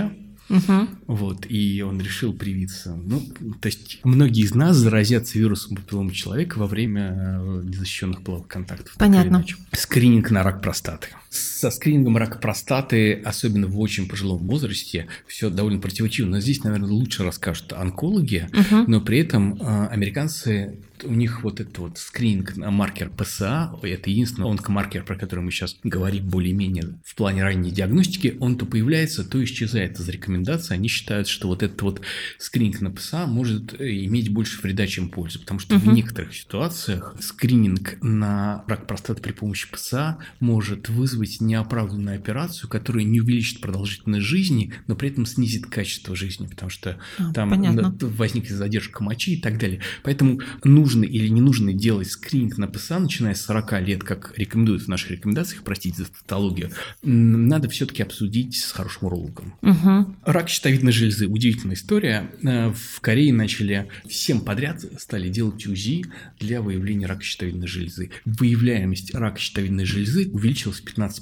Угу. 0.49 0.89
Вот, 1.07 1.47
и 1.49 1.83
он 1.83 2.01
решил 2.01 2.33
привиться. 2.33 2.95
Ну, 2.95 3.23
то 3.61 3.67
есть 3.67 4.01
многие 4.05 4.43
из 4.43 4.55
нас 4.55 4.77
заразятся 4.77 5.39
вирусом 5.39 5.77
папиллома 5.77 6.13
человека 6.13 6.59
во 6.59 6.67
время 6.67 7.15
э, 7.17 7.63
незащищенных 7.65 8.23
половых 8.23 8.47
контактов. 8.47 8.95
Понятно. 8.99 9.45
Скрининг 9.73 10.31
на 10.31 10.43
рак 10.43 10.61
простаты. 10.61 11.09
Со 11.35 11.71
скринингом 11.73 12.17
рака 12.17 12.39
простаты, 12.39 13.15
особенно 13.25 13.67
в 13.67 13.81
очень 13.81 14.07
пожилом 14.07 14.47
возрасте, 14.47 15.09
все 15.27 15.51
довольно 15.51 15.81
противоречиво. 15.81 16.29
Но 16.29 16.39
здесь, 16.39 16.63
наверное, 16.63 16.89
лучше 16.89 17.25
расскажут 17.25 17.73
онкологи, 17.73 18.49
угу. 18.53 18.85
но 18.87 19.01
при 19.01 19.19
этом 19.19 19.61
э, 19.61 19.89
американцы 19.89 20.79
у 21.03 21.13
них 21.13 21.43
вот 21.43 21.61
этот 21.61 21.79
вот 21.79 21.99
скрининг 21.99 22.57
на 22.57 22.71
маркер 22.71 23.11
ПСА, 23.11 23.75
это 23.83 24.11
единственный 24.11 24.49
онкомаркер, 24.49 25.05
про 25.05 25.17
который 25.17 25.41
мы 25.41 25.51
сейчас 25.51 25.77
говорим 25.83 26.29
более-менее 26.29 26.99
в 27.05 27.15
плане 27.15 27.43
ранней 27.43 27.71
диагностики, 27.71 28.37
он 28.41 28.57
то 28.57 28.67
появляется, 28.67 29.25
то 29.25 29.43
исчезает 29.43 29.99
из 29.99 30.09
рекомендаций. 30.09 30.77
Они 30.77 30.89
считают, 30.89 31.29
что 31.29 31.49
вот 31.49 31.63
этот 31.63 31.81
вот 31.83 32.01
скрининг 32.39 32.81
на 32.81 32.91
ПСА 32.91 33.27
может 33.27 33.79
э, 33.81 34.05
иметь 34.05 34.33
больше 34.33 34.61
вреда, 34.63 34.87
чем 34.87 35.09
пользы, 35.09 35.39
потому 35.41 35.61
что 35.61 35.77
угу. 35.77 35.91
в 35.91 35.95
некоторых 35.95 36.35
ситуациях 36.35 37.17
скрининг 37.21 38.03
на 38.03 38.65
рак 38.67 38.87
простаты 38.87 39.21
при 39.21 39.33
помощи 39.33 39.71
ПСА 39.71 40.19
может 40.41 40.89
вызвать 40.89 41.24
неоправданную 41.41 42.17
операцию, 42.17 42.69
которая 42.69 43.05
не 43.05 43.21
увеличит 43.21 43.61
продолжительность 43.61 44.27
жизни, 44.27 44.73
но 44.87 44.97
при 44.97 45.11
этом 45.11 45.27
снизит 45.27 45.67
качество 45.67 46.17
жизни, 46.17 46.47
потому 46.47 46.71
что 46.71 46.99
а, 47.19 47.33
там 47.33 47.51
понятно. 47.51 47.95
возникнет 48.01 48.57
задержка 48.57 49.03
мочи 49.03 49.35
и 49.35 49.41
так 49.41 49.59
далее. 49.59 49.81
Поэтому 50.03 50.41
нужно 50.63 51.05
или 51.05 51.29
не 51.29 51.41
нужно 51.41 51.73
делать 51.73 52.11
скрининг 52.11 52.59
на 52.59 52.67
ПСА, 52.69 52.99
начиная 52.99 53.35
с 53.35 53.43
40 53.43 53.83
лет, 53.83 54.05
как 54.05 54.35
рекомендуют 54.37 54.83
в 54.83 54.89
наших 54.89 55.13
рекомендациях, 55.13 55.63
простите 55.65 56.03
за 56.03 56.09
тавтологию, 56.09 56.71
надо 57.03 57.69
все-таки 57.69 58.03
обсудить 58.03 58.57
с 58.57 58.73
хорошим 58.73 59.09
урологом. 59.09 59.55
Угу. 59.63 60.17
Рак 60.25 60.49
щитовидной 60.49 60.93
железы. 60.93 61.27
Удивительная 61.27 61.77
история. 61.77 62.31
Э, 62.43 62.73
в 62.73 63.01
Корее 63.01 63.33
начали 63.33 63.89
всем 64.09 64.41
подряд 64.41 64.85
стали 64.99 65.29
делать 65.29 65.67
УЗИ 65.67 66.05
для 66.39 66.61
выявления 66.63 67.07
рака 67.07 67.23
щитовидной 67.23 67.67
железы. 67.67 68.11
Выявляемость 68.25 69.15
рака 69.15 69.39
щитовидной 69.39 69.85
железы 69.85 70.29
увеличилась 70.31 70.83
15%. 70.83 71.14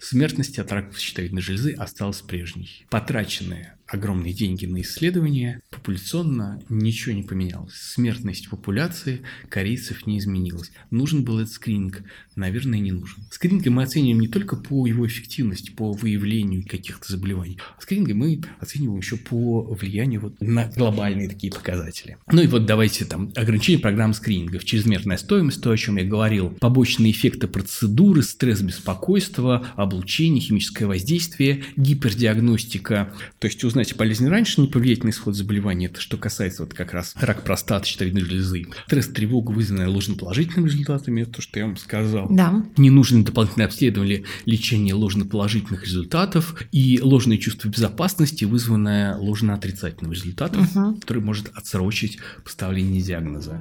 Смертность 0.00 0.58
от 0.58 0.72
рака 0.72 0.98
щитовидной 0.98 1.42
железы 1.42 1.72
осталась 1.72 2.20
прежней. 2.20 2.86
Потраченные 2.90 3.76
огромные 3.90 4.32
деньги 4.32 4.66
на 4.66 4.80
исследования, 4.82 5.62
популяционно 5.70 6.62
ничего 6.68 7.14
не 7.14 7.22
поменялось. 7.22 7.74
Смертность 7.74 8.48
популяции 8.48 9.22
корейцев 9.48 10.06
не 10.06 10.18
изменилась. 10.18 10.70
Нужен 10.90 11.24
был 11.24 11.40
этот 11.40 11.52
скрининг? 11.52 12.02
Наверное, 12.36 12.78
не 12.78 12.92
нужен. 12.92 13.24
Скрининг 13.30 13.66
мы 13.66 13.82
оцениваем 13.82 14.20
не 14.20 14.28
только 14.28 14.56
по 14.56 14.86
его 14.86 15.06
эффективности, 15.06 15.70
по 15.72 15.92
выявлению 15.92 16.64
каких-то 16.66 17.10
заболеваний. 17.10 17.58
А 17.76 17.82
скрининг 17.82 18.12
мы 18.14 18.40
оцениваем 18.60 19.00
еще 19.00 19.16
по 19.16 19.62
влиянию 19.62 20.20
вот 20.20 20.40
на 20.40 20.66
глобальные 20.66 21.28
такие 21.28 21.52
показатели. 21.52 22.16
Ну 22.30 22.42
и 22.42 22.46
вот 22.46 22.66
давайте 22.66 23.04
там 23.04 23.32
ограничение 23.34 23.80
программ 23.80 24.14
скринингов. 24.14 24.64
Чрезмерная 24.64 25.16
стоимость, 25.16 25.62
то, 25.62 25.70
о 25.70 25.76
чем 25.76 25.96
я 25.96 26.04
говорил. 26.04 26.50
Побочные 26.60 27.10
эффекты 27.10 27.48
процедуры, 27.48 28.22
стресс, 28.22 28.60
беспокойство, 28.60 29.66
облучение, 29.74 30.40
химическое 30.40 30.86
воздействие, 30.86 31.64
гипердиагностика. 31.76 33.12
То 33.38 33.48
есть 33.48 33.64
узнать 33.64 33.79
узнать 33.80 33.92
о 33.92 33.96
болезни 33.96 34.26
раньше, 34.26 34.60
не 34.60 34.68
повлиять 34.68 35.04
на 35.04 35.10
исход 35.10 35.34
заболевания. 35.34 35.86
Это 35.86 36.00
что 36.00 36.16
касается 36.16 36.64
вот 36.64 36.74
как 36.74 36.92
раз 36.92 37.14
рак 37.18 37.42
простаты, 37.44 37.86
щитовидной 37.86 38.22
железы. 38.22 38.66
Стресс, 38.86 39.08
тревога, 39.08 39.52
вызванная 39.52 39.88
ложноположительными 39.88 40.68
результатами, 40.68 41.24
то, 41.24 41.40
что 41.40 41.58
я 41.58 41.66
вам 41.66 41.76
сказал. 41.76 42.28
Да. 42.30 42.64
Не 42.76 42.90
нужно 42.90 43.24
дополнительное 43.24 43.66
обследование 43.66 44.24
лечения 44.44 44.94
ложноположительных 44.94 45.84
результатов 45.84 46.62
и 46.72 47.00
ложное 47.00 47.38
чувство 47.38 47.68
безопасности, 47.68 48.44
вызванное 48.44 49.16
ложноотрицательным 49.16 50.12
результатом, 50.12 50.62
угу. 50.62 51.00
который 51.00 51.22
может 51.22 51.50
отсрочить 51.54 52.18
поставление 52.44 53.00
диагноза. 53.00 53.60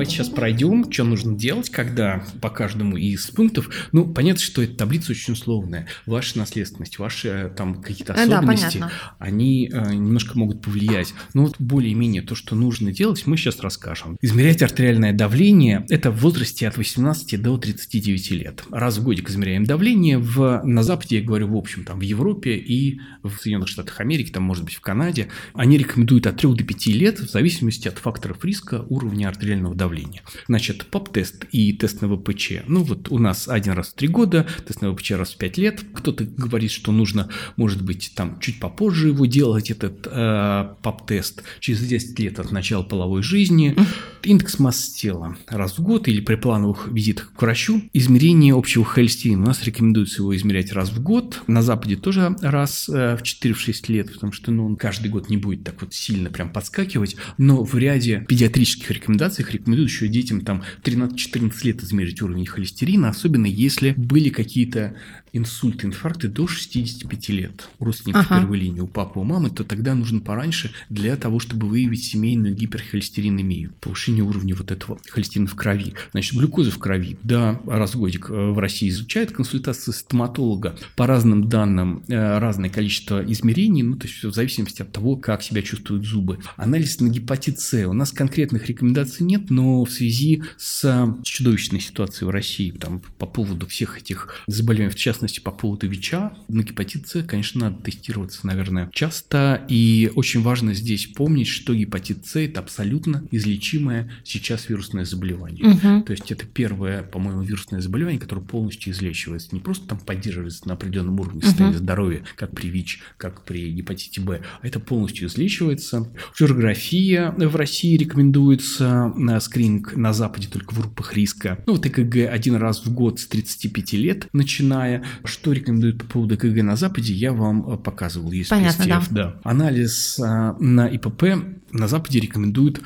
Давайте 0.00 0.14
сейчас 0.14 0.30
пройдем, 0.30 0.90
что 0.90 1.04
нужно 1.04 1.36
делать, 1.36 1.68
когда 1.68 2.24
по 2.40 2.48
каждому 2.48 2.96
из 2.96 3.26
пунктов. 3.26 3.68
Ну, 3.92 4.06
понятно, 4.06 4.40
что 4.40 4.62
эта 4.62 4.74
таблица 4.74 5.12
очень 5.12 5.34
условная. 5.34 5.88
Ваша 6.06 6.38
наследственность, 6.38 6.98
ваши 6.98 7.28
э, 7.28 7.50
там 7.54 7.82
какие-то 7.82 8.14
э, 8.14 8.24
особенности, 8.24 8.78
да, 8.78 8.90
они 9.18 9.68
э, 9.70 9.92
немножко 9.92 10.38
могут 10.38 10.62
повлиять. 10.62 11.12
Но 11.34 11.42
вот 11.42 11.56
более-менее 11.58 12.22
то, 12.22 12.34
что 12.34 12.54
нужно 12.54 12.92
делать, 12.92 13.26
мы 13.26 13.36
сейчас 13.36 13.60
расскажем. 13.60 14.16
Измерять 14.22 14.62
артериальное 14.62 15.12
давление– 15.12 15.84
это 15.90 16.10
в 16.10 16.18
возрасте 16.20 16.66
от 16.66 16.78
18 16.78 17.42
до 17.42 17.58
39 17.58 18.30
лет. 18.30 18.64
Раз 18.70 18.96
в 18.96 19.04
годик 19.04 19.28
измеряем 19.28 19.64
давление. 19.64 20.16
В, 20.16 20.62
на 20.64 20.82
Западе, 20.82 21.18
я 21.18 21.22
говорю, 21.22 21.48
в 21.48 21.56
общем, 21.56 21.84
там 21.84 21.98
в 21.98 22.02
Европе 22.02 22.56
и 22.56 23.02
в 23.22 23.36
Соединенных 23.36 23.68
Штатах 23.68 24.00
Америки, 24.00 24.30
там, 24.30 24.44
может 24.44 24.64
быть, 24.64 24.76
в 24.76 24.80
Канаде, 24.80 25.28
они 25.52 25.76
рекомендуют 25.76 26.26
от 26.26 26.38
3 26.38 26.54
до 26.54 26.64
5 26.64 26.86
лет 26.86 27.20
в 27.20 27.30
зависимости 27.30 27.86
от 27.86 27.98
факторов 27.98 28.42
риска 28.46 28.86
уровня 28.88 29.28
артериального 29.28 29.74
давления 29.74 29.89
давления. 29.90 30.22
Значит, 30.46 30.86
ПОП-тест 30.86 31.46
и 31.50 31.72
тест 31.72 32.00
на 32.00 32.08
ВПЧ. 32.08 32.62
Ну 32.66 32.82
вот 32.84 33.10
у 33.10 33.18
нас 33.18 33.48
один 33.48 33.72
раз 33.72 33.88
в 33.88 33.94
три 33.94 34.08
года, 34.08 34.46
тест 34.66 34.82
на 34.82 34.92
ВПЧ 34.92 35.12
раз 35.12 35.32
в 35.32 35.36
пять 35.36 35.58
лет. 35.58 35.80
Кто-то 35.94 36.24
говорит, 36.24 36.70
что 36.70 36.92
нужно, 36.92 37.28
может 37.56 37.82
быть, 37.82 38.12
там 38.14 38.38
чуть 38.40 38.60
попозже 38.60 39.08
его 39.08 39.26
делать, 39.26 39.70
этот 39.70 40.06
э, 40.06 40.74
ПОП-тест, 40.82 41.42
через 41.58 41.80
10 41.80 42.18
лет 42.20 42.38
от 42.38 42.52
начала 42.52 42.82
половой 42.82 43.22
жизни. 43.22 43.76
Индекс 44.22 44.58
массы 44.58 44.94
тела 44.96 45.36
раз 45.48 45.78
в 45.78 45.82
год 45.82 46.06
или 46.06 46.20
при 46.20 46.36
плановых 46.36 46.88
визитах 46.92 47.32
к 47.32 47.42
врачу. 47.42 47.82
Измерение 47.92 48.54
общего 48.54 48.84
холестерина. 48.84 49.42
У 49.42 49.46
нас 49.46 49.64
рекомендуется 49.64 50.22
его 50.22 50.36
измерять 50.36 50.72
раз 50.72 50.90
в 50.90 51.02
год. 51.02 51.42
На 51.46 51.62
Западе 51.62 51.96
тоже 51.96 52.36
раз 52.40 52.88
э, 52.88 53.16
в 53.16 53.22
4-6 53.22 53.92
лет, 53.92 54.12
потому 54.12 54.32
что 54.32 54.52
ну, 54.52 54.66
он 54.66 54.76
каждый 54.76 55.10
год 55.10 55.30
не 55.30 55.36
будет 55.36 55.64
так 55.64 55.80
вот 55.80 55.94
сильно 55.94 56.30
прям 56.30 56.52
подскакивать. 56.52 57.16
Но 57.38 57.64
в 57.64 57.74
ряде 57.74 58.24
педиатрических 58.28 58.90
рекомендаций 58.90 59.44
рекомендуют 59.80 59.90
еще 59.90 60.08
детям 60.08 60.40
там 60.42 60.62
13-14 60.82 61.52
лет 61.64 61.82
измерить 61.82 62.22
уровень 62.22 62.46
холестерина, 62.46 63.08
особенно 63.08 63.46
если 63.46 63.92
были 63.96 64.28
какие-то 64.28 64.94
инсульты, 65.32 65.86
инфаркты 65.86 66.28
до 66.28 66.46
65 66.46 67.28
лет 67.30 67.68
у 67.78 67.84
родственников 67.84 68.26
ага. 68.30 68.40
первой 68.40 68.58
линии, 68.58 68.80
у 68.80 68.86
папы, 68.86 69.20
у 69.20 69.24
мамы, 69.24 69.50
то 69.50 69.64
тогда 69.64 69.94
нужно 69.94 70.20
пораньше 70.20 70.72
для 70.88 71.16
того, 71.16 71.38
чтобы 71.38 71.68
выявить 71.68 72.04
семейную 72.04 72.54
гиперхолестеринемию, 72.54 73.72
повышение 73.80 74.24
уровня 74.24 74.54
вот 74.54 74.70
этого 74.70 74.98
холестерина 75.08 75.48
в 75.48 75.54
крови. 75.54 75.94
Значит, 76.12 76.34
глюкоза 76.34 76.70
в 76.70 76.78
крови, 76.78 77.18
да, 77.22 77.60
раз 77.66 77.94
в 77.94 77.98
годик 77.98 78.30
э, 78.30 78.50
в 78.50 78.58
России 78.58 78.88
изучает 78.88 79.32
консультация 79.32 79.92
стоматолога. 79.92 80.76
По 80.96 81.06
разным 81.06 81.48
данным, 81.48 82.02
э, 82.08 82.38
разное 82.38 82.70
количество 82.70 83.24
измерений, 83.24 83.82
ну, 83.82 83.96
то 83.96 84.06
есть 84.06 84.22
в 84.22 84.32
зависимости 84.32 84.82
от 84.82 84.92
того, 84.92 85.16
как 85.16 85.42
себя 85.42 85.62
чувствуют 85.62 86.04
зубы. 86.04 86.38
Анализ 86.56 87.00
на 87.00 87.08
гепатит 87.08 87.60
С. 87.60 87.86
У 87.86 87.92
нас 87.92 88.12
конкретных 88.12 88.68
рекомендаций 88.68 89.24
нет, 89.24 89.50
но 89.50 89.84
в 89.84 89.90
связи 89.90 90.42
с 90.58 91.16
чудовищной 91.22 91.80
ситуацией 91.80 92.26
в 92.26 92.30
России, 92.30 92.70
там, 92.70 93.00
по 93.18 93.26
поводу 93.26 93.66
всех 93.66 93.98
этих 93.98 94.34
заболеваний, 94.46 94.90
в 94.90 94.96
частности, 94.96 95.19
частности, 95.20 95.40
по 95.40 95.50
поводу 95.50 95.86
ВИЧа, 95.86 96.32
на 96.48 96.62
гепатит 96.62 97.06
С, 97.06 97.22
конечно, 97.22 97.68
надо 97.68 97.82
тестироваться, 97.82 98.46
наверное, 98.46 98.90
часто. 98.92 99.64
И 99.68 100.10
очень 100.14 100.40
важно 100.40 100.72
здесь 100.72 101.06
помнить, 101.06 101.46
что 101.46 101.74
гепатит 101.74 102.26
С– 102.26 102.36
это 102.36 102.60
абсолютно 102.60 103.22
излечимое 103.30 104.10
сейчас 104.24 104.68
вирусное 104.68 105.04
заболевание. 105.04 105.66
Угу. 105.66 106.04
То 106.04 106.12
есть 106.12 106.30
это 106.32 106.46
первое, 106.46 107.02
по-моему, 107.02 107.42
вирусное 107.42 107.80
заболевание, 107.82 108.18
которое 108.18 108.40
полностью 108.40 108.92
излечивается. 108.92 109.50
Не 109.52 109.60
просто 109.60 109.88
там 109.88 109.98
поддерживается 109.98 110.66
на 110.66 110.74
определенном 110.74 111.20
уровне 111.20 111.42
состояния 111.42 111.76
угу. 111.76 111.84
здоровья, 111.84 112.22
как 112.36 112.52
при 112.52 112.68
ВИЧ, 112.68 113.00
как 113.18 113.44
при 113.44 113.70
гепатите 113.70 114.22
Б, 114.22 114.40
а 114.62 114.66
это 114.66 114.80
полностью 114.80 115.28
излечивается. 115.28 116.10
Флюорография 116.34 117.32
в 117.36 117.56
России 117.56 117.96
рекомендуется 117.96 119.12
на 119.16 119.38
скрининг 119.40 119.96
на 119.96 120.14
Западе 120.14 120.48
только 120.50 120.74
в 120.74 120.80
группах 120.80 121.12
риска. 121.14 121.62
Ну, 121.66 121.74
вот 121.74 121.84
ЭКГ 121.84 122.32
один 122.32 122.56
раз 122.56 122.84
в 122.84 122.94
год 122.94 123.20
с 123.20 123.26
35 123.26 123.92
лет, 123.94 124.26
начиная. 124.32 125.04
Что 125.24 125.52
рекомендуют 125.52 125.98
по 125.98 126.04
поводу 126.06 126.36
КГ 126.36 126.62
на 126.62 126.76
Западе, 126.76 127.12
я 127.12 127.32
вам 127.32 127.72
э, 127.72 127.76
показывал, 127.76 128.32
есть 128.32 128.50
Понятно, 128.50 128.86
да. 128.86 129.02
да. 129.10 129.36
Анализ 129.42 130.18
а, 130.20 130.56
на 130.58 130.86
ИПП 130.88 131.24
на 131.72 131.88
Западе 131.88 132.20
рекомендуют 132.20 132.80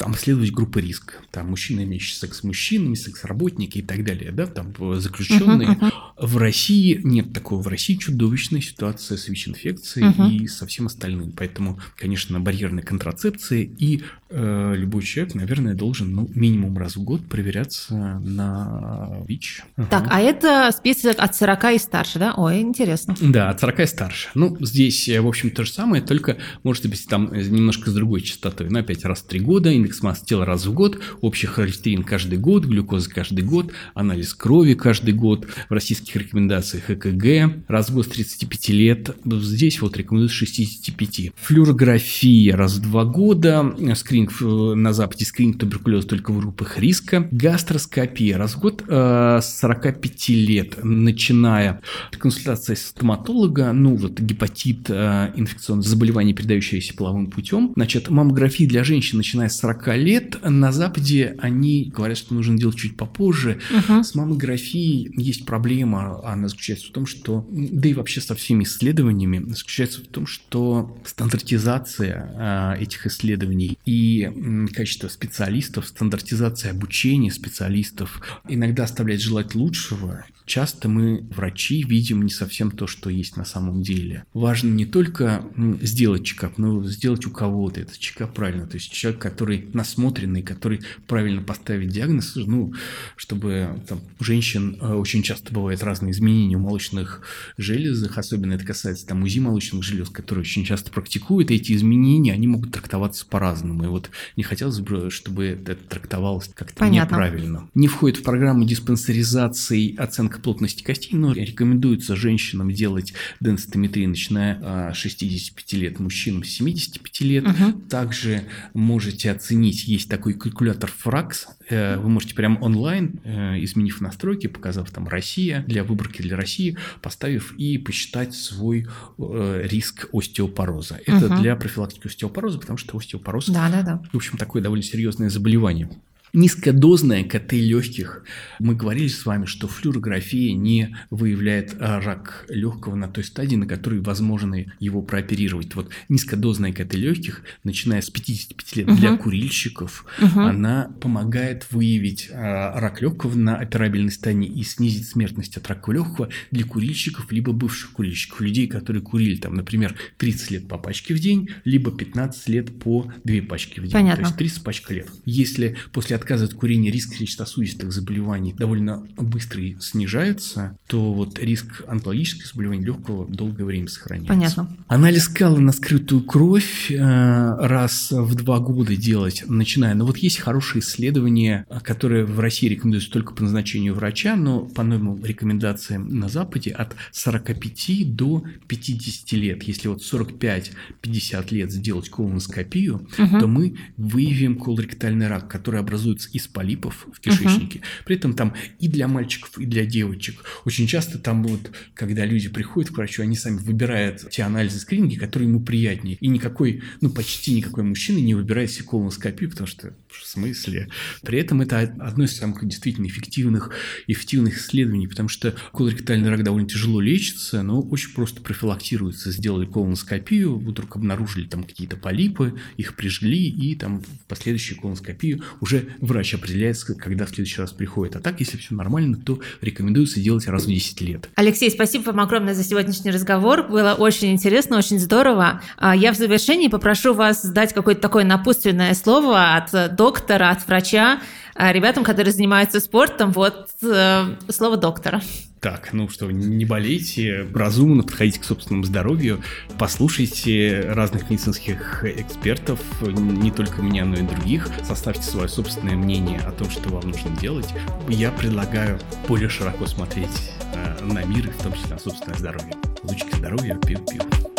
там 0.00 0.14
следовать 0.14 0.50
группы 0.50 0.80
риска. 0.80 1.16
Там 1.30 1.50
мужчины, 1.50 1.82
имеющие 1.82 2.16
секс 2.16 2.38
с 2.38 2.42
мужчинами, 2.42 2.94
секс-работники 2.94 3.78
и 3.78 3.82
так 3.82 4.02
далее, 4.02 4.32
да, 4.32 4.46
там 4.46 4.72
заключенные. 4.98 5.68
Uh-huh, 5.68 5.78
uh-huh. 5.78 6.26
В 6.26 6.38
России 6.38 6.98
нет 7.04 7.34
такого. 7.34 7.60
В 7.60 7.68
России 7.68 7.96
чудовищная 7.96 8.62
ситуация 8.62 9.18
с 9.18 9.28
ВИЧ-инфекцией 9.28 10.08
uh-huh. 10.08 10.30
и 10.30 10.48
со 10.48 10.66
всем 10.66 10.86
остальным. 10.86 11.32
Поэтому, 11.32 11.78
конечно, 11.98 12.40
барьерная 12.40 12.82
контрацепция 12.82 13.60
и 13.60 14.02
э, 14.30 14.74
любой 14.74 15.02
человек, 15.02 15.34
наверное, 15.34 15.74
должен 15.74 16.14
ну, 16.14 16.30
минимум 16.34 16.78
раз 16.78 16.96
в 16.96 17.02
год 17.02 17.28
проверяться 17.28 17.92
на 18.24 19.22
ВИЧ. 19.28 19.64
Uh-huh. 19.76 19.86
Так, 19.90 20.06
а 20.10 20.20
это 20.20 20.70
список 20.74 21.16
от 21.18 21.36
40 21.36 21.74
и 21.74 21.78
старше, 21.78 22.18
да? 22.18 22.32
Ой, 22.38 22.62
интересно. 22.62 23.14
Да, 23.20 23.50
от 23.50 23.60
40 23.60 23.80
и 23.80 23.86
старше. 23.86 24.28
Ну, 24.34 24.56
здесь, 24.60 25.10
в 25.10 25.28
общем, 25.28 25.50
то 25.50 25.66
же 25.66 25.72
самое, 25.72 26.02
только, 26.02 26.38
может 26.62 26.88
быть, 26.88 27.06
там 27.06 27.30
немножко 27.34 27.90
с 27.90 27.94
другой 27.94 28.22
частотой. 28.22 28.70
Но 28.70 28.78
опять 28.78 29.04
раз 29.04 29.20
в 29.20 29.26
три 29.26 29.40
года, 29.40 29.70
индекс 29.90 30.02
массы 30.02 30.24
тела 30.24 30.44
раз 30.44 30.66
в 30.66 30.72
год, 30.72 31.00
общий 31.20 31.46
холестерин 31.46 32.04
каждый 32.04 32.38
год, 32.38 32.64
глюкоза 32.64 33.10
каждый 33.10 33.44
год, 33.44 33.72
анализ 33.94 34.34
крови 34.34 34.74
каждый 34.74 35.14
год, 35.14 35.46
в 35.68 35.72
российских 35.72 36.14
рекомендациях 36.16 36.90
ЭКГ 36.90 37.64
раз 37.68 37.90
в 37.90 37.94
год 37.94 38.06
с 38.06 38.08
35 38.08 38.68
лет, 38.70 39.10
здесь 39.24 39.80
вот 39.80 39.96
рекомендуют 39.96 40.32
65. 40.32 41.32
Флюорография 41.34 42.56
раз 42.56 42.76
в 42.76 42.82
два 42.82 43.04
года, 43.04 43.74
скрининг 43.96 44.32
э, 44.40 44.44
на 44.44 44.92
Западе, 44.92 45.24
скрининг 45.24 45.58
туберкулеза 45.58 46.06
только 46.06 46.32
в 46.32 46.38
группах 46.38 46.78
риска, 46.78 47.28
гастроскопия 47.30 48.38
раз 48.38 48.54
в 48.54 48.60
год 48.60 48.84
э, 48.86 49.40
с 49.42 49.58
45 49.60 50.28
лет, 50.28 50.84
начиная. 50.84 51.80
Консультация 52.16 52.76
стоматолога, 52.76 53.72
ну 53.72 53.96
вот 53.96 54.20
гепатит, 54.20 54.88
э, 54.88 55.32
инфекционное 55.34 55.82
заболевание, 55.82 56.34
передающееся 56.34 56.94
половым 56.94 57.26
путем, 57.28 57.72
значит, 57.74 58.08
маммография 58.08 58.68
для 58.68 58.84
женщин, 58.84 59.18
начиная 59.18 59.48
с 59.48 59.58
40 59.58 59.79
40 59.80 59.96
лет. 59.98 60.38
На 60.42 60.72
Западе 60.72 61.36
они 61.38 61.90
говорят, 61.94 62.18
что 62.18 62.34
нужно 62.34 62.56
делать 62.58 62.76
чуть 62.76 62.96
попозже. 62.96 63.58
Угу. 63.70 64.04
С 64.04 64.14
маммографией 64.14 65.12
есть 65.16 65.46
проблема. 65.46 66.20
Она 66.24 66.48
заключается 66.48 66.88
в 66.88 66.90
том, 66.90 67.06
что, 67.06 67.46
да 67.50 67.88
и 67.88 67.94
вообще 67.94 68.20
со 68.20 68.34
всеми 68.34 68.64
исследованиями, 68.64 69.52
заключается 69.52 70.00
в 70.00 70.06
том, 70.06 70.26
что 70.26 70.96
стандартизация 71.04 72.34
а, 72.36 72.76
этих 72.76 73.06
исследований 73.06 73.78
и 73.84 74.68
качество 74.74 75.08
специалистов, 75.08 75.86
стандартизация 75.86 76.70
обучения 76.72 77.30
специалистов 77.30 78.20
иногда 78.48 78.84
оставляет 78.84 79.20
желать 79.20 79.54
лучшего 79.54 80.24
часто 80.50 80.88
мы, 80.88 81.24
врачи, 81.30 81.84
видим 81.84 82.22
не 82.22 82.30
совсем 82.30 82.72
то, 82.72 82.88
что 82.88 83.08
есть 83.08 83.36
на 83.36 83.44
самом 83.44 83.82
деле. 83.82 84.24
Важно 84.34 84.68
не 84.68 84.84
только 84.84 85.44
сделать 85.80 86.24
чекап, 86.24 86.58
но 86.58 86.84
сделать 86.84 87.24
у 87.24 87.30
кого-то 87.30 87.80
этот 87.80 87.98
чекап 87.98 88.34
правильно. 88.34 88.66
То 88.66 88.74
есть 88.74 88.90
человек, 88.90 89.22
который 89.22 89.69
насмотренный, 89.74 90.42
который 90.42 90.80
правильно 91.06 91.42
поставит 91.42 91.88
диагноз, 91.88 92.36
ну, 92.36 92.72
чтобы 93.16 93.82
там, 93.88 94.00
у 94.18 94.24
женщин 94.24 94.78
э, 94.80 94.94
очень 94.94 95.22
часто 95.22 95.52
бывают 95.52 95.82
разные 95.82 96.12
изменения 96.12 96.56
в 96.56 96.60
молочных 96.60 97.22
железах, 97.56 98.18
особенно 98.18 98.54
это 98.54 98.64
касается 98.64 99.06
там 99.06 99.22
УЗИ 99.22 99.40
молочных 99.40 99.82
желез, 99.82 100.08
которые 100.08 100.42
очень 100.42 100.64
часто 100.64 100.90
практикуют, 100.90 101.50
и 101.50 101.54
эти 101.54 101.72
изменения, 101.72 102.32
они 102.32 102.46
могут 102.46 102.72
трактоваться 102.72 103.26
по-разному. 103.26 103.84
И 103.84 103.88
вот 103.88 104.10
не 104.36 104.42
хотелось 104.42 104.80
бы, 104.80 105.10
чтобы 105.10 105.46
это 105.46 105.74
трактовалось 105.74 106.50
как-то 106.54 106.88
неправильно. 106.88 107.68
Не 107.74 107.88
входит 107.88 108.18
в 108.18 108.22
программу 108.22 108.64
диспансеризации 108.64 109.96
оценка 109.96 110.40
плотности 110.40 110.82
костей, 110.82 111.16
но 111.16 111.32
рекомендуется 111.32 112.16
женщинам 112.16 112.72
делать 112.72 113.12
денситометрию, 113.40 114.08
начиная 114.08 114.92
с 114.92 114.96
65 114.96 115.72
лет, 115.74 115.98
мужчинам 116.00 116.44
с 116.44 116.48
75 116.48 117.20
лет. 117.20 117.46
Угу. 117.46 117.80
Также 117.88 118.44
можете 118.74 119.30
оценить, 119.30 119.49
есть 119.54 120.08
такой 120.08 120.34
калькулятор 120.34 120.90
Фракс, 120.90 121.48
э, 121.68 121.96
вы 121.98 122.08
можете 122.08 122.34
прямо 122.34 122.58
онлайн, 122.60 123.20
э, 123.24 123.62
изменив 123.64 124.00
настройки, 124.00 124.46
показав 124.46 124.90
там 124.90 125.08
Россия, 125.08 125.64
для 125.66 125.84
выборки 125.84 126.22
для 126.22 126.36
России, 126.36 126.76
поставив 127.02 127.54
и 127.56 127.78
посчитать 127.78 128.34
свой 128.34 128.86
э, 129.18 129.62
риск 129.64 130.08
остеопороза. 130.12 131.00
Это 131.06 131.26
угу. 131.26 131.36
для 131.36 131.56
профилактики 131.56 132.06
остеопороза, 132.06 132.58
потому 132.58 132.76
что 132.76 132.96
остеопороз, 132.96 133.48
да, 133.48 133.68
да, 133.70 133.82
да. 133.82 134.02
в 134.12 134.16
общем, 134.16 134.38
такое 134.38 134.62
довольно 134.62 134.82
серьезное 134.82 135.30
заболевание. 135.30 135.90
Низкодозная 136.32 137.24
КТ 137.24 137.52
легких. 137.52 138.24
Мы 138.58 138.74
говорили 138.74 139.08
с 139.08 139.26
вами, 139.26 139.46
что 139.46 139.66
флюорография 139.66 140.54
не 140.54 140.96
выявляет 141.10 141.76
а, 141.80 142.00
рак 142.00 142.46
легкого 142.48 142.94
на 142.94 143.08
той 143.08 143.24
стадии, 143.24 143.56
на 143.56 143.66
которой 143.66 144.00
возможно 144.00 144.64
его 144.78 145.02
прооперировать. 145.02 145.74
Вот 145.74 145.90
низкодозная 146.08 146.72
КТ 146.72 146.94
легких, 146.94 147.42
начиная 147.64 148.00
с 148.00 148.10
55 148.10 148.76
лет 148.76 148.88
угу. 148.88 148.96
для 148.96 149.16
курильщиков, 149.16 150.04
угу. 150.20 150.40
она 150.40 150.90
помогает 151.00 151.66
выявить 151.70 152.30
а, 152.32 152.78
рак 152.78 153.02
легкого 153.02 153.34
на 153.36 153.56
операбельной 153.56 154.12
стадии 154.12 154.46
и 154.46 154.62
снизить 154.62 155.08
смертность 155.08 155.56
от 155.56 155.66
рака 155.66 155.92
легкого 155.92 156.28
для 156.50 156.64
курильщиков, 156.64 157.32
либо 157.32 157.52
бывших 157.52 157.90
курильщиков, 157.90 158.40
людей, 158.40 158.68
которые 158.68 159.02
курили, 159.02 159.36
там, 159.36 159.54
например, 159.54 159.96
30 160.18 160.50
лет 160.50 160.68
по 160.68 160.78
пачке 160.78 161.14
в 161.14 161.18
день, 161.18 161.48
либо 161.64 161.90
15 161.90 162.48
лет 162.48 162.78
по 162.78 163.12
2 163.24 163.42
пачки 163.48 163.80
в 163.80 163.84
день. 163.84 163.92
Понятно. 163.92 164.24
То 164.24 164.28
есть 164.28 164.36
30 164.36 164.62
пачек 164.62 164.90
лет. 164.90 165.08
Если 165.24 165.76
после 165.92 166.16
отказа 166.20 166.44
от 166.44 166.54
курения 166.54 166.90
риск 166.90 167.14
сердечно-сосудистых 167.14 167.92
заболеваний 167.92 168.54
довольно 168.56 169.06
быстро 169.16 169.60
снижается, 169.80 170.76
то 170.86 171.12
вот 171.12 171.38
риск 171.38 171.82
онкологических 171.88 172.46
заболеваний 172.46 172.84
легкого 172.84 173.26
долгое 173.26 173.64
время 173.64 173.88
сохраняется. 173.88 174.32
Понятно. 174.32 174.76
Анализ 174.86 175.28
кала 175.28 175.58
на 175.58 175.72
скрытую 175.72 176.22
кровь 176.22 176.90
э, 176.90 176.96
раз 176.96 178.10
в 178.10 178.34
два 178.34 178.60
года 178.60 178.96
делать, 178.96 179.44
начиная. 179.46 179.94
Но 179.94 180.06
вот 180.06 180.18
есть 180.18 180.38
хорошие 180.38 180.80
исследования, 180.80 181.66
которые 181.82 182.24
в 182.24 182.38
России 182.40 182.68
рекомендуются 182.68 183.10
только 183.10 183.34
по 183.34 183.42
назначению 183.42 183.94
врача, 183.94 184.36
но 184.36 184.60
по 184.60 184.82
новым 184.82 185.24
рекомендациям 185.24 186.08
на 186.08 186.28
Западе 186.28 186.70
от 186.70 186.94
45 187.12 188.14
до 188.14 188.44
50 188.68 189.32
лет. 189.32 189.62
Если 189.64 189.88
вот 189.88 190.02
45-50 190.02 191.54
лет 191.54 191.72
сделать 191.72 192.08
колоноскопию, 192.08 193.06
угу. 193.18 193.40
то 193.40 193.46
мы 193.46 193.76
выявим 193.96 194.58
колоректальный 194.58 195.28
рак, 195.28 195.48
который 195.48 195.80
образуется 196.10 196.28
из 196.32 196.46
полипов 196.48 197.06
в 197.12 197.20
кишечнике. 197.20 197.78
Угу. 197.78 197.84
При 198.04 198.16
этом 198.16 198.34
там 198.34 198.54
и 198.78 198.88
для 198.88 199.08
мальчиков, 199.08 199.58
и 199.58 199.66
для 199.66 199.84
девочек. 199.84 200.44
Очень 200.64 200.86
часто 200.86 201.18
там 201.18 201.44
вот, 201.44 201.70
когда 201.94 202.24
люди 202.24 202.48
приходят 202.48 202.90
к 202.90 202.96
врачу, 202.96 203.22
они 203.22 203.36
сами 203.36 203.58
выбирают 203.58 204.28
те 204.30 204.42
анализы 204.42 204.80
скрининги, 204.80 205.16
которые 205.16 205.48
ему 205.48 205.60
приятнее. 205.60 206.16
И 206.20 206.28
никакой, 206.28 206.82
ну 207.00 207.10
почти 207.10 207.54
никакой 207.54 207.84
мужчина 207.84 208.18
не 208.18 208.34
выбирает 208.34 208.70
себе 208.70 208.84
колоноскопию, 208.84 209.50
потому 209.50 209.66
что 209.66 209.94
в 210.08 210.26
смысле? 210.26 210.88
При 211.22 211.38
этом 211.38 211.60
это 211.62 211.80
одно 211.80 212.24
из 212.24 212.36
самых 212.36 212.66
действительно 212.66 213.06
эффективных, 213.06 213.70
эффективных 214.06 214.58
исследований, 214.58 215.06
потому 215.06 215.28
что 215.28 215.54
колоректальный 215.72 216.30
рак 216.30 216.42
довольно 216.42 216.68
тяжело 216.68 217.00
лечится, 217.00 217.62
но 217.62 217.80
очень 217.80 218.12
просто 218.14 218.40
профилактируется. 218.40 219.30
Сделали 219.30 219.66
колоноскопию, 219.66 220.58
вдруг 220.58 220.96
обнаружили 220.96 221.46
там 221.46 221.64
какие-то 221.64 221.96
полипы, 221.96 222.54
их 222.76 222.96
прижгли, 222.96 223.48
и 223.48 223.74
там 223.76 224.00
в 224.00 224.26
последующую 224.26 224.78
колоноскопию 224.80 225.42
уже 225.60 225.88
врач 226.00 226.34
определяется, 226.34 226.94
когда 226.94 227.26
в 227.26 227.30
следующий 227.30 227.60
раз 227.60 227.72
приходит. 227.72 228.16
А 228.16 228.20
так, 228.20 228.40
если 228.40 228.56
все 228.56 228.74
нормально, 228.74 229.16
то 229.16 229.40
рекомендуется 229.60 230.20
делать 230.20 230.46
раз 230.48 230.64
в 230.64 230.68
10 230.68 231.00
лет. 231.02 231.28
Алексей, 231.34 231.70
спасибо 231.70 232.04
вам 232.04 232.20
огромное 232.20 232.54
за 232.54 232.64
сегодняшний 232.64 233.10
разговор. 233.10 233.68
Было 233.68 233.94
очень 233.94 234.32
интересно, 234.32 234.78
очень 234.78 234.98
здорово. 234.98 235.62
А, 235.76 235.94
я 235.94 236.12
в 236.12 236.16
завершении 236.16 236.68
попрошу 236.68 237.14
вас 237.14 237.44
дать 237.44 237.72
какое-то 237.72 238.00
такое 238.00 238.24
напутственное 238.24 238.94
слово 238.94 239.56
от 239.56 239.96
доктора, 239.96 240.50
от 240.50 240.66
врача, 240.66 241.20
а, 241.54 241.72
ребятам, 241.72 242.04
которые 242.04 242.32
занимаются 242.32 242.80
спортом, 242.80 243.32
вот 243.32 243.68
э, 243.82 244.36
слово 244.48 244.76
доктора. 244.76 245.20
Так, 245.60 245.92
ну 245.92 246.08
что, 246.08 246.30
не 246.30 246.64
болейте, 246.64 247.46
разумно 247.54 248.02
подходите 248.02 248.40
к 248.40 248.44
собственному 248.44 248.84
здоровью, 248.84 249.42
послушайте 249.78 250.80
разных 250.88 251.28
медицинских 251.28 252.02
экспертов, 252.02 252.80
не 253.02 253.50
только 253.50 253.82
меня, 253.82 254.06
но 254.06 254.14
и 254.14 254.22
других, 254.22 254.70
составьте 254.82 255.22
свое 255.22 255.48
собственное 255.48 255.96
мнение 255.96 256.40
о 256.40 256.52
том, 256.52 256.70
что 256.70 256.88
вам 256.88 257.10
нужно 257.10 257.36
делать. 257.36 257.68
Я 258.08 258.30
предлагаю 258.30 258.98
более 259.28 259.50
широко 259.50 259.84
смотреть 259.84 260.50
э, 260.74 261.04
на 261.04 261.24
мир, 261.24 261.50
в 261.50 261.62
том 261.62 261.74
числе 261.74 261.90
на 261.90 261.98
собственное 261.98 262.38
здоровье. 262.38 262.74
Лучки 263.02 263.36
здоровья, 263.36 263.74
пил-пил. 263.74 264.49